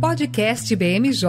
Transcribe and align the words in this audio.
Podcast 0.00 0.74
BMJ. 0.74 1.26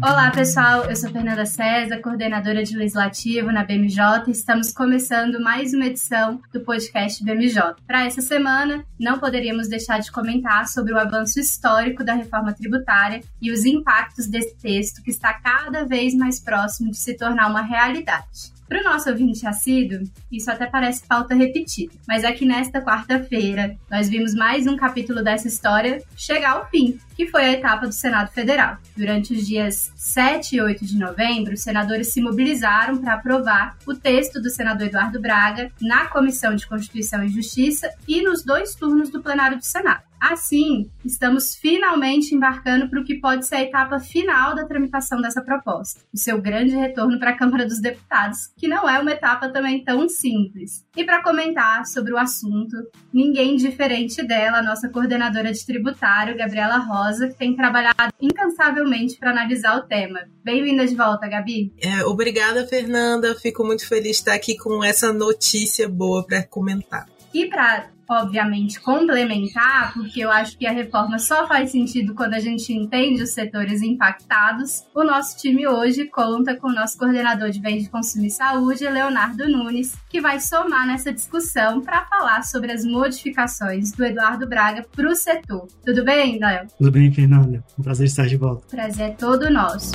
Olá, 0.00 0.30
pessoal. 0.30 0.84
Eu 0.84 0.94
sou 0.94 1.10
Fernanda 1.10 1.44
César, 1.44 1.98
coordenadora 2.00 2.62
de 2.62 2.76
legislativo 2.76 3.50
na 3.50 3.64
BMJ. 3.64 4.28
Estamos 4.28 4.72
começando 4.72 5.40
mais 5.40 5.74
uma 5.74 5.86
edição 5.86 6.40
do 6.52 6.60
podcast 6.60 7.24
BMJ. 7.24 7.74
Para 7.86 8.04
essa 8.04 8.20
semana, 8.20 8.84
não 9.00 9.18
poderíamos 9.18 9.66
deixar 9.66 9.98
de 9.98 10.12
comentar 10.12 10.68
sobre 10.68 10.92
o 10.92 10.98
avanço 10.98 11.40
histórico 11.40 12.04
da 12.04 12.14
reforma 12.14 12.52
tributária 12.52 13.20
e 13.42 13.50
os 13.50 13.64
impactos 13.64 14.28
desse 14.28 14.54
texto 14.58 15.02
que 15.02 15.10
está 15.10 15.34
cada 15.34 15.84
vez 15.84 16.14
mais 16.14 16.38
próximo 16.38 16.92
de 16.92 16.98
se 16.98 17.14
tornar 17.14 17.50
uma 17.50 17.62
realidade. 17.62 18.55
Para 18.68 18.80
o 18.80 18.84
nosso 18.84 19.08
ouvinte 19.08 19.46
assíduo, 19.46 20.02
isso 20.30 20.50
até 20.50 20.66
parece 20.66 21.06
pauta 21.06 21.34
repetida, 21.34 21.94
mas 22.06 22.24
é 22.24 22.32
que 22.32 22.44
nesta 22.44 22.82
quarta-feira 22.82 23.76
nós 23.88 24.08
vimos 24.08 24.34
mais 24.34 24.66
um 24.66 24.76
capítulo 24.76 25.22
dessa 25.22 25.46
história 25.46 26.02
chegar 26.16 26.52
ao 26.52 26.68
fim, 26.68 26.98
que 27.16 27.28
foi 27.28 27.44
a 27.44 27.52
etapa 27.52 27.86
do 27.86 27.92
Senado 27.92 28.32
Federal. 28.32 28.78
Durante 28.96 29.32
os 29.32 29.46
dias 29.46 29.92
7 29.94 30.56
e 30.56 30.60
8 30.60 30.84
de 30.84 30.98
novembro, 30.98 31.54
os 31.54 31.62
senadores 31.62 32.12
se 32.12 32.20
mobilizaram 32.20 32.98
para 32.98 33.14
aprovar 33.14 33.76
o 33.86 33.94
texto 33.94 34.42
do 34.42 34.50
senador 34.50 34.88
Eduardo 34.88 35.20
Braga 35.20 35.70
na 35.80 36.06
Comissão 36.06 36.56
de 36.56 36.66
Constituição 36.66 37.22
e 37.22 37.28
Justiça 37.28 37.88
e 38.08 38.20
nos 38.20 38.44
dois 38.44 38.74
turnos 38.74 39.10
do 39.10 39.22
plenário 39.22 39.58
do 39.58 39.64
Senado. 39.64 40.05
Assim, 40.20 40.90
estamos 41.04 41.54
finalmente 41.54 42.34
embarcando 42.34 42.88
para 42.88 43.00
o 43.00 43.04
que 43.04 43.20
pode 43.20 43.46
ser 43.46 43.56
a 43.56 43.62
etapa 43.62 43.98
final 43.98 44.54
da 44.54 44.64
tramitação 44.64 45.20
dessa 45.20 45.42
proposta, 45.42 46.00
o 46.12 46.18
seu 46.18 46.40
grande 46.40 46.74
retorno 46.74 47.18
para 47.18 47.30
a 47.30 47.36
Câmara 47.36 47.66
dos 47.66 47.80
Deputados, 47.80 48.50
que 48.56 48.66
não 48.66 48.88
é 48.88 48.98
uma 48.98 49.12
etapa 49.12 49.48
também 49.48 49.84
tão 49.84 50.08
simples. 50.08 50.84
E 50.96 51.04
para 51.04 51.22
comentar 51.22 51.86
sobre 51.86 52.12
o 52.12 52.18
assunto, 52.18 52.76
ninguém 53.12 53.56
diferente 53.56 54.22
dela, 54.22 54.58
a 54.58 54.62
nossa 54.62 54.88
coordenadora 54.88 55.52
de 55.52 55.64
tributário, 55.64 56.36
Gabriela 56.36 56.78
Rosa, 56.78 57.28
que 57.28 57.34
tem 57.34 57.54
trabalhado 57.54 58.12
incansavelmente 58.20 59.18
para 59.18 59.30
analisar 59.30 59.76
o 59.76 59.82
tema. 59.82 60.20
Bem-vinda 60.42 60.86
de 60.86 60.94
volta, 60.94 61.28
Gabi. 61.28 61.72
É, 61.80 62.04
obrigada, 62.04 62.66
Fernanda. 62.66 63.34
Fico 63.34 63.64
muito 63.64 63.86
feliz 63.86 64.06
de 64.06 64.10
estar 64.10 64.34
aqui 64.34 64.56
com 64.56 64.82
essa 64.82 65.12
notícia 65.12 65.88
boa 65.88 66.24
para 66.26 66.42
comentar. 66.44 67.06
E 67.34 67.46
para 67.46 67.90
obviamente, 68.08 68.80
complementar, 68.80 69.92
porque 69.94 70.20
eu 70.20 70.30
acho 70.30 70.56
que 70.56 70.66
a 70.66 70.72
reforma 70.72 71.18
só 71.18 71.46
faz 71.46 71.70
sentido 71.70 72.14
quando 72.14 72.34
a 72.34 72.40
gente 72.40 72.72
entende 72.72 73.22
os 73.22 73.30
setores 73.30 73.82
impactados. 73.82 74.84
O 74.94 75.04
nosso 75.04 75.36
time 75.36 75.66
hoje 75.66 76.06
conta 76.06 76.56
com 76.56 76.68
o 76.68 76.74
nosso 76.74 76.98
coordenador 76.98 77.50
de 77.50 77.60
bens 77.60 77.84
de 77.84 77.90
consumo 77.90 78.26
e 78.26 78.30
saúde, 78.30 78.88
Leonardo 78.88 79.48
Nunes, 79.48 79.96
que 80.08 80.20
vai 80.20 80.40
somar 80.40 80.86
nessa 80.86 81.12
discussão 81.12 81.80
para 81.80 82.04
falar 82.06 82.42
sobre 82.42 82.72
as 82.72 82.84
modificações 82.84 83.92
do 83.92 84.04
Eduardo 84.04 84.46
Braga 84.46 84.86
para 84.94 85.08
o 85.08 85.14
setor. 85.14 85.66
Tudo 85.84 86.04
bem, 86.04 86.38
Léo? 86.38 86.66
Tudo 86.78 86.90
bem, 86.90 87.12
Fernanda. 87.12 87.64
Um 87.78 87.82
prazer 87.82 88.06
estar 88.06 88.26
de 88.26 88.36
volta. 88.36 88.66
Prazer 88.68 89.10
é 89.10 89.10
todo 89.10 89.50
nosso. 89.50 89.92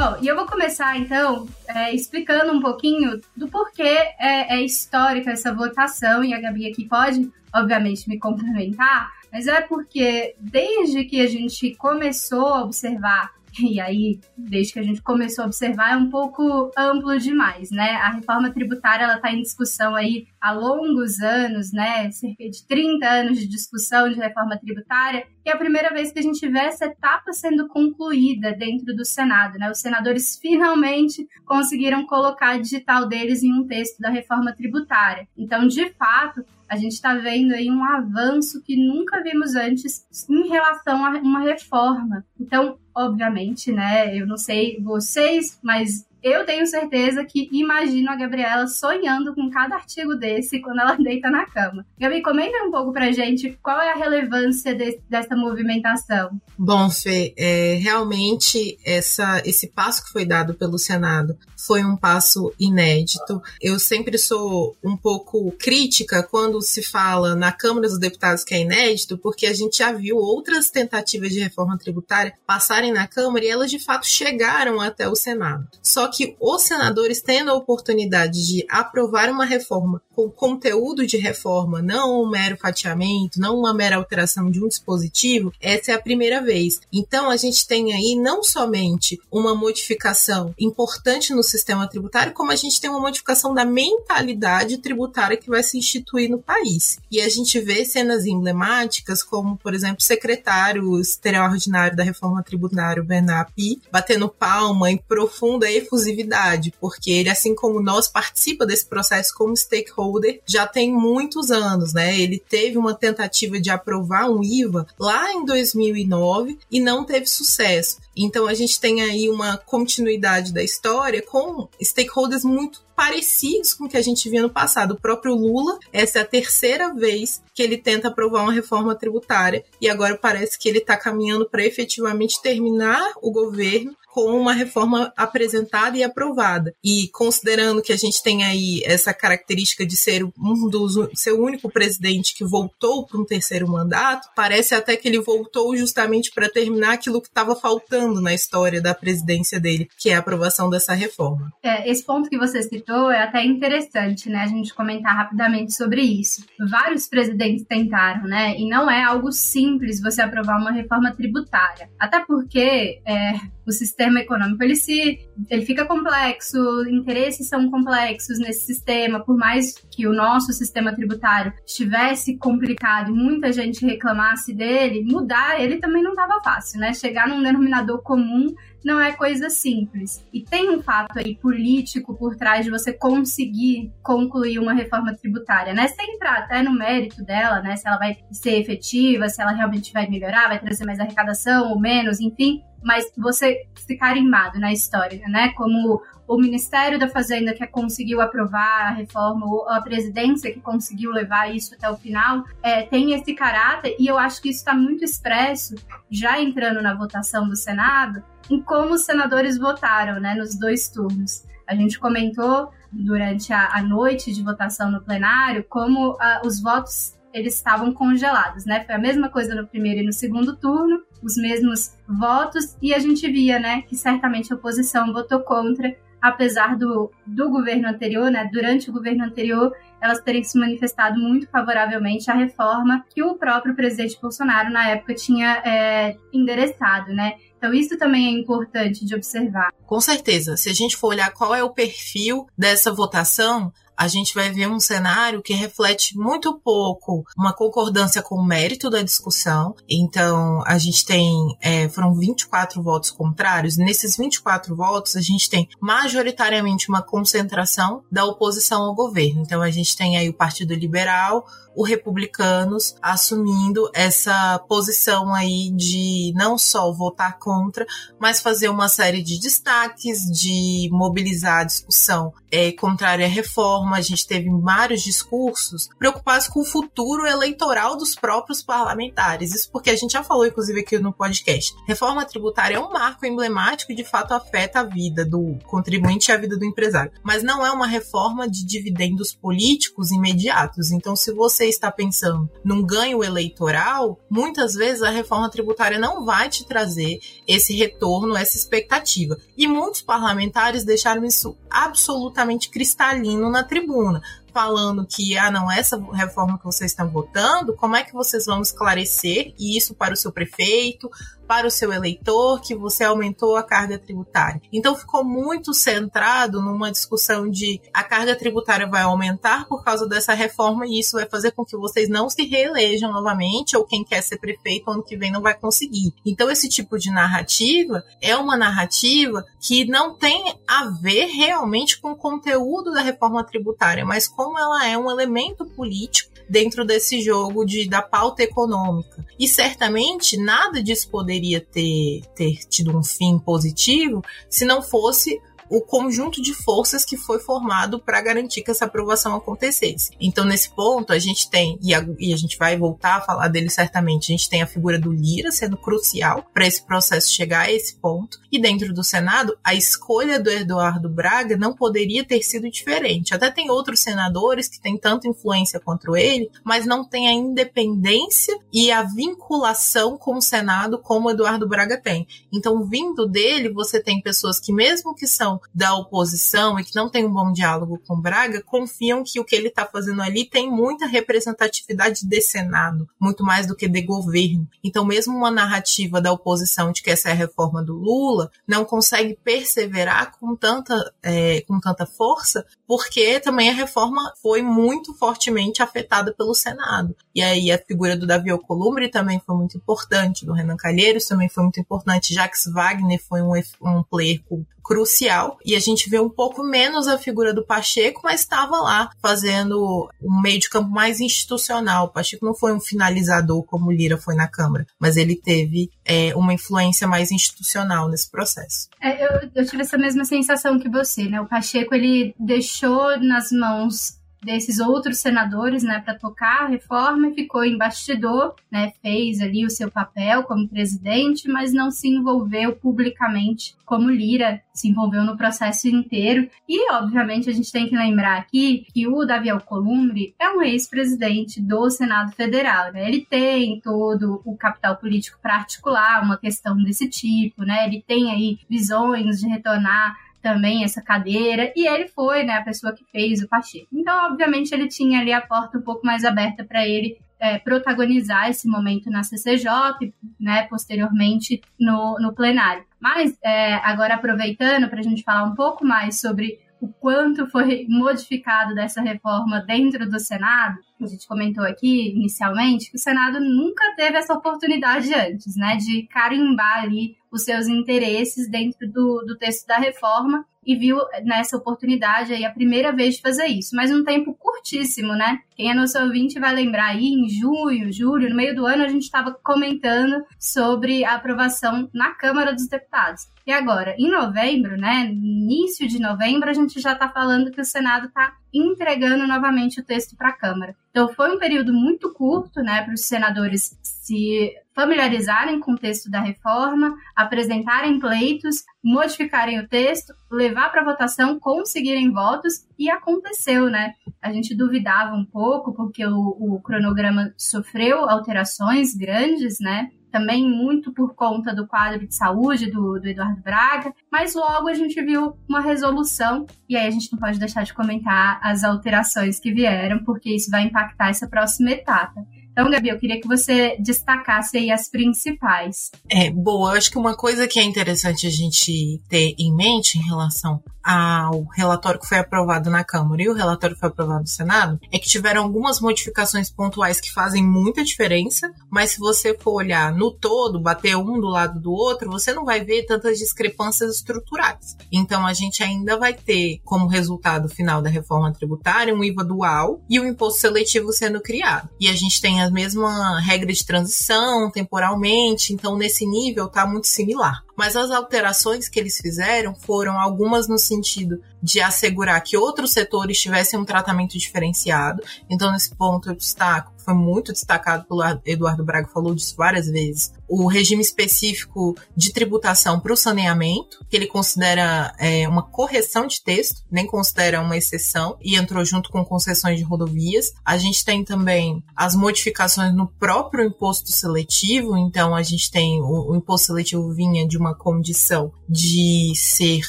Bom, 0.00 0.16
e 0.22 0.28
eu 0.28 0.34
vou 0.34 0.46
começar 0.46 0.96
então 0.96 1.46
é, 1.68 1.94
explicando 1.94 2.50
um 2.54 2.58
pouquinho 2.58 3.20
do 3.36 3.48
porquê 3.48 3.82
é, 3.82 4.54
é 4.54 4.62
histórica 4.62 5.30
essa 5.30 5.52
votação, 5.52 6.24
e 6.24 6.32
a 6.32 6.40
Gabi 6.40 6.66
aqui 6.66 6.86
pode, 6.86 7.30
obviamente, 7.54 8.08
me 8.08 8.18
complementar, 8.18 9.12
mas 9.30 9.46
é 9.46 9.60
porque 9.60 10.34
desde 10.40 11.04
que 11.04 11.20
a 11.20 11.26
gente 11.26 11.74
começou 11.74 12.46
a 12.46 12.62
observar 12.62 13.30
e 13.60 13.78
aí, 13.78 14.18
desde 14.36 14.72
que 14.72 14.78
a 14.78 14.82
gente 14.82 15.02
começou 15.02 15.44
a 15.44 15.46
observar, 15.48 15.92
é 15.92 15.96
um 15.96 16.08
pouco 16.08 16.70
amplo 16.78 17.18
demais, 17.18 17.70
né? 17.70 17.96
A 17.96 18.12
reforma 18.12 18.50
tributária 18.50 19.04
ela 19.04 19.16
está 19.16 19.30
em 19.30 19.42
discussão 19.42 19.94
aí 19.94 20.26
há 20.40 20.52
longos 20.52 21.20
anos, 21.20 21.72
né? 21.72 22.10
Cerca 22.10 22.48
de 22.48 22.66
30 22.66 23.06
anos 23.06 23.38
de 23.38 23.46
discussão 23.46 24.08
de 24.08 24.16
reforma 24.16 24.58
tributária. 24.58 25.26
E 25.44 25.50
é 25.50 25.52
a 25.52 25.58
primeira 25.58 25.92
vez 25.92 26.12
que 26.12 26.18
a 26.18 26.22
gente 26.22 26.46
vê 26.48 26.60
essa 26.60 26.86
etapa 26.86 27.32
sendo 27.32 27.68
concluída 27.68 28.52
dentro 28.52 28.94
do 28.94 29.04
Senado, 29.04 29.58
né? 29.58 29.70
Os 29.70 29.80
senadores 29.80 30.38
finalmente 30.40 31.26
conseguiram 31.44 32.06
colocar 32.06 32.50
a 32.50 32.58
digital 32.58 33.06
deles 33.06 33.42
em 33.42 33.52
um 33.52 33.66
texto 33.66 33.98
da 34.00 34.10
reforma 34.10 34.52
tributária. 34.52 35.28
Então, 35.36 35.66
de 35.66 35.90
fato, 35.94 36.44
a 36.68 36.76
gente 36.76 36.92
está 36.92 37.14
vendo 37.14 37.52
aí 37.52 37.68
um 37.68 37.84
avanço 37.84 38.62
que 38.62 38.76
nunca 38.76 39.20
vimos 39.22 39.56
antes 39.56 40.06
em 40.30 40.48
relação 40.48 41.04
a 41.04 41.10
uma 41.18 41.40
reforma. 41.40 42.24
Então, 42.38 42.78
obviamente, 42.94 43.72
né? 43.72 44.16
Eu 44.16 44.26
não 44.26 44.36
sei 44.36 44.80
vocês, 44.80 45.58
mas 45.62 46.06
eu 46.22 46.44
tenho 46.44 46.66
certeza 46.66 47.24
que 47.24 47.48
imagino 47.52 48.10
a 48.10 48.16
Gabriela 48.16 48.66
sonhando 48.66 49.34
com 49.34 49.50
cada 49.50 49.74
artigo 49.74 50.14
desse 50.14 50.60
quando 50.60 50.80
ela 50.80 50.94
deita 51.00 51.30
na 51.30 51.46
cama. 51.46 51.86
Gabi, 51.98 52.22
comenta 52.22 52.62
um 52.64 52.70
pouco 52.70 52.92
pra 52.92 53.12
gente 53.12 53.58
qual 53.62 53.80
é 53.80 53.92
a 53.92 53.96
relevância 53.96 54.74
de, 54.74 55.00
dessa 55.08 55.34
movimentação. 55.36 56.40
Bom, 56.58 56.90
Fê, 56.90 57.34
é, 57.36 57.74
realmente 57.74 58.78
essa, 58.84 59.42
esse 59.44 59.68
passo 59.68 60.04
que 60.04 60.12
foi 60.12 60.24
dado 60.24 60.54
pelo 60.54 60.78
Senado 60.78 61.36
foi 61.56 61.84
um 61.84 61.96
passo 61.96 62.52
inédito. 62.58 63.40
Eu 63.60 63.78
sempre 63.78 64.18
sou 64.18 64.76
um 64.82 64.96
pouco 64.96 65.52
crítica 65.52 66.22
quando 66.22 66.60
se 66.62 66.82
fala 66.82 67.34
na 67.34 67.52
Câmara 67.52 67.88
dos 67.88 67.98
Deputados 67.98 68.44
que 68.44 68.54
é 68.54 68.60
inédito, 68.60 69.18
porque 69.18 69.46
a 69.46 69.52
gente 69.52 69.78
já 69.78 69.92
viu 69.92 70.16
outras 70.16 70.70
tentativas 70.70 71.30
de 71.30 71.40
reforma 71.40 71.78
tributária 71.78 72.34
passarem 72.46 72.92
na 72.92 73.06
Câmara 73.06 73.44
e 73.44 73.48
elas 73.48 73.70
de 73.70 73.78
fato 73.78 74.06
chegaram 74.06 74.80
até 74.80 75.08
o 75.08 75.14
Senado. 75.14 75.66
Só 75.82 76.09
que 76.10 76.36
os 76.40 76.62
senadores 76.62 77.22
tendo 77.22 77.50
a 77.50 77.54
oportunidade 77.54 78.46
de 78.46 78.66
aprovar 78.68 79.30
uma 79.30 79.44
reforma 79.44 80.02
com 80.20 80.50
conteúdo 80.50 81.06
de 81.06 81.16
reforma, 81.16 81.80
não 81.80 82.22
um 82.22 82.28
mero 82.28 82.56
fatiamento, 82.56 83.40
não 83.40 83.58
uma 83.58 83.72
mera 83.72 83.96
alteração 83.96 84.50
de 84.50 84.62
um 84.62 84.68
dispositivo, 84.68 85.52
essa 85.60 85.92
é 85.92 85.94
a 85.94 86.00
primeira 86.00 86.42
vez. 86.42 86.80
Então 86.92 87.30
a 87.30 87.36
gente 87.36 87.66
tem 87.66 87.92
aí 87.92 88.14
não 88.16 88.42
somente 88.42 89.18
uma 89.30 89.54
modificação 89.54 90.54
importante 90.58 91.32
no 91.32 91.42
sistema 91.42 91.88
tributário, 91.88 92.32
como 92.32 92.52
a 92.52 92.56
gente 92.56 92.80
tem 92.80 92.90
uma 92.90 93.00
modificação 93.00 93.54
da 93.54 93.64
mentalidade 93.64 94.78
tributária 94.78 95.36
que 95.36 95.48
vai 95.48 95.62
se 95.62 95.78
instituir 95.78 96.30
no 96.30 96.38
país. 96.38 96.98
E 97.10 97.20
a 97.20 97.28
gente 97.28 97.58
vê 97.60 97.84
cenas 97.84 98.26
emblemáticas, 98.26 99.22
como, 99.22 99.56
por 99.56 99.74
exemplo, 99.74 99.98
o 100.00 100.04
secretário 100.04 101.00
extraordinário 101.00 101.96
da 101.96 102.02
reforma 102.02 102.42
tributária, 102.42 103.02
Bernard 103.02 103.52
batendo 103.90 104.28
palma 104.28 104.90
em 104.90 104.96
profunda 104.96 105.70
efusividade 105.70 106.72
porque 106.80 107.10
ele, 107.10 107.30
assim 107.30 107.54
como 107.54 107.80
nós, 107.80 108.08
participa 108.08 108.66
desse 108.66 108.86
processo 108.86 109.34
como 109.34 109.56
stakeholder 109.56 110.09
já 110.46 110.66
tem 110.66 110.92
muitos 110.92 111.50
anos, 111.50 111.92
né? 111.92 112.18
Ele 112.18 112.38
teve 112.38 112.78
uma 112.78 112.94
tentativa 112.94 113.60
de 113.60 113.70
aprovar 113.70 114.30
um 114.30 114.42
IVA 114.42 114.86
lá 114.98 115.32
em 115.32 115.44
2009 115.44 116.58
e 116.70 116.80
não 116.80 117.04
teve 117.04 117.26
sucesso. 117.26 117.98
Então 118.16 118.46
a 118.46 118.54
gente 118.54 118.80
tem 118.80 119.02
aí 119.02 119.28
uma 119.28 119.56
continuidade 119.56 120.52
da 120.52 120.62
história 120.62 121.22
com 121.22 121.68
stakeholders 121.82 122.44
muito 122.44 122.82
parecidos 123.00 123.72
com 123.72 123.86
o 123.86 123.88
que 123.88 123.96
a 123.96 124.02
gente 124.02 124.28
via 124.28 124.42
no 124.42 124.50
passado. 124.50 124.92
O 124.92 125.00
próprio 125.00 125.34
Lula, 125.34 125.78
essa 125.90 126.18
é 126.18 126.20
a 126.20 126.26
terceira 126.26 126.92
vez 126.92 127.42
que 127.54 127.62
ele 127.62 127.78
tenta 127.78 128.08
aprovar 128.08 128.42
uma 128.42 128.52
reforma 128.52 128.94
tributária 128.94 129.64
e 129.80 129.88
agora 129.88 130.18
parece 130.18 130.58
que 130.58 130.68
ele 130.68 130.80
está 130.80 130.98
caminhando 130.98 131.48
para 131.48 131.64
efetivamente 131.64 132.42
terminar 132.42 133.02
o 133.22 133.32
governo 133.32 133.96
com 134.12 134.32
uma 134.32 134.52
reforma 134.52 135.12
apresentada 135.16 135.96
e 135.96 136.02
aprovada. 136.02 136.74
E 136.84 137.08
considerando 137.12 137.80
que 137.80 137.92
a 137.92 137.96
gente 137.96 138.22
tem 138.22 138.44
aí 138.44 138.82
essa 138.84 139.14
característica 139.14 139.86
de 139.86 139.96
ser 139.96 140.24
um 140.24 140.68
dos 140.68 140.94
ser 141.14 141.32
o 141.32 141.42
único 141.42 141.70
presidente 141.70 142.34
que 142.34 142.44
voltou 142.44 143.06
para 143.06 143.20
um 143.20 143.24
terceiro 143.24 143.68
mandato, 143.68 144.28
parece 144.34 144.74
até 144.74 144.96
que 144.96 145.08
ele 145.08 145.20
voltou 145.20 145.76
justamente 145.76 146.32
para 146.32 146.50
terminar 146.50 146.94
aquilo 146.94 147.20
que 147.20 147.28
estava 147.28 147.54
faltando 147.54 148.20
na 148.20 148.34
história 148.34 148.80
da 148.80 148.94
presidência 148.94 149.60
dele, 149.60 149.88
que 149.96 150.10
é 150.10 150.14
a 150.14 150.18
aprovação 150.18 150.68
dessa 150.68 150.92
reforma. 150.92 151.52
É, 151.62 151.88
esse 151.88 152.04
ponto 152.04 152.28
que 152.28 152.38
você 152.38 152.62
citou 152.62 152.89
é 153.10 153.22
até 153.22 153.44
interessante, 153.44 154.28
né? 154.28 154.40
A 154.42 154.46
gente 154.46 154.74
comentar 154.74 155.14
rapidamente 155.14 155.72
sobre 155.74 156.02
isso. 156.02 156.44
Vários 156.68 157.06
presidentes 157.06 157.64
tentaram, 157.64 158.24
né? 158.24 158.56
E 158.58 158.68
não 158.68 158.90
é 158.90 159.02
algo 159.02 159.30
simples 159.32 160.00
você 160.00 160.22
aprovar 160.22 160.58
uma 160.58 160.72
reforma 160.72 161.12
tributária. 161.12 161.88
Até 161.98 162.20
porque 162.20 163.00
é, 163.06 163.32
o 163.66 163.72
sistema 163.72 164.20
econômico 164.20 164.62
ele 164.62 164.76
se 164.76 165.18
ele 165.48 165.64
fica 165.64 165.84
complexo, 165.84 166.58
interesses 166.88 167.48
são 167.48 167.70
complexos 167.70 168.38
nesse 168.38 168.66
sistema, 168.66 169.20
por 169.20 169.36
mais 169.36 169.74
que 169.90 170.06
o 170.06 170.12
nosso 170.12 170.52
sistema 170.52 170.94
tributário 170.94 171.52
estivesse 171.64 172.36
complicado 172.36 173.10
e 173.10 173.14
muita 173.14 173.52
gente 173.52 173.84
reclamasse 173.86 174.54
dele, 174.54 175.04
mudar 175.04 175.60
ele 175.60 175.78
também 175.78 176.02
não 176.02 176.10
estava 176.10 176.40
fácil, 176.42 176.80
né? 176.80 176.92
Chegar 176.92 177.28
num 177.28 177.42
denominador 177.42 178.02
comum 178.02 178.54
não 178.84 179.00
é 179.00 179.12
coisa 179.12 179.50
simples. 179.50 180.24
E 180.32 180.42
tem 180.42 180.70
um 180.70 180.82
fato 180.82 181.18
aí 181.18 181.34
político 181.34 182.14
por 182.14 182.36
trás 182.36 182.64
de 182.64 182.70
você 182.70 182.92
conseguir 182.92 183.92
concluir 184.02 184.58
uma 184.58 184.72
reforma 184.72 185.14
tributária, 185.14 185.72
né? 185.74 185.88
Sem 185.88 186.14
entrar 186.14 186.38
até 186.38 186.62
no 186.62 186.72
mérito 186.72 187.22
dela, 187.24 187.60
né? 187.60 187.76
Se 187.76 187.86
ela 187.86 187.98
vai 187.98 188.16
ser 188.30 188.58
efetiva, 188.58 189.28
se 189.28 189.40
ela 189.40 189.52
realmente 189.52 189.92
vai 189.92 190.08
melhorar, 190.08 190.48
vai 190.48 190.58
trazer 190.58 190.84
mais 190.84 191.00
arrecadação 191.00 191.70
ou 191.70 191.80
menos, 191.80 192.20
enfim. 192.20 192.62
Mas 192.82 193.10
você 193.16 193.66
se 193.74 193.96
carimbado 193.96 194.58
na 194.58 194.72
história, 194.72 195.26
né? 195.28 195.52
Como 195.54 196.02
o 196.26 196.38
Ministério 196.38 196.98
da 196.98 197.08
Fazenda 197.08 197.52
que 197.52 197.66
conseguiu 197.66 198.20
aprovar 198.20 198.86
a 198.86 198.90
reforma, 198.90 199.46
ou 199.46 199.68
a 199.68 199.80
presidência 199.80 200.52
que 200.52 200.60
conseguiu 200.60 201.10
levar 201.10 201.52
isso 201.54 201.74
até 201.74 201.90
o 201.90 201.96
final, 201.96 202.44
é, 202.62 202.82
tem 202.82 203.12
esse 203.12 203.34
caráter, 203.34 203.96
e 203.98 204.06
eu 204.06 204.16
acho 204.16 204.40
que 204.40 204.48
isso 204.48 204.60
está 204.60 204.72
muito 204.72 205.04
expresso, 205.04 205.74
já 206.08 206.40
entrando 206.40 206.80
na 206.80 206.94
votação 206.94 207.48
do 207.48 207.56
Senado, 207.56 208.22
em 208.48 208.60
como 208.62 208.94
os 208.94 209.04
senadores 209.04 209.58
votaram, 209.58 210.20
né, 210.20 210.34
nos 210.34 210.56
dois 210.56 210.88
turnos. 210.88 211.44
A 211.66 211.74
gente 211.74 211.98
comentou 211.98 212.70
durante 212.92 213.52
a, 213.52 213.76
a 213.76 213.82
noite 213.82 214.32
de 214.32 214.42
votação 214.42 214.90
no 214.90 215.00
plenário 215.00 215.64
como 215.68 216.12
uh, 216.12 216.46
os 216.46 216.60
votos 216.60 217.18
eles 217.32 217.54
estavam 217.54 217.92
congelados, 217.92 218.64
né? 218.64 218.84
Foi 218.84 218.94
a 218.94 218.98
mesma 218.98 219.28
coisa 219.28 219.54
no 219.54 219.66
primeiro 219.66 220.00
e 220.00 220.06
no 220.06 220.12
segundo 220.12 220.56
turno, 220.56 221.02
os 221.22 221.36
mesmos 221.36 221.94
votos, 222.08 222.76
e 222.80 222.94
a 222.94 222.98
gente 222.98 223.30
via, 223.30 223.58
né, 223.58 223.82
que 223.82 223.96
certamente 223.96 224.52
a 224.52 224.56
oposição 224.56 225.12
votou 225.12 225.40
contra, 225.40 225.94
apesar 226.20 226.76
do, 226.76 227.10
do 227.26 227.50
governo 227.50 227.88
anterior, 227.88 228.30
né, 228.30 228.48
durante 228.52 228.90
o 228.90 228.92
governo 228.92 229.24
anterior, 229.24 229.72
elas 230.00 230.20
terem 230.22 230.42
se 230.42 230.58
manifestado 230.58 231.18
muito 231.18 231.46
favoravelmente 231.48 232.30
à 232.30 232.34
reforma 232.34 233.04
que 233.14 233.22
o 233.22 233.34
próprio 233.34 233.74
presidente 233.74 234.18
Bolsonaro, 234.20 234.70
na 234.70 234.88
época, 234.88 235.14
tinha 235.14 235.62
é, 235.64 236.16
endereçado, 236.32 237.12
né? 237.12 237.34
Então, 237.58 237.74
isso 237.74 237.98
também 237.98 238.26
é 238.26 238.30
importante 238.30 239.04
de 239.04 239.14
observar. 239.14 239.70
Com 239.84 240.00
certeza. 240.00 240.56
Se 240.56 240.70
a 240.70 240.72
gente 240.72 240.96
for 240.96 241.08
olhar 241.08 241.30
qual 241.32 241.54
é 241.54 241.62
o 241.62 241.68
perfil 241.68 242.46
dessa 242.56 242.90
votação, 242.90 243.70
a 244.00 244.08
gente 244.08 244.34
vai 244.34 244.50
ver 244.50 244.66
um 244.66 244.80
cenário 244.80 245.42
que 245.42 245.52
reflete 245.52 246.16
muito 246.16 246.58
pouco 246.58 247.22
uma 247.36 247.52
concordância 247.52 248.22
com 248.22 248.36
o 248.36 248.42
mérito 248.42 248.88
da 248.88 249.02
discussão. 249.02 249.74
Então, 249.86 250.62
a 250.64 250.78
gente 250.78 251.04
tem, 251.04 251.30
é, 251.60 251.86
foram 251.90 252.14
24 252.14 252.82
votos 252.82 253.10
contrários. 253.10 253.76
Nesses 253.76 254.16
24 254.16 254.74
votos, 254.74 255.16
a 255.16 255.20
gente 255.20 255.50
tem 255.50 255.68
majoritariamente 255.78 256.88
uma 256.88 257.02
concentração 257.02 258.02
da 258.10 258.24
oposição 258.24 258.84
ao 258.84 258.94
governo. 258.94 259.42
Então, 259.42 259.60
a 259.60 259.70
gente 259.70 259.94
tem 259.94 260.16
aí 260.16 260.30
o 260.30 260.34
Partido 260.34 260.72
Liberal, 260.72 261.44
o 261.74 261.84
Republicanos 261.84 262.94
assumindo 263.00 263.90
essa 263.94 264.58
posição 264.68 265.34
aí 265.34 265.70
de 265.70 266.32
não 266.34 266.58
só 266.58 266.92
votar 266.92 267.38
contra, 267.38 267.86
mas 268.18 268.40
fazer 268.40 268.68
uma 268.68 268.88
série 268.88 269.22
de 269.22 269.38
destaques, 269.38 270.24
de 270.30 270.88
mobilizar 270.92 271.60
a 271.60 271.64
discussão 271.64 272.32
é, 272.50 272.72
contrária 272.72 273.26
à 273.26 273.28
reforma. 273.28 273.96
A 273.96 274.00
gente 274.00 274.26
teve 274.26 274.50
vários 274.60 275.02
discursos 275.02 275.88
preocupados 275.98 276.48
com 276.48 276.60
o 276.60 276.64
futuro 276.64 277.26
eleitoral 277.26 277.96
dos 277.96 278.14
próprios 278.14 278.62
parlamentares. 278.62 279.54
Isso 279.54 279.70
porque 279.70 279.90
a 279.90 279.96
gente 279.96 280.12
já 280.12 280.24
falou, 280.24 280.46
inclusive, 280.46 280.80
aqui 280.80 280.98
no 280.98 281.12
podcast. 281.12 281.74
Reforma 281.86 282.24
tributária 282.24 282.76
é 282.76 282.80
um 282.80 282.92
marco 282.92 283.24
emblemático 283.24 283.92
e 283.92 283.94
de 283.94 284.04
fato 284.04 284.32
afeta 284.32 284.80
a 284.80 284.84
vida 284.84 285.24
do 285.24 285.56
contribuinte 285.64 286.30
e 286.30 286.32
a 286.32 286.36
vida 286.36 286.56
do 286.56 286.64
empresário. 286.64 287.12
Mas 287.22 287.42
não 287.42 287.64
é 287.64 287.70
uma 287.70 287.86
reforma 287.86 288.48
de 288.48 288.64
dividendos 288.64 289.32
políticos 289.32 290.10
imediatos. 290.10 290.90
Então, 290.90 291.14
se 291.14 291.32
você 291.32 291.59
você 291.60 291.66
está 291.66 291.92
pensando 291.92 292.48
num 292.64 292.82
ganho 292.82 293.22
eleitoral, 293.22 294.18
muitas 294.30 294.72
vezes 294.72 295.02
a 295.02 295.10
reforma 295.10 295.50
tributária 295.50 295.98
não 295.98 296.24
vai 296.24 296.48
te 296.48 296.64
trazer 296.64 297.20
esse 297.46 297.76
retorno, 297.76 298.34
essa 298.34 298.56
expectativa. 298.56 299.36
E 299.56 299.66
muitos 299.66 300.00
parlamentares 300.00 300.84
deixaram 300.84 301.22
isso 301.22 301.54
absolutamente 301.68 302.70
cristalino 302.70 303.50
na 303.50 303.62
tribuna 303.62 304.22
falando 304.52 305.06
que, 305.06 305.38
ah, 305.38 305.48
não, 305.48 305.70
essa 305.70 305.96
reforma 306.12 306.58
que 306.58 306.64
vocês 306.64 306.90
estão 306.90 307.08
votando, 307.08 307.76
como 307.76 307.94
é 307.94 308.02
que 308.02 308.12
vocês 308.12 308.46
vão 308.46 308.60
esclarecer 308.60 309.54
isso 309.56 309.94
para 309.94 310.14
o 310.14 310.16
seu 310.16 310.32
prefeito, 310.32 311.08
para 311.50 311.66
o 311.66 311.70
seu 311.70 311.92
eleitor 311.92 312.60
que 312.60 312.76
você 312.76 313.02
aumentou 313.02 313.56
a 313.56 313.62
carga 313.64 313.98
tributária. 313.98 314.62
Então 314.72 314.94
ficou 314.94 315.24
muito 315.24 315.74
centrado 315.74 316.62
numa 316.62 316.92
discussão 316.92 317.50
de 317.50 317.80
a 317.92 318.04
carga 318.04 318.36
tributária 318.36 318.86
vai 318.86 319.02
aumentar 319.02 319.66
por 319.66 319.82
causa 319.82 320.06
dessa 320.06 320.32
reforma 320.32 320.86
e 320.86 321.00
isso 321.00 321.16
vai 321.16 321.26
fazer 321.26 321.50
com 321.50 321.64
que 321.64 321.76
vocês 321.76 322.08
não 322.08 322.30
se 322.30 322.44
reelejam 322.44 323.10
novamente 323.10 323.76
ou 323.76 323.84
quem 323.84 324.04
quer 324.04 324.22
ser 324.22 324.38
prefeito 324.38 324.92
ano 324.92 325.02
que 325.02 325.16
vem 325.16 325.32
não 325.32 325.42
vai 325.42 325.54
conseguir. 325.58 326.14
Então 326.24 326.48
esse 326.48 326.68
tipo 326.68 326.96
de 326.96 327.10
narrativa 327.10 328.04
é 328.22 328.36
uma 328.36 328.56
narrativa 328.56 329.44
que 329.60 329.84
não 329.84 330.14
tem 330.14 330.54
a 330.68 330.84
ver 331.02 331.26
realmente 331.26 332.00
com 332.00 332.12
o 332.12 332.16
conteúdo 332.16 332.92
da 332.92 333.02
reforma 333.02 333.42
tributária, 333.42 334.04
mas 334.06 334.28
como 334.28 334.56
ela 334.56 334.86
é 334.86 334.96
um 334.96 335.10
elemento 335.10 335.66
político 335.66 336.30
dentro 336.48 336.84
desse 336.84 337.20
jogo 337.20 337.64
de, 337.64 337.88
da 337.88 338.02
pauta 338.02 338.42
econômica. 338.42 339.19
E 339.40 339.48
certamente 339.48 340.36
nada 340.36 340.82
disso 340.82 341.08
poderia 341.08 341.62
ter, 341.62 342.20
ter 342.36 342.58
tido 342.68 342.94
um 342.94 343.02
fim 343.02 343.38
positivo 343.38 344.22
se 344.50 344.66
não 344.66 344.82
fosse 344.82 345.40
o 345.70 345.80
conjunto 345.80 346.42
de 346.42 346.52
forças 346.52 347.04
que 347.04 347.16
foi 347.16 347.38
formado 347.38 348.00
para 348.00 348.20
garantir 348.20 348.62
que 348.62 348.72
essa 348.72 348.86
aprovação 348.86 349.36
acontecesse. 349.36 350.10
Então, 350.20 350.44
nesse 350.44 350.70
ponto, 350.70 351.12
a 351.12 351.18
gente 351.18 351.48
tem, 351.48 351.78
e 351.80 351.94
a, 351.94 352.04
e 352.18 352.34
a, 352.34 352.36
gente 352.36 352.58
vai 352.58 352.76
voltar 352.76 353.16
a 353.16 353.20
falar 353.20 353.46
dele 353.46 353.70
certamente, 353.70 354.32
a 354.32 354.36
gente 354.36 354.50
tem 354.50 354.62
a 354.62 354.66
figura 354.66 354.98
do 354.98 355.12
Lira 355.12 355.52
sendo 355.52 355.76
crucial 355.76 356.44
para 356.52 356.66
esse 356.66 356.82
processo 356.82 357.32
chegar 357.32 357.66
a 357.66 357.72
esse 357.72 357.94
ponto. 357.94 358.40
E 358.50 358.60
dentro 358.60 358.92
do 358.92 359.04
Senado, 359.04 359.56
a 359.62 359.72
escolha 359.72 360.40
do 360.40 360.50
Eduardo 360.50 361.08
Braga 361.08 361.56
não 361.56 361.72
poderia 361.72 362.24
ter 362.24 362.42
sido 362.42 362.68
diferente. 362.68 363.32
Até 363.32 363.48
tem 363.48 363.70
outros 363.70 364.00
senadores 364.00 364.68
que 364.68 364.80
têm 364.80 364.98
tanta 364.98 365.28
influência 365.28 365.78
contra 365.78 366.20
ele, 366.20 366.50
mas 366.64 366.84
não 366.84 367.04
tem 367.04 367.28
a 367.28 367.32
independência 367.32 368.58
e 368.72 368.90
a 368.90 369.04
vinculação 369.04 370.18
com 370.18 370.36
o 370.36 370.42
Senado 370.42 370.98
como 370.98 371.28
o 371.28 371.30
Eduardo 371.30 371.68
Braga 371.68 371.96
tem. 371.96 372.26
Então, 372.52 372.82
vindo 372.84 373.26
dele, 373.26 373.68
você 373.68 374.02
tem 374.02 374.20
pessoas 374.20 374.58
que, 374.58 374.72
mesmo 374.72 375.14
que 375.14 375.28
são 375.28 375.59
da 375.74 375.94
oposição 375.94 376.78
e 376.78 376.84
que 376.84 376.94
não 376.94 377.08
tem 377.08 377.24
um 377.24 377.32
bom 377.32 377.52
diálogo 377.52 378.00
com 378.06 378.20
Braga 378.20 378.62
confiam 378.62 379.22
que 379.24 379.40
o 379.40 379.44
que 379.44 379.54
ele 379.54 379.68
está 379.68 379.86
fazendo 379.86 380.22
ali 380.22 380.44
tem 380.44 380.70
muita 380.70 381.06
representatividade 381.06 382.26
de 382.26 382.40
Senado, 382.40 383.08
muito 383.18 383.44
mais 383.44 383.66
do 383.66 383.76
que 383.76 383.88
de 383.88 384.02
governo. 384.02 384.68
Então, 384.82 385.04
mesmo 385.04 385.36
uma 385.36 385.50
narrativa 385.50 386.20
da 386.20 386.32
oposição 386.32 386.92
de 386.92 387.02
que 387.02 387.10
essa 387.10 387.28
é 387.28 387.32
a 387.32 387.34
reforma 387.34 387.82
do 387.82 387.94
Lula 387.94 388.50
não 388.66 388.84
consegue 388.84 389.38
perseverar 389.42 390.36
com 390.38 390.56
tanta, 390.56 391.12
é, 391.22 391.60
com 391.62 391.78
tanta 391.80 392.06
força, 392.06 392.64
porque 392.86 393.40
também 393.40 393.70
a 393.70 393.74
reforma 393.74 394.32
foi 394.42 394.62
muito 394.62 395.14
fortemente 395.14 395.82
afetada 395.82 396.32
pelo 396.32 396.54
Senado. 396.54 397.14
E 397.34 397.42
aí 397.42 397.70
a 397.70 397.78
figura 397.78 398.16
do 398.16 398.26
Davi 398.26 398.50
Alcolumbre 398.50 399.08
também 399.08 399.40
foi 399.44 399.56
muito 399.56 399.76
importante, 399.76 400.44
do 400.44 400.52
Renan 400.52 400.76
Calheiros 400.76 401.26
também 401.26 401.48
foi 401.48 401.62
muito 401.62 401.80
importante, 401.80 402.34
Jacques 402.34 402.64
Wagner 402.72 403.20
foi 403.22 403.42
um, 403.42 403.52
um 403.82 404.02
player 404.02 404.40
crucial. 404.82 405.49
E 405.64 405.74
a 405.74 405.80
gente 405.80 406.08
vê 406.08 406.18
um 406.20 406.28
pouco 406.28 406.62
menos 406.62 407.08
a 407.08 407.18
figura 407.18 407.52
do 407.52 407.64
Pacheco, 407.64 408.20
mas 408.24 408.40
estava 408.40 408.76
lá 408.76 409.10
fazendo 409.20 410.08
um 410.22 410.40
meio 410.40 410.58
de 410.58 410.68
campo 410.68 410.90
mais 410.90 411.20
institucional. 411.20 412.06
O 412.06 412.08
Pacheco 412.10 412.44
não 412.44 412.54
foi 412.54 412.72
um 412.72 412.80
finalizador 412.80 413.62
como 413.64 413.86
o 413.86 413.92
Lira 413.92 414.16
foi 414.16 414.34
na 414.34 414.48
Câmara, 414.48 414.86
mas 414.98 415.16
ele 415.16 415.36
teve 415.36 415.90
é, 416.04 416.34
uma 416.34 416.52
influência 416.52 417.06
mais 417.06 417.30
institucional 417.30 418.08
nesse 418.08 418.30
processo. 418.30 418.88
É, 419.00 419.24
eu, 419.24 419.50
eu 419.54 419.66
tive 419.66 419.82
essa 419.82 419.98
mesma 419.98 420.24
sensação 420.24 420.78
que 420.78 420.88
você, 420.88 421.24
né? 421.24 421.40
O 421.40 421.46
Pacheco 421.46 421.94
ele 421.94 422.34
deixou 422.38 423.18
nas 423.20 423.50
mãos 423.50 424.19
desses 424.42 424.78
outros 424.78 425.18
senadores, 425.18 425.82
né, 425.82 426.00
para 426.00 426.14
tocar 426.14 426.64
a 426.64 426.68
reforma 426.68 427.32
ficou 427.32 427.64
em 427.64 427.76
bastidor, 427.76 428.54
né, 428.70 428.92
fez 429.02 429.40
ali 429.40 429.64
o 429.64 429.70
seu 429.70 429.90
papel 429.90 430.42
como 430.44 430.68
presidente, 430.68 431.48
mas 431.48 431.72
não 431.72 431.90
se 431.90 432.08
envolveu 432.08 432.74
publicamente 432.74 433.74
como 433.90 434.08
Lira 434.08 434.62
se 434.72 434.88
envolveu 434.88 435.24
no 435.24 435.36
processo 435.36 435.88
inteiro. 435.88 436.48
E, 436.68 436.92
obviamente, 436.92 437.50
a 437.50 437.52
gente 437.52 437.72
tem 437.72 437.88
que 437.88 437.96
lembrar 437.96 438.38
aqui 438.38 438.86
que 438.94 439.08
o 439.08 439.24
Davi 439.24 439.50
Alcolumbre 439.50 440.32
é 440.38 440.48
um 440.50 440.62
ex-presidente 440.62 441.60
do 441.60 441.90
Senado 441.90 442.30
Federal, 442.32 442.92
né? 442.92 443.08
Ele 443.08 443.26
tem 443.28 443.80
todo 443.80 444.40
o 444.44 444.56
capital 444.56 444.96
político 444.96 445.40
para 445.42 445.56
articular 445.56 446.22
uma 446.22 446.38
questão 446.38 446.76
desse 446.76 447.08
tipo, 447.08 447.64
né? 447.64 447.86
Ele 447.86 448.02
tem 448.06 448.30
aí 448.30 448.60
visões 448.70 449.40
de 449.40 449.48
retornar 449.48 450.16
também 450.42 450.84
essa 450.84 451.02
cadeira, 451.02 451.72
e 451.76 451.86
ele 451.86 452.08
foi, 452.08 452.42
né, 452.42 452.54
a 452.54 452.62
pessoa 452.62 452.94
que 452.94 453.04
fez 453.04 453.42
o 453.42 453.48
Pacheco. 453.48 453.88
Então, 453.92 454.26
obviamente, 454.26 454.72
ele 454.72 454.88
tinha 454.88 455.20
ali 455.20 455.32
a 455.32 455.40
porta 455.40 455.78
um 455.78 455.82
pouco 455.82 456.04
mais 456.04 456.24
aberta 456.24 456.64
para 456.64 456.86
ele 456.86 457.18
é, 457.38 457.58
protagonizar 457.58 458.48
esse 458.48 458.68
momento 458.68 459.10
na 459.10 459.22
CCJ, 459.22 460.12
né, 460.38 460.64
posteriormente 460.68 461.60
no, 461.78 462.18
no 462.20 462.34
plenário. 462.34 462.84
Mas, 463.00 463.36
é, 463.42 463.74
agora 463.76 464.14
aproveitando 464.14 464.88
para 464.88 465.00
a 465.00 465.02
gente 465.02 465.22
falar 465.22 465.44
um 465.44 465.54
pouco 465.54 465.84
mais 465.84 466.20
sobre 466.20 466.58
o 466.80 466.88
quanto 466.88 467.46
foi 467.48 467.86
modificado 467.88 468.74
dessa 468.74 469.02
reforma 469.02 469.60
dentro 469.60 470.08
do 470.08 470.18
Senado, 470.18 470.78
a 471.00 471.06
gente 471.06 471.26
comentou 471.26 471.64
aqui 471.64 472.10
inicialmente 472.14 472.90
que 472.90 472.96
o 472.96 473.00
Senado 473.00 473.38
nunca 473.40 473.94
teve 473.96 474.16
essa 474.16 474.34
oportunidade 474.34 475.12
antes, 475.14 475.56
né, 475.56 475.76
de 475.76 476.06
carimbar 476.08 476.82
ali 476.82 477.16
os 477.30 477.44
seus 477.44 477.68
interesses 477.68 478.50
dentro 478.50 478.90
do, 478.90 479.24
do 479.26 479.36
texto 479.36 479.66
da 479.66 479.76
reforma. 479.76 480.44
e 480.64 480.76
viu 480.76 480.98
nessa 481.24 481.56
oportunidade 481.56 482.34
aí 482.34 482.44
a 482.44 482.52
primeira 482.52 482.92
vez 482.92 483.14
de 483.14 483.22
fazer 483.22 483.46
isso, 483.46 483.74
mas 483.74 483.90
um 483.90 484.04
tempo 484.04 484.36
curtíssimo, 484.38 485.14
né? 485.14 485.38
Quem 485.56 485.70
é 485.70 485.74
nosso 485.74 485.98
ouvinte 485.98 486.38
vai 486.38 486.54
lembrar 486.54 486.88
aí 486.88 487.06
em 487.06 487.28
junho, 487.30 487.90
julho, 487.90 488.28
no 488.28 488.36
meio 488.36 488.54
do 488.54 488.66
ano, 488.66 488.84
a 488.84 488.88
gente 488.88 489.04
estava 489.04 489.32
comentando 489.42 490.22
sobre 490.38 491.02
a 491.02 491.14
aprovação 491.14 491.88
na 491.94 492.14
Câmara 492.14 492.52
dos 492.52 492.68
Deputados. 492.68 493.22
E 493.46 493.52
agora, 493.52 493.94
em 493.98 494.10
novembro, 494.10 494.76
né, 494.76 495.06
início 495.06 495.88
de 495.88 495.98
novembro, 495.98 496.48
a 496.48 496.52
gente 496.52 496.80
já 496.80 496.92
está 496.92 497.08
falando 497.08 497.50
que 497.50 497.60
o 497.60 497.64
Senado 497.64 498.06
está 498.06 498.34
entregando 498.52 499.26
novamente 499.26 499.80
o 499.80 499.84
texto 499.84 500.16
para 500.16 500.28
a 500.28 500.36
Câmara. 500.36 500.76
Então, 500.90 501.08
foi 501.08 501.34
um 501.34 501.38
período 501.38 501.72
muito 501.72 502.12
curto, 502.12 502.62
né, 502.62 502.82
para 502.82 502.94
os 502.94 503.02
senadores 503.02 503.78
se 503.82 504.52
familiarizarem 504.74 505.60
com 505.60 505.72
o 505.72 505.78
texto 505.78 506.10
da 506.10 506.20
reforma, 506.20 506.96
apresentarem 507.14 507.98
pleitos, 507.98 508.64
modificarem 508.82 509.60
o 509.60 509.68
texto, 509.68 510.14
levar 510.30 510.70
para 510.70 510.84
votação, 510.84 511.38
conseguirem 511.38 512.10
votos 512.10 512.66
e 512.78 512.90
aconteceu, 512.90 513.68
né? 513.68 513.94
A 514.22 514.32
gente 514.32 514.54
duvidava 514.54 515.14
um 515.14 515.24
pouco 515.24 515.74
porque 515.74 516.04
o, 516.06 516.36
o 516.38 516.60
cronograma 516.62 517.32
sofreu 517.36 518.08
alterações 518.08 518.94
grandes, 518.94 519.58
né? 519.60 519.90
Também 520.10 520.48
muito 520.48 520.92
por 520.92 521.14
conta 521.14 521.54
do 521.54 521.66
quadro 521.66 522.06
de 522.06 522.14
saúde 522.14 522.70
do, 522.70 522.98
do, 522.98 523.08
Eduardo 523.08 523.40
Braga, 523.42 523.94
mas 524.10 524.34
logo 524.34 524.68
a 524.68 524.74
gente 524.74 525.00
viu 525.02 525.36
uma 525.48 525.60
resolução, 525.60 526.46
e 526.68 526.76
aí 526.76 526.86
a 526.86 526.90
gente 526.90 527.12
não 527.12 527.18
pode 527.18 527.38
deixar 527.38 527.62
de 527.62 527.74
comentar 527.74 528.40
as 528.42 528.64
alterações 528.64 529.38
que 529.38 529.52
vieram, 529.52 530.04
porque 530.04 530.34
isso 530.34 530.50
vai 530.50 530.62
impactar 530.62 531.08
essa 531.08 531.28
próxima 531.28 531.70
etapa. 531.70 532.24
Então, 532.52 532.68
Gabi, 532.68 532.88
eu 532.88 532.98
queria 532.98 533.20
que 533.20 533.28
você 533.28 533.76
destacasse 533.80 534.58
aí 534.58 534.70
as 534.70 534.88
principais. 534.88 535.90
É, 536.08 536.30
boa, 536.30 536.72
eu 536.72 536.78
acho 536.78 536.90
que 536.90 536.98
uma 536.98 537.16
coisa 537.16 537.46
que 537.46 537.60
é 537.60 537.62
interessante 537.62 538.26
a 538.26 538.30
gente 538.30 539.00
ter 539.08 539.34
em 539.38 539.54
mente 539.54 539.96
em 539.96 540.02
relação 540.02 540.62
ao 540.82 541.44
relatório 541.54 542.00
que 542.00 542.08
foi 542.08 542.18
aprovado 542.18 542.70
na 542.70 542.82
Câmara 542.82 543.22
e 543.22 543.28
o 543.28 543.34
relatório 543.34 543.74
que 543.76 543.80
foi 543.80 543.88
aprovado 543.88 544.20
no 544.20 544.26
Senado 544.26 544.80
é 544.90 544.98
que 544.98 545.08
tiveram 545.08 545.42
algumas 545.42 545.80
modificações 545.80 546.50
pontuais 546.50 547.00
que 547.00 547.12
fazem 547.12 547.44
muita 547.44 547.84
diferença, 547.84 548.50
mas 548.70 548.92
se 548.92 548.98
você 548.98 549.36
for 549.38 549.54
olhar 549.54 549.92
no 549.92 550.10
todo, 550.10 550.60
bater 550.60 550.96
um 550.96 551.20
do 551.20 551.28
lado 551.28 551.60
do 551.60 551.72
outro, 551.72 552.10
você 552.10 552.32
não 552.32 552.44
vai 552.44 552.64
ver 552.64 552.86
tantas 552.86 553.18
discrepâncias 553.18 553.96
estruturais. 553.96 554.76
Então 554.90 555.26
a 555.26 555.32
gente 555.32 555.62
ainda 555.62 555.98
vai 555.98 556.14
ter 556.14 556.60
como 556.64 556.86
resultado 556.86 557.48
final 557.48 557.82
da 557.82 557.90
reforma 557.90 558.32
tributária 558.32 558.94
um 558.94 559.04
IVA 559.04 559.24
dual 559.24 559.80
e 559.88 559.98
o 559.98 560.02
um 560.02 560.06
imposto 560.06 560.40
seletivo 560.40 560.92
sendo 560.92 561.20
criado. 561.20 561.68
E 561.78 561.88
a 561.88 561.94
gente 561.94 562.20
tem 562.20 562.40
a 562.40 562.50
mesma 562.50 563.20
regra 563.20 563.52
de 563.52 563.64
transição 563.64 564.50
temporalmente, 564.50 565.52
então 565.52 565.76
nesse 565.76 566.06
nível 566.06 566.48
tá 566.48 566.66
muito 566.66 566.86
similar. 566.86 567.42
Mas 567.60 567.76
as 567.76 567.90
alterações 567.90 568.70
que 568.70 568.80
eles 568.80 568.96
fizeram 568.96 569.54
foram 569.54 570.00
algumas 570.00 570.48
no 570.48 570.58
sentido 570.58 571.22
de 571.42 571.60
assegurar 571.60 572.20
que 572.22 572.36
outros 572.36 572.72
setores 572.72 573.20
tivessem 573.20 573.58
um 573.58 573.64
tratamento 573.64 574.18
diferenciado. 574.18 575.02
Então, 575.28 575.52
nesse 575.52 575.74
ponto, 575.74 576.10
eu 576.10 576.14
destaco, 576.14 576.72
foi 576.84 576.94
muito 576.94 577.32
destacado 577.32 577.84
pelo 577.84 578.02
Eduardo 578.24 578.64
Braga, 578.64 578.88
falou 578.88 579.14
disso 579.14 579.34
várias 579.36 579.66
vezes, 579.66 580.12
o 580.28 580.46
regime 580.46 580.80
específico 580.80 581.76
de 581.96 582.12
tributação 582.12 582.78
para 582.80 582.92
o 582.92 582.96
saneamento, 582.96 583.84
que 583.88 583.96
ele 583.96 584.06
considera 584.06 584.94
é, 584.98 585.28
uma 585.28 585.42
correção 585.42 586.06
de 586.06 586.22
texto, 586.22 586.62
nem 586.70 586.86
considera 586.86 587.40
uma 587.40 587.56
exceção, 587.56 588.16
e 588.20 588.36
entrou 588.36 588.64
junto 588.64 588.90
com 588.90 589.04
concessões 589.04 589.58
de 589.58 589.64
rodovias. 589.64 590.32
A 590.44 590.56
gente 590.56 590.84
tem 590.84 591.04
também 591.04 591.62
as 591.74 591.94
modificações 591.94 592.74
no 592.74 592.86
próprio 592.86 593.44
imposto 593.44 593.90
seletivo, 593.90 594.76
então 594.76 595.14
a 595.14 595.22
gente 595.22 595.50
tem 595.50 595.80
o, 595.80 596.12
o 596.12 596.16
imposto 596.16 596.48
seletivo 596.48 596.92
vinha 596.92 597.26
de 597.26 597.36
uma 597.36 597.54
condição 597.54 598.32
de 598.48 599.12
ser 599.16 599.62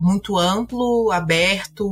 muito 0.00 0.36
amplo, 0.36 1.10
aberto, 1.10 1.33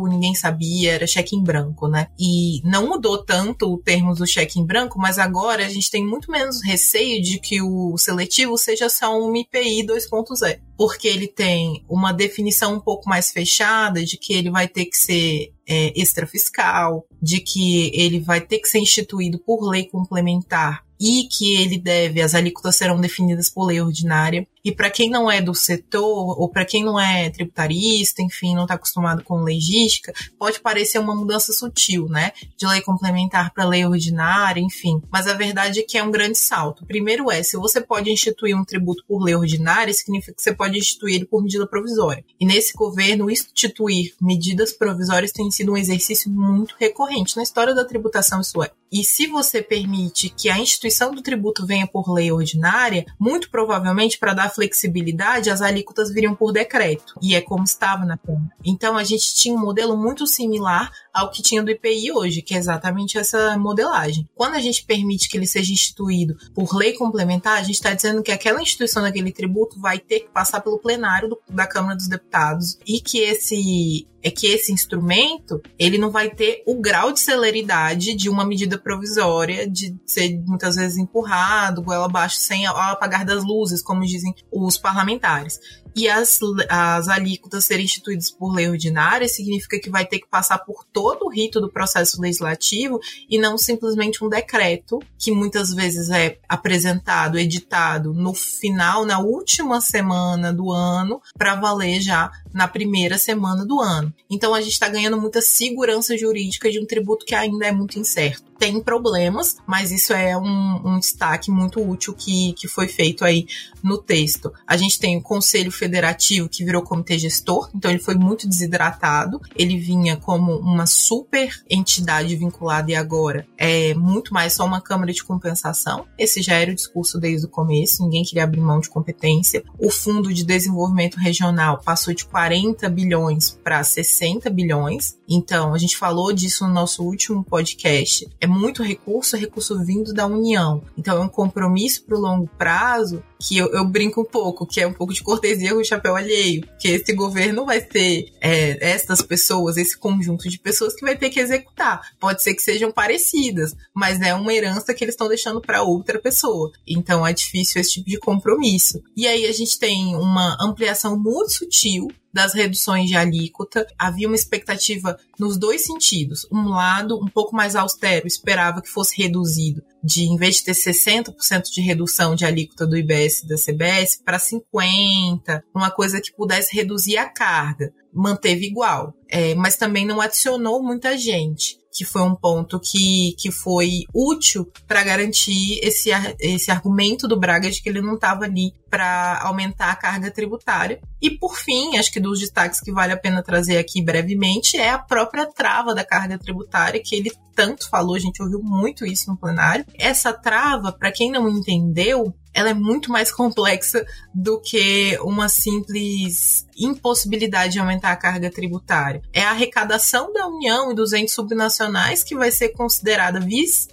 ninguém 0.09 0.35
sabia, 0.35 0.93
era 0.93 1.07
cheque 1.07 1.37
em 1.37 1.43
branco, 1.43 1.89
né? 1.89 2.09
E 2.19 2.61
não 2.65 2.89
mudou 2.89 3.25
tanto 3.25 3.73
o 3.73 3.79
termo 3.79 4.15
do 4.15 4.27
cheque 4.27 4.59
em 4.59 4.65
branco, 4.65 4.99
mas 4.99 5.19
agora 5.19 5.65
a 5.65 5.69
gente 5.69 5.91
tem 5.91 6.05
muito 6.05 6.31
menos 6.31 6.63
receio 6.63 7.23
de 7.23 7.39
que 7.39 7.61
o 7.61 7.97
seletivo 7.97 8.57
seja 8.57 8.89
só 8.89 9.17
um 9.19 9.35
IPI 9.35 9.87
2.0, 9.87 10.61
porque 10.77 11.09
ele 11.09 11.29
tem 11.29 11.85
uma 11.89 12.13
definição 12.13 12.75
um 12.75 12.81
pouco 12.81 13.09
mais 13.09 13.31
fechada 13.31 14.05
de 14.05 14.17
que 14.17 14.33
ele 14.33 14.51
vai 14.51 14.69
ter 14.69 14.87
que 14.87 14.97
ser 14.97 15.53
é, 15.67 15.93
extrafiscal, 16.01 17.07
de 17.21 17.41
que 17.41 17.91
ele 17.95 18.21
vai 18.21 18.41
ter 18.41 18.59
que 18.59 18.69
ser 18.69 18.79
instituído 18.79 19.39
por 19.39 19.69
lei 19.69 19.85
complementar 19.85 20.85
e 21.03 21.27
que 21.27 21.57
ele 21.57 21.79
deve, 21.79 22.23
as 22.23 22.33
alíquotas 22.33 22.77
serão 22.77 23.01
definidas 23.01 23.51
por 23.51 23.67
lei 23.67 23.81
ordinária. 23.81 24.47
E 24.65 24.71
para 24.71 24.89
quem 24.89 25.11
não 25.11 25.29
é 25.29 25.43
do 25.43 25.53
setor, 25.53 26.41
ou 26.41 26.49
para 26.49 26.65
quem 26.65 26.85
não 26.85 27.01
é 27.01 27.29
tributarista, 27.29 28.23
enfim, 28.23 28.55
não 28.55 28.63
está 28.63 28.75
acostumado 28.75 29.25
com 29.25 29.43
legística, 29.43 30.15
pode 30.39 30.61
parecer 30.61 31.01
uma 31.01 31.17
mudança 31.17 31.53
sutil, 31.53 32.07
né? 32.09 32.31
De 32.57 32.65
lei 32.69 32.81
complementar 32.81 33.53
para 33.53 33.65
lei 33.65 33.85
ordinária, 33.85 34.61
enfim. 34.61 35.03
Mas 35.11 35.27
a 35.27 35.35
verdade 35.35 35.81
é 35.81 35.83
que 35.83 35.99
é 35.99 36.05
um 36.05 36.13
grande 36.13 36.39
salto. 36.39 36.87
Primeiro 36.87 37.33
é, 37.33 37.43
se 37.43 37.57
você 37.57 37.81
pode 37.81 38.09
instituir 38.09 38.57
um 38.57 38.65
tributo 38.65 39.03
por 39.09 39.25
lei 39.25 39.35
ordinária, 39.35 39.93
significa 39.93 40.37
que 40.37 40.43
você 40.43 40.55
pode 40.55 40.79
instituir 40.79 41.17
ele 41.17 41.25
por 41.25 41.43
medida 41.43 41.67
provisória. 41.67 42.25
E 42.39 42.47
nesse 42.47 42.75
governo, 42.75 43.29
instituir 43.29 44.15
medidas 44.21 44.73
provisórias 44.73 45.33
tem 45.33 45.51
sido 45.51 45.73
um 45.73 45.77
exercício 45.77 46.31
muito 46.31 46.77
recorrente 46.79 47.37
na 47.37 47.43
história 47.43 47.75
da 47.75 47.85
tributação, 47.85 48.41
isso 48.41 48.63
é. 48.63 48.71
E 48.93 49.03
se 49.03 49.27
você 49.27 49.63
permite 49.63 50.29
que 50.29 50.51
a 50.51 50.59
instituição 50.59 51.15
do 51.15 51.23
tributo 51.23 51.67
venha 51.67 51.87
por 51.87 52.13
lei 52.13 52.31
ordinária, 52.31 53.07
muito 53.19 53.51
provavelmente 53.51 54.19
para 54.19 54.35
dar 54.35 54.51
flexibilidade, 54.51 55.49
as 55.49 55.63
alíquotas 55.63 56.13
viriam 56.13 56.35
por 56.35 56.53
decreto. 56.53 57.15
E 57.23 57.35
é 57.35 57.41
como 57.41 57.65
estava 57.65 58.05
na 58.05 58.19
Câmara. 58.19 58.53
Então 58.63 58.99
a 58.99 59.03
gente 59.05 59.35
tinha 59.35 59.57
um 59.57 59.61
modelo 59.61 59.97
muito 59.97 60.27
similar 60.27 60.93
ao 61.13 61.31
que 61.31 61.43
tinha 61.43 61.63
do 61.63 61.71
IPI 61.71 62.13
hoje, 62.13 62.43
que 62.43 62.55
é 62.55 62.59
exatamente 62.59 63.19
essa 63.19 63.57
modelagem. 63.59 64.29
Quando 64.35 64.55
a 64.55 64.61
gente 64.61 64.85
permite 64.85 65.29
que 65.29 65.37
ele 65.37 65.47
seja 65.47 65.73
instituído 65.73 66.37
por 66.55 66.75
lei 66.75 66.95
complementar, 66.95 67.59
a 67.59 67.63
gente 67.63 67.75
está 67.75 67.93
dizendo 67.93 68.23
que 68.23 68.33
aquela 68.33 68.63
instituição 68.63 69.03
daquele 69.03 69.33
tributo 69.33 69.81
vai 69.81 69.99
ter 69.99 70.21
que 70.21 70.31
passar 70.31 70.61
pelo 70.61 70.79
plenário 70.79 71.29
do, 71.29 71.39
da 71.51 71.67
Câmara 71.67 71.97
dos 71.97 72.09
Deputados 72.09 72.79
e 72.87 73.01
que 73.01 73.19
esse 73.19 74.07
é 74.23 74.31
que 74.31 74.47
esse 74.47 74.73
instrumento 74.73 75.61
ele 75.77 75.99
não 75.99 76.11
vai 76.11 76.31
ter 76.31 76.63
o 76.65 76.81
grau 76.81 77.13
de 77.13 77.19
celeridade 77.19 78.15
de 78.15 78.29
uma 78.29 78.47
medida 78.47 78.79
provisória, 78.79 79.69
de 79.69 79.97
ser 80.07 80.41
muitas 80.47 80.77
vezes 80.77 80.97
empurrado, 80.97 81.83
goela 81.83 82.07
abaixo, 82.07 82.37
sem 82.37 82.65
apagar 82.67 83.25
das 83.25 83.45
luzes, 83.45 83.83
como 83.83 84.03
dizem 84.03 84.33
os 84.51 84.79
parlamentares 84.79 85.59
e 85.95 86.09
as, 86.09 86.39
as 86.69 87.09
alíquotas 87.09 87.65
serem 87.65 87.85
instituídas 87.85 88.31
por 88.31 88.55
lei 88.55 88.69
ordinária 88.69 89.29
significa 89.29 89.79
que 89.79 89.91
vai 89.91 90.07
ter 90.07 90.19
que 90.19 90.29
passar 90.29 90.59
por 90.59 90.85
todo 90.93 91.27
o 91.27 91.31
rito 91.31 91.61
do 91.61 91.71
processo 91.71 92.21
legislativo 92.21 93.01
e 93.29 93.39
não 93.39 93.59
simplesmente 93.59 94.25
um 94.25 94.29
decreto 94.29 95.01
que 95.19 95.31
muitas 95.31 95.73
vezes 95.73 96.11
é 96.11 96.39
apresentado, 96.49 97.39
editado 97.39 98.13
no 98.13 98.35
final, 98.35 99.05
na 99.05 99.19
última 99.21 99.81
semana 99.81 100.53
do 100.53 100.71
ano, 100.71 101.21
para 101.37 101.55
valer 101.55 102.01
já 102.01 102.31
na 102.53 102.69
primeira 102.69 103.19
semana 103.19 103.65
do 103.65 103.81
ano. 103.81 104.13
Então 104.31 104.55
a 104.55 104.61
gente 104.61 104.73
está 104.73 104.89
ganhando 104.89 105.21
muita 105.21 105.41
segurança 105.41 106.17
jurídica 106.17 106.71
de 106.71 106.81
um 106.81 106.87
tributo 106.87 107.25
que 107.25 107.35
ainda 107.35 107.67
é 107.67 107.73
muito 107.73 107.99
incerto 107.99 108.52
tem 108.63 108.81
problemas, 108.81 109.57
mas 109.67 109.91
isso 109.91 110.13
é 110.13 110.39
um, 110.39 110.81
um 110.85 110.99
destaque 111.01 111.51
muito 111.51 111.83
útil 111.83 112.15
que, 112.15 112.53
que 112.53 112.69
foi 112.69 112.87
feito 112.87 113.25
aí 113.25 113.45
no 113.83 113.99
texto. 113.99 114.53
A 114.65 114.77
gente 114.77 115.01
tem 115.01 115.17
o 115.17 115.21
Conselho 115.21 115.73
Federativo 115.73 116.49
que 116.49 116.65
virou 116.65 116.81
comitê 116.81 117.19
gestor, 117.19 117.69
então 117.75 117.91
ele 117.91 117.99
foi 117.99 118.15
muito 118.15 118.49
desidratado. 118.49 119.41
Ele 119.57 119.77
vinha 119.77 120.17
como 120.17 120.57
uma 120.59 120.87
super 120.87 121.53
entidade 121.69 122.37
vinculada 122.37 122.93
e 122.93 122.95
agora 122.95 123.45
é 123.59 123.95
muito 123.95 124.33
mais 124.33 124.53
só 124.53 124.65
uma 124.65 124.81
câmara 124.81 125.13
de 125.13 125.25
compensação. 125.25 126.07
Esse 126.17 126.41
já 126.41 126.55
era 126.55 126.71
o 126.71 126.75
discurso 126.77 127.19
desde 127.19 127.49
o 127.49 127.51
começo, 127.51 128.05
ninguém 128.05 128.23
queria 128.23 128.45
abrir 128.45 128.61
mão 128.61 128.79
de 128.79 128.89
competência. 128.89 129.65
O 129.77 129.91
Fundo 129.91 130.33
de 130.33 130.45
Desenvolvimento 130.45 131.17
Regional 131.17 131.81
passou 131.85 132.15
de 132.15 132.25
40 132.27 132.89
bilhões 132.91 133.59
para 133.65 133.83
60 133.83 134.49
bilhões. 134.51 135.19
Então, 135.29 135.75
a 135.75 135.79
gente 135.79 135.97
falou 135.97 136.33
disso 136.33 136.65
no 136.65 136.73
nosso 136.73 137.03
último 137.03 137.43
podcast. 137.43 138.29
É 138.41 138.52
muito 138.53 138.83
recurso, 138.83 139.37
é 139.37 139.39
recurso 139.39 139.83
vindo 139.85 140.13
da 140.13 140.27
União. 140.27 140.83
Então 140.97 141.17
é 141.17 141.25
um 141.25 141.29
compromisso 141.29 142.05
para 142.05 142.17
o 142.17 142.21
longo 142.21 142.49
prazo 142.59 143.23
que 143.43 143.59
eu, 143.59 143.67
eu, 143.73 143.85
brinco 143.85 144.21
um 144.21 144.25
pouco, 144.25 144.65
que 144.65 144.81
é 144.81 144.87
um 144.87 144.93
pouco 144.93 145.13
de 145.13 145.23
cortesia 145.23 145.75
com 145.75 145.81
o 145.81 145.85
chapéu 145.85 146.15
alheio, 146.15 146.65
que 146.79 146.89
esse 146.89 147.13
governo 147.13 147.67
vai 147.67 147.81
ter 147.81 148.33
é, 148.41 148.79
estas 148.93 149.21
pessoas, 149.21 149.77
esse 149.77 149.99
conjunto 149.99 150.49
de 150.49 150.59
pessoas 150.59 150.95
que 150.95 151.05
vai 151.05 151.17
ter 151.17 151.29
que 151.29 151.41
executar. 151.41 152.01
Pode 152.21 152.43
ser 152.43 152.55
que 152.55 152.63
sejam 152.63 152.93
parecidas, 152.93 153.75
mas 153.93 154.21
é 154.21 154.33
uma 154.33 154.55
herança 154.55 154.95
que 154.95 155.03
eles 155.03 155.15
estão 155.15 155.27
deixando 155.27 155.61
para 155.61 155.83
outra 155.83 156.21
pessoa. 156.21 156.71
Então 156.87 157.27
é 157.27 157.33
difícil 157.33 157.81
esse 157.81 157.95
tipo 157.95 158.09
de 158.09 158.19
compromisso. 158.19 159.03
E 159.17 159.27
aí 159.27 159.47
a 159.47 159.53
gente 159.53 159.77
tem 159.77 160.15
uma 160.15 160.57
ampliação 160.61 161.19
muito 161.19 161.51
sutil 161.51 162.09
das 162.33 162.55
reduções 162.55 163.09
de 163.09 163.17
alíquota, 163.17 163.87
havia 163.99 164.27
uma 164.27 164.37
expectativa 164.37 165.19
nos 165.39 165.59
dois 165.59 165.85
sentidos. 165.85 166.47
Um 166.51 166.71
lado, 166.71 167.19
um 167.23 167.29
pouco 167.29 167.55
mais 167.55 167.77
austero, 167.77 168.27
esperava 168.27 168.81
que 168.81 168.89
fosse 168.89 169.21
reduzido 169.21 169.83
de 170.03 170.25
em 170.25 170.37
vez 170.37 170.57
de 170.57 170.65
ter 170.65 170.73
60% 170.73 171.71
de 171.73 171.81
redução 171.81 172.35
de 172.35 172.45
alíquota 172.45 172.87
do 172.87 172.97
IBS 172.97 173.41
e 173.41 173.49
da 173.49 173.57
CBS 173.57 174.21
para 174.25 174.39
50, 174.39 175.65
uma 175.75 175.91
coisa 175.91 176.21
que 176.21 176.33
pudesse 176.33 176.75
reduzir 176.75 177.19
a 177.19 177.29
carga, 177.29 177.93
manteve 178.13 178.67
igual, 178.67 179.15
é, 179.29 179.55
mas 179.55 179.77
também 179.77 180.05
não 180.05 180.21
adicionou 180.21 180.83
muita 180.83 181.17
gente 181.17 181.82
que 181.93 182.05
foi 182.05 182.23
um 182.23 182.35
ponto 182.35 182.81
que, 182.81 183.35
que 183.39 183.51
foi 183.51 184.05
útil 184.15 184.67
para 184.89 185.05
garantir 185.05 185.79
esse, 185.83 186.11
esse 186.41 186.71
argumento 186.71 187.29
do 187.29 187.39
Braga 187.39 187.71
de 187.71 187.83
que 187.83 187.89
ele 187.89 188.01
não 188.01 188.15
estava 188.15 188.45
ali 188.45 188.73
para 188.89 189.41
aumentar 189.43 189.91
a 189.91 189.97
carga 189.97 190.31
tributária. 190.31 191.01
E 191.21 191.31
por 191.31 191.57
fim, 191.57 191.97
acho 191.99 192.11
que 192.11 192.19
dos 192.19 192.41
destaques 192.41 192.81
que 192.81 192.91
vale 192.91 193.13
a 193.13 193.17
pena 193.17 193.43
trazer 193.43 193.77
aqui 193.77 194.03
brevemente 194.03 194.77
é 194.77 194.91
a 194.91 194.99
própria 194.99 195.47
trava 195.47 195.95
da 195.95 196.05
carga 196.05 196.39
tributária, 196.39 197.03
que 197.03 197.15
ele 197.15 197.31
tanto 197.55 197.89
falou, 197.89 198.15
a 198.15 198.19
gente 198.19 198.43
ouviu 198.43 198.61
muito 198.63 199.05
isso 199.05 199.31
no 199.31 199.37
plenário. 199.37 199.85
Essa 199.99 200.33
trava, 200.33 200.93
para 200.93 201.13
quem 201.13 201.31
não 201.31 201.49
entendeu, 201.49 202.35
ela 202.55 202.71
é 202.71 202.75
muito 202.75 203.11
mais 203.11 203.33
complexa 203.33 204.05
do 204.35 204.61
que 204.61 205.19
uma 205.23 205.49
simples 205.49 206.67
impossibilidade 206.77 207.75
de 207.75 207.79
aumentar 207.79 208.13
a 208.13 208.17
carga 208.17 208.51
tributária. 208.51 209.23
É 209.33 209.43
a 209.43 209.51
arrecadação 209.51 210.33
da 210.33 210.47
União 210.47 210.91
e 210.91 210.95
dos 210.95 211.13
entes 211.13 211.35
subnacionais 211.35 212.23
que 212.23 212.37
vai 212.37 212.51
ser 212.51 212.71
considerada 212.71 213.41
vis 213.41 213.89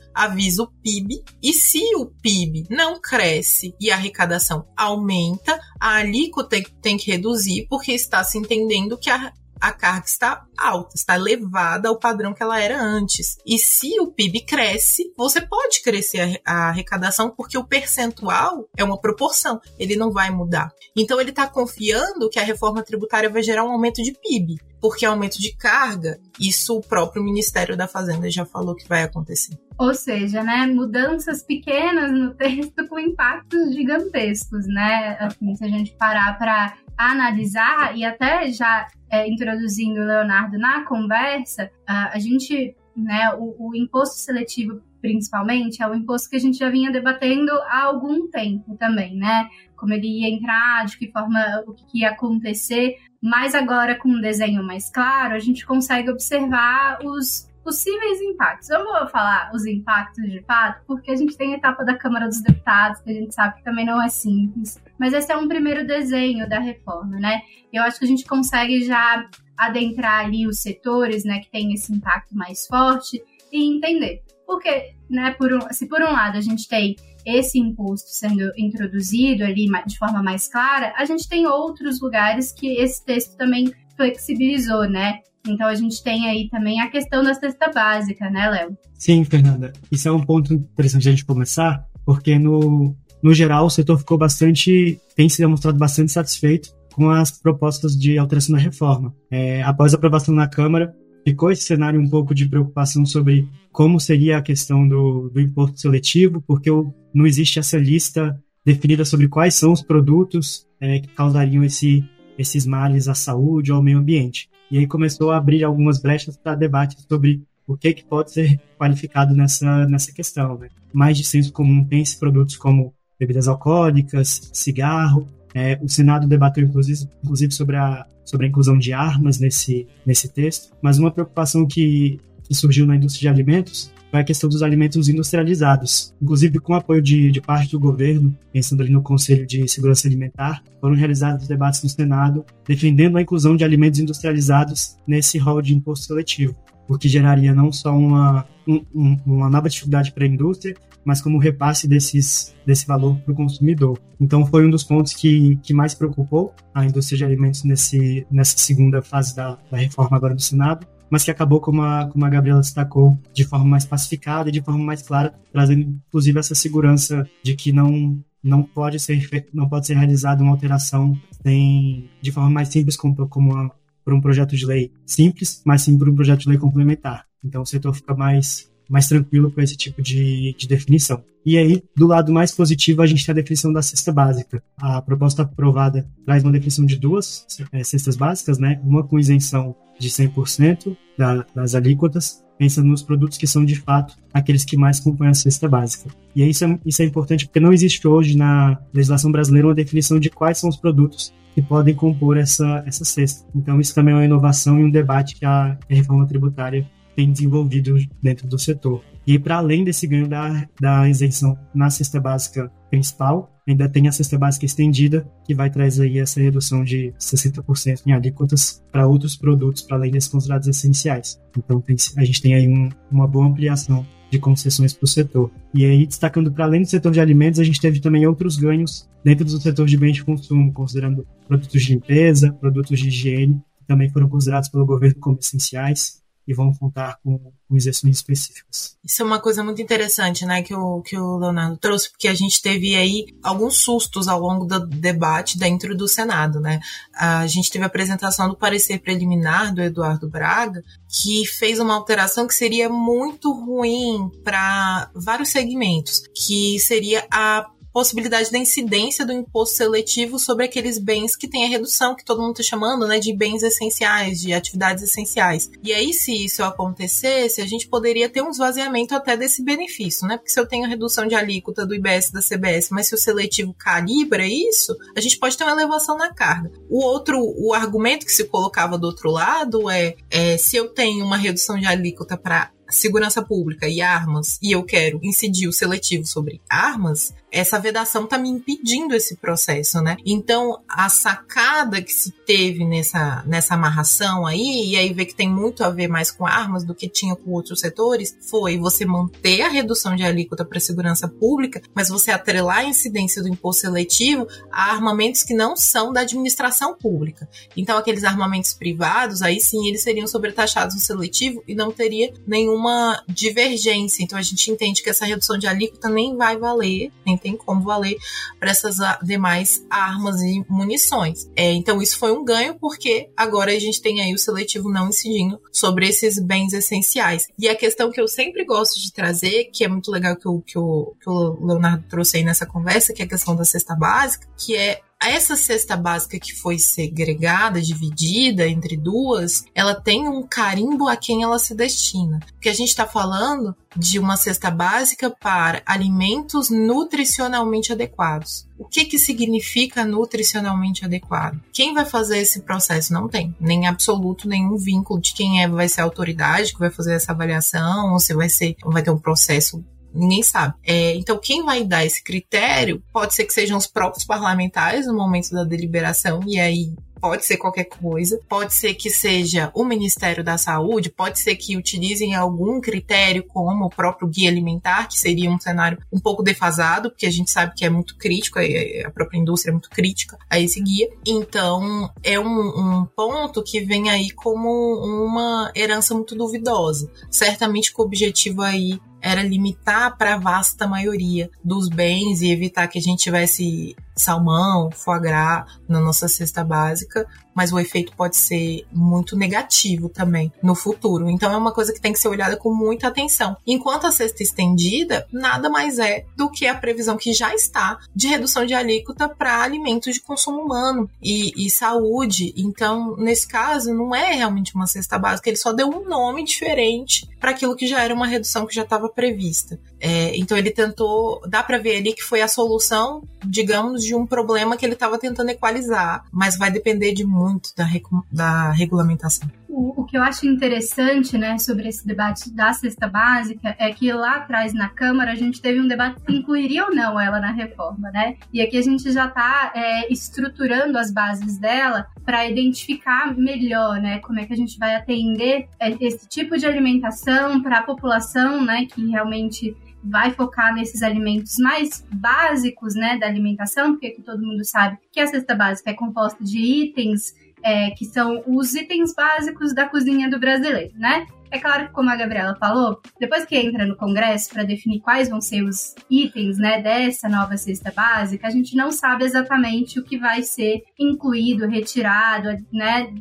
o 0.60 0.68
PIB, 0.68 1.24
e 1.42 1.54
se 1.54 1.96
o 1.96 2.06
PIB 2.06 2.66
não 2.70 3.00
cresce 3.00 3.74
e 3.80 3.90
a 3.90 3.96
arrecadação 3.96 4.68
aumenta, 4.76 5.58
a 5.80 5.96
alíquota 5.96 6.58
tem 6.82 6.98
que 6.98 7.12
reduzir, 7.12 7.68
porque 7.70 7.94
está 7.94 8.24
se 8.24 8.38
entendendo 8.38 8.98
que 8.98 9.10
a, 9.10 9.32
a 9.60 9.72
carga 9.72 10.06
está 10.06 10.46
alta, 10.58 10.96
está 10.96 11.16
elevada 11.16 11.90
ao 11.90 12.00
padrão 12.00 12.34
que 12.34 12.44
ela 12.44 12.60
era 12.60 12.82
antes. 12.82 13.38
E 13.46 13.58
se 13.58 14.00
o 14.00 14.08
PIB 14.08 14.46
cresce, 14.46 15.12
você 15.18 15.42
pode 15.42 15.82
crescer 15.82 16.42
a, 16.46 16.70
arrecadação 16.70 17.30
porque 17.30 17.58
o 17.58 17.66
percentual 17.66 18.68
é 18.78 18.84
uma 18.84 19.00
proporção, 19.00 19.60
ele 19.78 19.96
não 19.96 20.12
vai 20.12 20.30
mudar. 20.30 20.72
Então 20.96 21.20
ele 21.20 21.32
está 21.32 21.48
confiando 21.48 22.30
que 22.30 22.40
a 22.40 22.44
reforma 22.44 22.84
tributária 22.84 23.30
vai 23.30 23.44
gerar 23.44 23.64
um 23.64 23.72
aumento 23.72 24.02
de 24.02 24.14
PIB, 24.14 24.58
porque 24.82 25.06
aumento 25.06 25.40
de 25.40 25.56
carga, 25.56 26.20
isso 26.40 26.78
o 26.78 26.82
próprio 26.82 27.24
Ministério 27.24 27.76
da 27.76 27.88
Fazenda 27.88 28.30
já 28.30 28.46
falou 28.46 28.76
que 28.76 28.88
vai 28.88 29.04
acontecer. 29.04 29.58
Ou 29.78 29.94
seja, 29.94 30.44
né, 30.44 30.68
mudanças 30.68 31.42
pequenas 31.42 32.12
no 32.12 32.34
texto 32.34 32.88
com 32.88 33.00
impactos 33.00 33.74
gigantescos, 33.74 34.68
né? 34.68 35.18
Assim, 35.20 35.56
se 35.56 35.64
a 35.64 35.70
gente 35.70 35.96
parar 35.96 36.38
para 36.38 36.78
analisar 36.98 37.98
e 37.98 38.04
até 38.04 38.52
já 38.52 38.88
é, 39.10 39.28
introduzindo 39.28 40.00
o 40.00 40.06
Leonardo 40.06 40.58
na 40.58 40.86
conversa, 40.86 41.70
a 41.86 42.18
gente, 42.20 42.76
né, 42.96 43.34
o, 43.36 43.70
o 43.70 43.76
imposto 43.76 44.16
seletivo 44.16 44.82
principalmente, 45.02 45.82
é 45.82 45.88
o 45.88 45.96
imposto 45.96 46.30
que 46.30 46.36
a 46.36 46.40
gente 46.40 46.58
já 46.58 46.70
vinha 46.70 46.92
debatendo 46.92 47.52
há 47.70 47.84
algum 47.84 48.30
tempo 48.30 48.76
também, 48.78 49.16
né? 49.16 49.48
Como 49.76 49.94
ele 49.94 50.08
ia 50.08 50.30
entrar, 50.30 50.86
de 50.86 50.98
que 50.98 51.12
forma, 51.12 51.40
o 51.66 51.74
que 51.74 52.00
ia 52.00 52.10
acontecer, 52.10 52.98
mas 53.22 53.56
agora 53.56 53.96
com 53.96 54.10
um 54.10 54.22
desenho 54.22 54.64
mais 54.64 54.92
claro, 54.92 55.36
a 55.36 55.40
gente 55.40 55.66
consegue 55.66 56.10
observar 56.10 57.00
os 57.04 57.49
possíveis 57.64 58.22
impactos. 58.22 58.70
Eu 58.70 58.84
vou 58.84 59.08
falar 59.08 59.52
os 59.54 59.66
impactos 59.66 60.24
de 60.30 60.42
fato, 60.44 60.84
porque 60.86 61.12
a 61.12 61.16
gente 61.16 61.38
tem 61.38 61.54
a 61.54 61.58
etapa 61.58 61.84
da 61.84 61.98
Câmara 61.98 62.28
dos 62.28 62.42
Deputados, 62.42 63.02
que 63.02 63.12
a 63.12 63.14
gente 63.14 63.34
sabe 63.34 63.58
que 63.58 63.64
também 63.64 63.86
não 63.86 64.02
é 64.02 64.10
simples. 64.10 64.82
Mas 65.00 65.14
esse 65.14 65.32
é 65.32 65.38
um 65.38 65.48
primeiro 65.48 65.86
desenho 65.86 66.48
da 66.50 66.60
reforma, 66.60 67.18
né? 67.20 67.42
Eu 67.72 67.84
acho 67.84 68.00
que 68.00 68.06
a 68.06 68.08
gente 68.08 68.26
consegue 68.26 68.84
já 68.84 69.28
adentrar 69.58 70.26
ali 70.26 70.48
os 70.48 70.62
setores, 70.62 71.26
né, 71.26 71.40
que 71.40 71.52
tem 71.52 71.74
esse 71.74 71.94
impacto 71.94 72.36
mais 72.36 72.66
forte 72.66 73.22
e 73.52 73.76
entender. 73.76 74.22
Porque, 74.46 74.94
né, 75.10 75.32
por 75.32 75.54
um, 75.54 75.60
se 75.72 75.88
por 75.88 76.02
um 76.02 76.12
lado 76.12 76.38
a 76.38 76.42
gente 76.42 76.68
tem 76.68 76.96
esse 77.26 77.60
imposto 77.60 78.10
sendo 78.10 78.52
introduzido 78.58 79.44
ali 79.44 79.68
de 79.86 79.98
forma 79.98 80.24
mais 80.24 80.48
clara, 80.48 80.94
a 80.96 81.06
gente 81.06 81.28
tem 81.28 81.46
outros 81.46 82.02
lugares 82.02 82.52
que 82.54 82.80
esse 82.80 83.04
texto 83.06 83.36
também 83.36 83.72
flexibilizou, 83.96 84.90
né? 84.90 85.20
Então 85.48 85.68
a 85.68 85.76
gente 85.76 86.04
tem 86.04 86.28
aí 86.28 86.50
também 86.50 86.82
a 86.82 86.90
questão 86.90 87.24
da 87.24 87.34
cesta 87.34 87.72
básica, 87.72 88.30
né, 88.30 88.50
Léo? 88.50 88.78
Sim, 88.98 89.24
Fernanda. 89.24 89.74
Isso 89.92 90.08
é 90.08 90.12
um 90.12 90.24
ponto 90.24 90.54
interessante 90.54 91.08
a 91.08 91.12
gente 91.12 91.26
começar, 91.26 91.86
porque 92.06 92.38
no, 92.38 92.96
no 93.24 93.34
geral 93.34 93.66
o 93.66 93.70
setor 93.70 93.98
ficou 93.98 94.18
bastante, 94.18 95.00
tem 95.16 95.30
se 95.30 95.40
demonstrado 95.40 95.78
bastante 95.78 96.12
satisfeito 96.12 96.70
com 96.94 97.10
as 97.10 97.32
propostas 97.32 97.98
de 97.98 98.18
alteração 98.18 98.56
da 98.56 98.62
reforma. 98.62 99.14
É, 99.32 99.64
após 99.64 99.94
a 99.94 99.98
aprovação 99.98 100.36
na 100.36 100.48
Câmara, 100.48 100.94
ficou 101.24 101.52
esse 101.52 101.64
cenário 101.64 102.00
um 102.00 102.10
pouco 102.10 102.34
de 102.34 102.48
preocupação 102.48 103.06
sobre 103.06 103.48
como 103.72 104.00
seria 104.00 104.38
a 104.38 104.42
questão 104.42 104.88
do, 104.88 105.30
do 105.30 105.40
imposto 105.40 105.80
seletivo, 105.80 106.44
porque 106.46 106.70
não 107.14 107.26
existe 107.26 107.60
essa 107.60 107.78
lista 107.78 108.38
definida 108.66 109.06
sobre 109.06 109.28
quais 109.28 109.56
são 109.56 109.72
os 109.72 109.82
produtos 109.82 110.68
é, 110.80 111.00
que 111.00 111.08
causariam 111.10 111.64
esse, 111.64 112.04
esses 112.38 112.66
males 112.66 113.08
à 113.08 113.14
saúde 113.14 113.72
ou 113.72 113.78
ao 113.78 113.84
meio 113.84 114.00
ambiente. 114.00 114.50
E 114.72 114.78
aí 114.78 114.88
começou 114.88 115.32
a 115.32 115.38
abrir 115.38 115.64
algumas 115.64 116.00
brechas 116.00 116.38
para 116.38 116.56
debate 116.56 116.98
sobre 117.08 117.44
o 117.66 117.78
que, 117.78 117.94
que 117.94 118.04
pode 118.04 118.32
ser 118.32 118.60
qualificado 118.78 119.34
nessa, 119.34 119.86
nessa 119.88 120.12
questão. 120.12 120.58
Né? 120.58 120.70
Mais 120.92 121.18
de 121.18 121.24
senso 121.24 121.52
comum 121.52 121.84
tem 121.84 122.02
esses 122.02 122.16
produtos 122.16 122.58
como 122.58 122.94
bebidas 123.20 123.48
alcoólicas, 123.48 124.50
cigarro. 124.54 125.28
É, 125.54 125.80
o 125.82 125.90
Senado 125.90 126.28
debateu, 126.28 126.64
inclusive, 126.64 127.08
inclusive 127.24 127.54
sobre, 127.54 127.76
a, 127.76 128.06
sobre 128.24 128.46
a 128.46 128.50
inclusão 128.50 128.78
de 128.78 128.94
armas 128.94 129.40
nesse, 129.40 129.88
nesse 130.06 130.30
texto. 130.30 130.76
Mas 130.82 130.98
uma 130.98 131.12
preocupação 131.12 131.66
que, 131.66 132.20
que 132.44 132.56
surgiu 132.56 132.86
na 132.86 132.96
indústria 132.96 133.22
de 133.22 133.40
alimentos 133.40 133.92
foi 134.10 134.20
a 134.20 134.24
questão 134.24 134.50
dos 134.50 134.64
alimentos 134.64 135.08
industrializados. 135.08 136.14
Inclusive, 136.22 136.60
com 136.60 136.74
apoio 136.74 137.02
de, 137.02 137.32
de 137.32 137.42
parte 137.42 137.72
do 137.72 137.80
governo, 137.80 138.36
pensando 138.52 138.82
ali 138.82 138.92
no 138.92 139.02
Conselho 139.02 139.46
de 139.46 139.68
Segurança 139.68 140.08
Alimentar, 140.08 140.64
foram 140.82 140.96
realizados 140.96 141.48
debates 141.48 141.84
no 141.84 141.90
Senado 141.90 142.46
defendendo 142.68 143.18
a 143.18 143.22
inclusão 143.22 143.56
de 143.56 143.64
alimentos 143.64 144.00
industrializados 144.00 144.98
nesse 145.08 145.38
rol 145.38 145.62
de 145.62 145.76
imposto 145.76 146.08
seletivo, 146.08 146.56
o 146.88 146.98
que 146.98 147.08
geraria 147.08 147.54
não 147.54 147.72
só 147.72 147.96
uma, 147.96 148.46
um, 148.68 149.18
uma 149.26 149.50
nova 149.50 149.70
dificuldade 149.70 150.12
para 150.12 150.24
a 150.24 150.28
indústria, 150.28 150.76
mas 151.06 151.22
como 151.22 151.38
repasse 151.38 151.88
desses, 151.88 152.54
desse 152.66 152.86
valor 152.86 153.18
para 153.20 153.32
o 153.32 153.36
consumidor. 153.36 153.98
Então, 154.20 154.46
foi 154.46 154.66
um 154.66 154.70
dos 154.70 154.84
pontos 154.84 155.14
que, 155.14 155.56
que 155.64 155.74
mais 155.74 155.94
preocupou 155.94 156.54
a 156.74 156.86
indústria 156.86 157.18
de 157.18 157.24
alimentos 157.24 157.64
nesse, 157.64 158.28
nessa 158.30 158.58
segunda 158.58 159.02
fase 159.02 159.36
da, 159.36 159.58
da 159.72 159.78
reforma 159.78 160.18
agora 160.18 160.36
do 160.36 160.42
Senado 160.42 160.86
mas 161.10 161.24
que 161.24 161.32
acabou, 161.32 161.60
como 161.60 161.82
a, 161.82 162.08
como 162.08 162.26
a 162.26 162.30
Gabriela 162.30 162.62
destacou, 162.62 163.18
de 163.34 163.44
forma 163.44 163.66
mais 163.66 163.86
pacificada 163.86 164.50
e 164.50 164.52
de 164.52 164.62
forma 164.62 164.84
mais 164.84 165.02
clara, 165.02 165.34
trazendo 165.52 165.82
inclusive 165.82 166.40
essa 166.40 166.56
segurança 166.56 167.28
de 167.44 167.56
que 167.56 167.72
não 167.72 168.24
não 168.42 168.64
pode 168.64 169.00
ser 169.02 169.20
não 169.54 169.68
pode 169.68 169.86
ser 169.86 169.98
realizada 169.98 170.42
uma 170.42 170.54
alteração 170.54 171.14
sem, 171.44 172.10
de 172.22 172.32
forma 172.32 172.50
mais 172.50 172.70
simples 172.70 172.96
como, 172.96 173.28
como 173.28 173.72
por 174.04 174.14
um 174.14 174.22
projeto 174.22 174.56
de 174.56 174.66
lei 174.66 174.92
simples, 175.06 175.62
mas 175.66 175.82
sim 175.82 175.98
por 175.98 176.08
um 176.10 176.16
projeto 176.16 176.42
de 176.42 176.50
lei 176.50 176.58
complementar. 176.58 177.26
Então 177.44 177.62
o 177.62 177.66
setor 177.66 177.94
fica 177.94 178.16
mais 178.16 178.70
mais 178.90 179.08
tranquilo 179.08 179.52
com 179.52 179.62
esse 179.62 179.78
tipo 179.78 180.02
de, 180.02 180.56
de 180.58 180.68
definição. 180.68 181.24
E 181.46 181.58
aí, 181.58 181.84
do 181.96 182.08
lado 182.08 182.34
mais 182.34 182.52
positivo, 182.52 183.02
a 183.02 183.06
gente 183.06 183.24
tem 183.24 183.32
a 183.32 183.36
definição 183.36 183.72
da 183.72 183.84
cesta 183.84 184.12
básica. 184.12 184.62
A 184.78 185.02
proposta 185.02 185.44
aprovada 185.44 186.10
traz 186.26 186.44
uma 186.44 186.52
definição 186.52 186.86
de 186.86 186.98
duas 186.98 187.46
é, 187.72 187.84
cestas 187.84 188.18
básicas, 188.18 188.58
né? 188.58 188.82
Uma 188.84 189.04
com 189.04 189.20
isenção 189.20 189.76
de 190.00 190.10
100% 190.10 190.96
da, 191.18 191.46
das 191.54 191.76
alíquotas, 191.76 192.44
pensando 192.58 192.88
nos 192.88 193.04
produtos 193.04 193.38
que 193.38 193.46
são 193.46 193.64
de 193.64 193.76
fato 193.76 194.16
aqueles 194.34 194.66
que 194.66 194.78
mais 194.78 195.00
compõem 195.00 195.30
a 195.30 195.34
cesta 195.34 195.68
básica. 195.68 196.10
E 196.36 196.44
isso 196.48 196.66
é, 196.66 196.80
isso 196.86 197.02
é 197.02 197.06
importante 197.06 197.46
porque 197.46 197.60
não 197.60 197.74
existe 197.74 198.08
hoje 198.08 198.38
na 198.38 198.80
legislação 198.94 199.32
brasileira 199.32 199.68
uma 199.68 199.76
definição 199.76 200.20
de 200.20 200.30
quais 200.30 200.58
são 200.58 200.70
os 200.70 200.78
produtos 200.78 201.34
que 201.54 201.62
podem 201.62 201.94
compor 201.94 202.38
essa, 202.38 202.84
essa 202.86 203.04
cesta. 203.04 203.48
Então, 203.56 203.80
isso 203.80 203.94
também 203.94 204.14
é 204.14 204.18
uma 204.18 204.26
inovação 204.26 204.80
e 204.80 204.84
um 204.84 204.90
debate 204.90 205.36
que 205.36 205.46
a, 205.46 205.72
a 205.72 205.94
reforma 205.94 206.26
tributária 206.26 206.90
tem 207.16 207.32
desenvolvido 207.32 207.98
dentro 208.22 208.48
do 208.48 208.58
setor. 208.58 209.04
E 209.28 209.38
para 209.38 209.58
além 209.58 209.84
desse 209.84 210.08
ganho 210.08 210.28
da, 210.28 210.66
da 210.80 211.10
isenção 211.10 211.58
na 211.74 211.90
cesta 211.90 212.20
básica 212.20 212.72
principal, 212.90 213.52
ainda 213.72 213.90
tem 213.90 214.08
a 214.08 214.12
cesta 214.12 214.38
básica 214.38 214.66
estendida, 214.66 215.28
que 215.46 215.54
vai 215.54 215.70
trazer 215.70 216.04
aí 216.04 216.20
essa 216.20 216.42
redução 216.42 216.84
de 216.84 217.14
60% 217.20 218.02
em 218.06 218.12
alíquotas 218.12 218.84
para 218.92 219.08
outros 219.08 219.36
produtos, 219.36 219.82
para 219.82 219.98
além 219.98 220.12
desses 220.12 220.30
considerados 220.30 220.68
essenciais. 220.68 221.40
Então 221.58 221.82
tem, 221.82 221.96
a 222.18 222.24
gente 222.24 222.42
tem 222.42 222.54
aí 222.54 222.68
um, 222.68 222.90
uma 223.12 223.28
boa 223.28 223.48
ampliação 223.48 224.06
de 224.30 224.40
concessões 224.40 224.94
para 224.94 225.06
o 225.06 225.08
setor. 225.08 225.52
E 225.74 225.86
aí, 225.86 226.06
destacando 226.06 226.52
para 226.52 226.66
além 226.66 226.82
do 226.82 226.88
setor 226.88 227.12
de 227.12 227.20
alimentos, 227.20 227.60
a 227.60 227.64
gente 227.64 227.82
teve 227.82 228.00
também 228.00 228.28
outros 228.28 228.58
ganhos 228.58 229.10
dentro 229.24 229.44
do 229.44 229.60
setor 229.60 229.88
de 229.88 229.98
bens 229.98 230.14
de 230.14 230.24
consumo, 230.24 230.72
considerando 230.72 231.26
produtos 231.48 231.82
de 231.82 231.94
limpeza, 231.94 232.52
produtos 232.54 233.00
de 233.00 233.08
higiene, 233.08 233.62
que 233.80 233.86
também 233.86 234.10
foram 234.10 234.30
considerados 234.30 234.70
pelo 234.70 234.86
governo 234.86 235.20
como 235.20 235.38
essenciais. 235.40 236.22
E 236.50 236.54
vão 236.56 236.74
contar 236.74 237.20
com, 237.24 237.38
com 237.38 237.78
isenções 237.78 238.16
específicas. 238.18 238.98
Isso 239.06 239.22
é 239.22 239.26
uma 239.26 239.40
coisa 239.40 239.64
muito 239.64 239.80
interessante, 239.80 240.48
né, 240.48 240.64
que 240.64 240.74
o, 240.74 241.00
que 241.04 241.16
o 241.16 241.38
Leonardo 241.38 241.78
trouxe, 241.78 242.10
porque 242.10 242.28
a 242.28 242.34
gente 242.34 242.60
teve 242.60 242.96
aí 242.96 243.28
alguns 243.44 243.78
sustos 243.78 244.28
ao 244.28 244.40
longo 244.40 244.66
do 244.66 244.88
debate 244.88 245.60
dentro 245.60 245.96
do 245.96 246.08
Senado, 246.08 246.60
né? 246.60 246.80
A 247.14 247.46
gente 247.46 247.70
teve 247.70 247.84
a 247.84 247.88
apresentação 247.88 248.50
do 248.50 248.58
parecer 248.58 248.98
preliminar 248.98 249.72
do 249.76 249.82
Eduardo 249.84 250.28
Braga, 250.28 250.84
que 251.08 251.46
fez 251.46 251.80
uma 251.80 251.94
alteração 251.94 252.48
que 252.48 252.56
seria 252.56 252.90
muito 252.90 253.54
ruim 253.54 254.32
para 254.44 255.12
vários 255.14 255.50
segmentos, 255.50 256.24
que 256.34 256.80
seria 256.80 257.28
a 257.32 257.70
possibilidade 257.94 258.52
da 258.52 258.58
incidência 258.58 259.26
do 259.26 259.34
imposto 259.34 259.76
seletivo 259.76 260.38
sobre 260.38 260.66
aqueles 260.66 260.98
bens 260.98 261.36
que 261.36 261.48
têm 261.48 261.66
a 261.66 261.70
redução, 261.70 262.16
que 262.16 262.26
todo 262.26 262.42
mundo 262.42 262.52
está 262.52 262.64
chamando, 262.64 263.08
né, 263.08 263.20
de 263.20 263.34
bens 263.36 263.64
essenciais, 263.64 264.40
de 264.40 264.54
atividades 264.54 265.04
essenciais. 265.04 265.70
E 265.84 265.94
aí, 265.94 266.14
se 266.14 266.46
isso 266.46 266.64
acontecesse, 266.64 267.62
a 267.62 267.66
gente 267.66 267.88
poderia 267.88 268.30
ter 268.30 268.42
um 268.42 268.50
esvaziamento 268.50 269.16
até 269.16 269.36
desse 269.36 269.64
benefício, 269.64 270.28
né? 270.28 270.38
Porque 270.38 270.52
se 270.52 270.60
eu 270.60 270.68
tenho 270.68 270.88
redução 270.88 271.28
de 271.28 271.36
alíquota 271.36 271.86
do 271.86 271.96
IBS 271.96 272.32
da 272.32 272.42
CBS, 272.42 272.90
mas 272.92 273.08
se 273.08 273.16
o 273.16 273.18
seletivo 273.18 273.74
calibra 273.74 274.46
isso, 274.46 274.96
a 275.16 275.22
gente 275.22 275.38
pode 275.38 275.58
ter 275.58 275.64
uma 275.64 275.74
elevação 275.74 276.18
na 276.18 276.34
carga. 276.34 276.72
O 276.90 277.04
outro, 277.04 277.38
o 277.40 277.74
argumento 277.74 278.26
que 278.26 278.32
se 278.32 278.46
colocava 278.46 278.98
do 278.98 279.08
outro 279.08 279.32
lado 279.32 279.90
é, 279.90 280.16
é 280.30 280.58
se 280.58 280.76
eu 280.76 280.90
tenho 280.90 281.26
uma 281.26 281.38
redução 281.38 281.78
de 281.80 281.86
alíquota 281.86 282.38
para 282.38 282.72
segurança 282.90 283.42
pública 283.42 283.88
e 283.88 284.02
armas 284.02 284.58
e 284.62 284.74
eu 284.74 284.84
quero 284.84 285.20
incidir 285.24 285.68
o 285.68 285.74
seletivo 285.74 286.26
sobre 286.26 286.62
armas, 286.70 287.34
essa 287.52 287.80
vedação 287.80 288.24
está 288.24 288.38
me 288.38 288.50
impedindo 288.50 289.16
esse 289.16 289.36
processo, 289.38 290.02
né? 290.02 290.18
Então, 290.26 290.80
a 290.88 291.10
sacada 291.10 292.02
que 292.02 292.12
se 292.12 292.32
teve 292.32 292.86
nessa, 292.86 293.44
nessa 293.46 293.74
amarração 293.74 294.46
aí, 294.46 294.92
e 294.92 294.96
aí 294.96 295.14
vê 295.14 295.26
que 295.26 295.36
tem 295.36 295.50
muito 295.50 295.84
a 295.84 295.90
ver 295.90 296.08
mais 296.08 296.32
com 296.32 296.46
armas 296.46 296.84
do 296.84 296.96
que 296.96 297.10
tinha 297.10 297.36
com 297.36 297.52
outros 297.52 297.80
setores, 297.80 298.38
foi 298.42 298.78
você 298.78 299.06
manter 299.06 299.62
a 299.62 299.70
redução 299.70 300.16
de 300.16 300.24
alíquota 300.24 300.64
para 300.64 300.80
segurança 300.80 301.28
pública, 301.28 301.82
mas 301.94 302.10
você 302.10 302.32
atrelar 302.32 302.80
a 302.80 302.86
incidência 302.86 303.42
do 303.42 303.50
imposto 303.50 303.82
seletivo 303.82 304.48
a 304.72 304.92
armamentos 304.92 305.44
que 305.44 305.54
não 305.54 305.76
são 305.76 306.14
da 306.14 306.22
administração 306.22 306.96
pública. 306.96 307.50
Então, 307.76 307.98
aqueles 307.98 308.24
armamentos 308.24 308.74
privados, 308.74 309.42
aí 309.42 309.60
sim, 309.60 309.88
eles 309.88 310.04
seriam 310.04 310.28
sobretaxados 310.28 310.96
no 310.96 311.02
seletivo 311.02 311.64
e 311.68 311.74
não 311.74 311.92
teria 311.92 312.34
nenhuma 312.46 313.24
divergência. 313.28 314.24
Então, 314.24 314.38
a 314.38 314.42
gente 314.42 314.70
entende 314.70 315.02
que 315.02 315.10
essa 315.10 315.26
redução 315.26 315.58
de 315.58 315.68
alíquota 315.68 316.10
nem 316.10 316.36
vai 316.36 316.58
valer, 316.58 317.12
nem 317.26 317.39
tem 317.40 317.56
como 317.56 317.82
valer 317.82 318.18
para 318.60 318.72
essas 318.72 318.98
demais 319.24 319.86
armas 319.90 320.42
e 320.42 320.64
munições. 320.70 321.50
É, 321.56 321.72
então 321.74 322.02
isso 322.02 322.18
foi 322.18 322.32
um 322.32 322.44
ganho 322.44 322.76
porque 322.80 323.30
agora 323.36 323.72
a 323.72 323.80
gente 323.80 324.02
tem 324.02 324.22
aí 324.22 324.34
o 324.34 324.38
seletivo 324.38 324.90
não 324.90 325.10
incidindo 325.10 325.60
sobre 325.72 326.08
esses 326.08 326.40
bens 326.40 326.74
essenciais. 326.74 327.48
E 327.58 327.68
a 327.68 327.76
questão 327.76 328.12
que 328.12 328.20
eu 328.20 328.28
sempre 328.28 328.64
gosto 328.66 329.00
de 329.00 329.12
trazer, 329.12 329.66
que 329.74 329.84
é 329.84 329.88
muito 329.88 330.12
legal 330.12 330.36
que 330.36 330.48
o, 330.48 330.62
que 330.62 330.78
o, 330.78 331.14
que 331.22 331.30
o 331.30 331.66
Leonardo 331.66 332.06
trouxe 332.10 332.38
aí 332.38 332.44
nessa 332.44 332.66
conversa, 332.66 333.14
que 333.14 333.22
é 333.22 333.26
a 333.26 333.30
questão 333.30 333.56
da 333.56 333.66
cesta 333.66 333.96
básica, 333.96 334.48
que 334.58 334.76
é 334.76 335.02
essa 335.28 335.56
cesta 335.56 335.98
básica 335.98 336.40
que 336.40 336.56
foi 336.56 336.80
segregada, 336.80 337.82
dividida 337.82 338.68
entre 338.68 338.96
duas, 338.96 339.66
ela 339.76 339.94
tem 339.94 340.28
um 340.28 340.44
carimbo 340.48 341.08
a 341.10 341.18
quem 341.18 341.44
ela 341.44 341.60
se 341.60 341.76
destina. 341.76 342.40
Porque 342.54 342.70
a 342.70 342.74
gente 342.74 342.90
está 342.90 343.06
falando 343.06 343.76
de 343.96 344.18
uma 344.18 344.38
cesta 344.38 344.72
básica 344.72 345.30
para 345.30 345.82
alimentos 345.86 346.70
nutricionalmente 346.70 347.92
adequados. 347.92 348.68
O 348.78 348.86
que, 348.86 349.04
que 349.04 349.20
significa 349.20 350.06
nutricionalmente 350.06 351.04
adequado? 351.04 351.60
Quem 351.74 351.94
vai 351.94 352.06
fazer 352.06 352.40
esse 352.40 352.62
processo? 352.62 353.12
Não 353.12 353.28
tem 353.28 353.54
nem 353.60 353.88
absoluto 353.88 354.48
nenhum 354.48 354.78
vínculo 354.78 355.20
de 355.20 355.34
quem 355.34 355.62
é, 355.62 355.68
vai 355.68 355.90
ser 355.90 356.02
a 356.02 356.06
autoridade 356.06 356.72
que 356.72 356.80
vai 356.80 356.90
fazer 356.90 357.14
essa 357.14 357.34
avaliação, 357.34 358.14
ou 358.14 358.20
se 358.20 358.34
vai 358.34 358.50
ser, 358.50 358.76
vai 358.86 359.04
ter 359.04 359.12
um 359.12 359.18
processo 359.18 359.84
ninguém 360.14 360.44
sabe. 360.44 360.74
É, 360.86 361.16
então, 361.16 361.38
quem 361.38 361.64
vai 361.64 361.84
dar 361.84 362.06
esse 362.06 362.24
critério 362.24 363.02
pode 363.12 363.34
ser 363.34 363.46
que 363.46 363.54
sejam 363.54 363.78
os 363.78 363.88
próprios 363.88 364.26
parlamentares 364.26 365.08
no 365.08 365.14
momento 365.14 365.52
da 365.52 365.64
deliberação, 365.64 366.42
e 366.46 366.60
aí 366.60 366.94
pode 367.20 367.46
ser 367.46 367.58
qualquer 367.58 367.86
coisa, 367.86 368.40
pode 368.48 368.74
ser 368.74 368.94
que 368.94 369.10
seja 369.10 369.72
o 369.74 369.84
Ministério 369.84 370.44
da 370.44 370.58
Saúde, 370.58 371.10
pode 371.10 371.40
ser 371.40 371.56
que 371.56 371.76
utilizem 371.76 372.36
algum 372.36 372.80
critério 372.80 373.44
como 373.44 373.86
o 373.86 373.90
próprio 373.90 374.28
guia 374.28 374.50
alimentar, 374.50 375.08
que 375.08 375.20
seria 375.20 375.50
um 375.50 375.60
cenário 375.60 375.98
um 376.12 376.20
pouco 376.20 376.42
defasado, 376.42 377.10
porque 377.10 377.26
a 377.26 377.32
gente 377.32 377.52
sabe 377.52 377.74
que 377.76 377.86
é 377.86 377.90
muito 377.90 378.16
crítico, 378.16 378.60
a 378.60 379.12
própria 379.12 379.38
indústria 379.38 379.72
é 379.72 379.74
muito 379.74 379.90
crítica 379.90 380.38
a 380.50 380.60
esse 380.60 380.82
guia. 380.82 381.10
Então, 381.26 382.10
é 382.24 382.40
um, 382.40 383.00
um 383.02 383.06
ponto 383.06 383.64
que 383.64 383.82
vem 383.82 384.10
aí 384.10 384.32
como 384.32 384.70
uma 384.70 385.72
herança 385.76 386.14
muito 386.14 386.36
duvidosa. 386.36 387.12
Certamente 387.30 387.92
com 387.92 388.02
o 388.02 388.06
objetivo 388.06 388.62
aí 388.62 389.00
era 389.22 389.44
limitar 389.44 390.18
para 390.18 390.36
a 390.36 390.38
vasta 390.38 390.88
maioria 390.88 391.50
dos 391.64 391.90
bens 391.90 392.42
e 392.42 392.52
evitar 392.52 392.88
que 392.88 393.00
a 393.00 393.02
gente 393.02 393.24
tivesse 393.24 393.96
salmão, 394.22 394.90
foie 394.92 395.20
gras 395.20 395.66
na 395.88 396.00
nossa 396.00 396.28
cesta 396.28 396.64
básica, 396.64 397.28
mas 397.60 397.74
o 397.74 397.80
efeito 397.80 398.14
pode 398.16 398.38
ser 398.38 398.86
muito 398.92 399.36
negativo 399.36 400.08
também 400.08 400.52
no 400.64 400.74
futuro. 400.74 401.30
Então 401.30 401.52
é 401.52 401.58
uma 401.58 401.74
coisa 401.74 401.92
que 401.92 402.00
tem 402.00 402.14
que 402.14 402.20
ser 402.20 402.30
olhada 402.30 402.56
com 402.56 402.74
muita 402.74 403.08
atenção. 403.08 403.58
Enquanto 403.68 404.08
a 404.08 404.12
cesta 404.12 404.42
estendida 404.42 405.28
nada 405.32 405.70
mais 405.70 406.00
é 406.00 406.26
do 406.38 406.50
que 406.50 406.68
a 406.68 406.76
previsão 406.76 407.18
que 407.18 407.34
já 407.34 407.54
está 407.54 408.00
de 408.16 408.28
redução 408.28 408.66
de 408.66 408.74
alíquota 408.74 409.28
para 409.28 409.62
alimentos 409.62 410.14
de 410.14 410.22
consumo 410.22 410.62
humano 410.62 411.10
e, 411.22 411.66
e 411.66 411.70
saúde. 411.70 412.54
Então, 412.56 413.16
nesse 413.18 413.48
caso, 413.48 413.94
não 413.94 414.16
é 414.16 414.34
realmente 414.34 414.74
uma 414.74 414.88
cesta 414.88 415.20
básica, 415.20 415.50
ele 415.50 415.58
só 415.58 415.74
deu 415.74 415.88
um 415.88 416.08
nome 416.08 416.44
diferente 416.44 417.30
para 417.40 417.52
aquilo 417.52 417.76
que 417.76 417.88
já 417.88 418.02
era 418.02 418.14
uma 418.14 418.28
redução 418.28 418.66
que 418.66 418.76
já 418.76 418.84
estava 418.84 419.10
prevista. 419.10 419.80
É, 420.00 420.36
então 420.38 420.58
ele 420.58 420.72
tentou, 420.72 421.42
dá 421.48 421.62
para 421.62 421.78
ver 421.78 421.98
ali 421.98 422.14
que 422.14 422.24
foi 422.24 422.42
a 422.42 422.48
solução, 422.48 423.24
digamos, 423.46 424.04
de 424.04 424.16
um 424.16 424.26
problema 424.26 424.78
que 424.78 424.86
ele 424.86 424.94
estava 424.94 425.18
tentando 425.18 425.50
equalizar, 425.50 426.24
mas 426.32 426.58
vai 426.58 426.72
depender 426.72 427.14
de 427.14 427.26
muito 427.26 427.70
da, 427.76 427.86
da 428.32 428.72
regulamentação. 428.72 429.50
O, 429.68 430.02
o, 430.02 430.06
que 430.06 430.18
eu 430.18 430.24
acho 430.24 430.48
interessante, 430.48 431.38
né, 431.38 431.58
sobre 431.58 431.88
esse 431.88 432.06
debate 432.06 432.52
da 432.52 432.74
cesta 432.74 433.08
básica 433.08 433.76
é 433.78 433.92
que 433.92 434.12
lá 434.12 434.38
atrás 434.38 434.74
na 434.74 434.90
Câmara 434.90 435.32
a 435.32 435.36
gente 435.36 435.62
teve 435.62 435.80
um 435.80 435.88
debate 435.88 436.20
se 436.26 436.34
incluiria 436.34 436.86
ou 436.86 436.94
não 436.94 437.20
ela 437.20 437.40
na 437.40 437.52
reforma, 437.52 438.10
né? 438.12 438.36
E 438.52 438.62
aqui 438.62 438.78
a 438.78 438.82
gente 438.82 439.12
já 439.12 439.28
está 439.28 439.72
é, 439.76 440.12
estruturando 440.12 440.98
as 440.98 441.12
bases 441.12 441.58
dela 441.60 442.08
para 442.26 442.50
identificar 442.50 443.38
melhor, 443.38 444.02
né, 444.02 444.20
como 444.20 444.40
é 444.40 444.46
que 444.46 444.54
a 444.54 444.58
gente 444.58 444.78
vai 444.78 444.96
atender 444.96 445.68
é, 445.80 445.96
esse 446.00 446.28
tipo 446.28 446.58
de 446.58 446.66
alimentação 446.66 447.62
para 447.62 447.80
a 447.80 447.84
população, 447.84 448.64
né, 448.66 448.86
que 448.86 449.08
realmente 449.08 449.76
vai 450.04 450.32
focar 450.32 450.74
nesses 450.74 451.02
alimentos 451.02 451.58
mais 451.58 452.06
básicos, 452.12 452.96
né, 452.96 453.18
da 453.18 453.28
alimentação, 453.28 453.92
porque 453.92 454.08
aqui 454.08 454.22
todo 454.22 454.46
mundo 454.46 454.64
sabe 454.64 454.98
que 455.12 455.20
a 455.20 455.28
cesta 455.28 455.56
básica 455.56 455.90
é 455.90 455.94
composta 455.94 456.44
de 456.44 456.58
itens 456.58 457.34
é, 457.64 457.92
que 457.92 458.06
são 458.06 458.44
os 458.48 458.74
itens 458.74 459.14
básicos 459.14 459.74
da 459.74 459.88
cozinha 459.88 460.30
do 460.30 460.40
brasileiro, 460.40 460.94
né? 460.98 461.26
É 461.52 461.58
claro 461.58 461.88
que, 461.88 461.94
como 461.94 462.12
a 462.12 462.16
Gabriela 462.16 462.56
falou, 462.56 463.02
depois 463.20 463.44
que 463.44 463.58
entra 463.58 463.86
no 463.86 463.96
Congresso 463.96 464.52
para 464.52 464.64
definir 464.64 465.00
quais 465.00 465.30
vão 465.30 465.42
ser 465.42 465.64
os 465.64 465.96
itens 466.10 466.60
né, 466.60 466.80
dessa 466.80 467.28
nova 467.28 467.58
cesta 467.58 467.92
básica, 467.92 468.48
a 468.48 468.52
gente 468.52 468.76
não 468.76 468.92
sabe 468.92 469.26
exatamente 469.26 470.00
o 470.00 470.04
que 470.04 470.18
vai 470.18 470.44
ser 470.44 470.84
incluído, 470.98 471.68
retirado 471.68 472.50
né, 472.72 473.12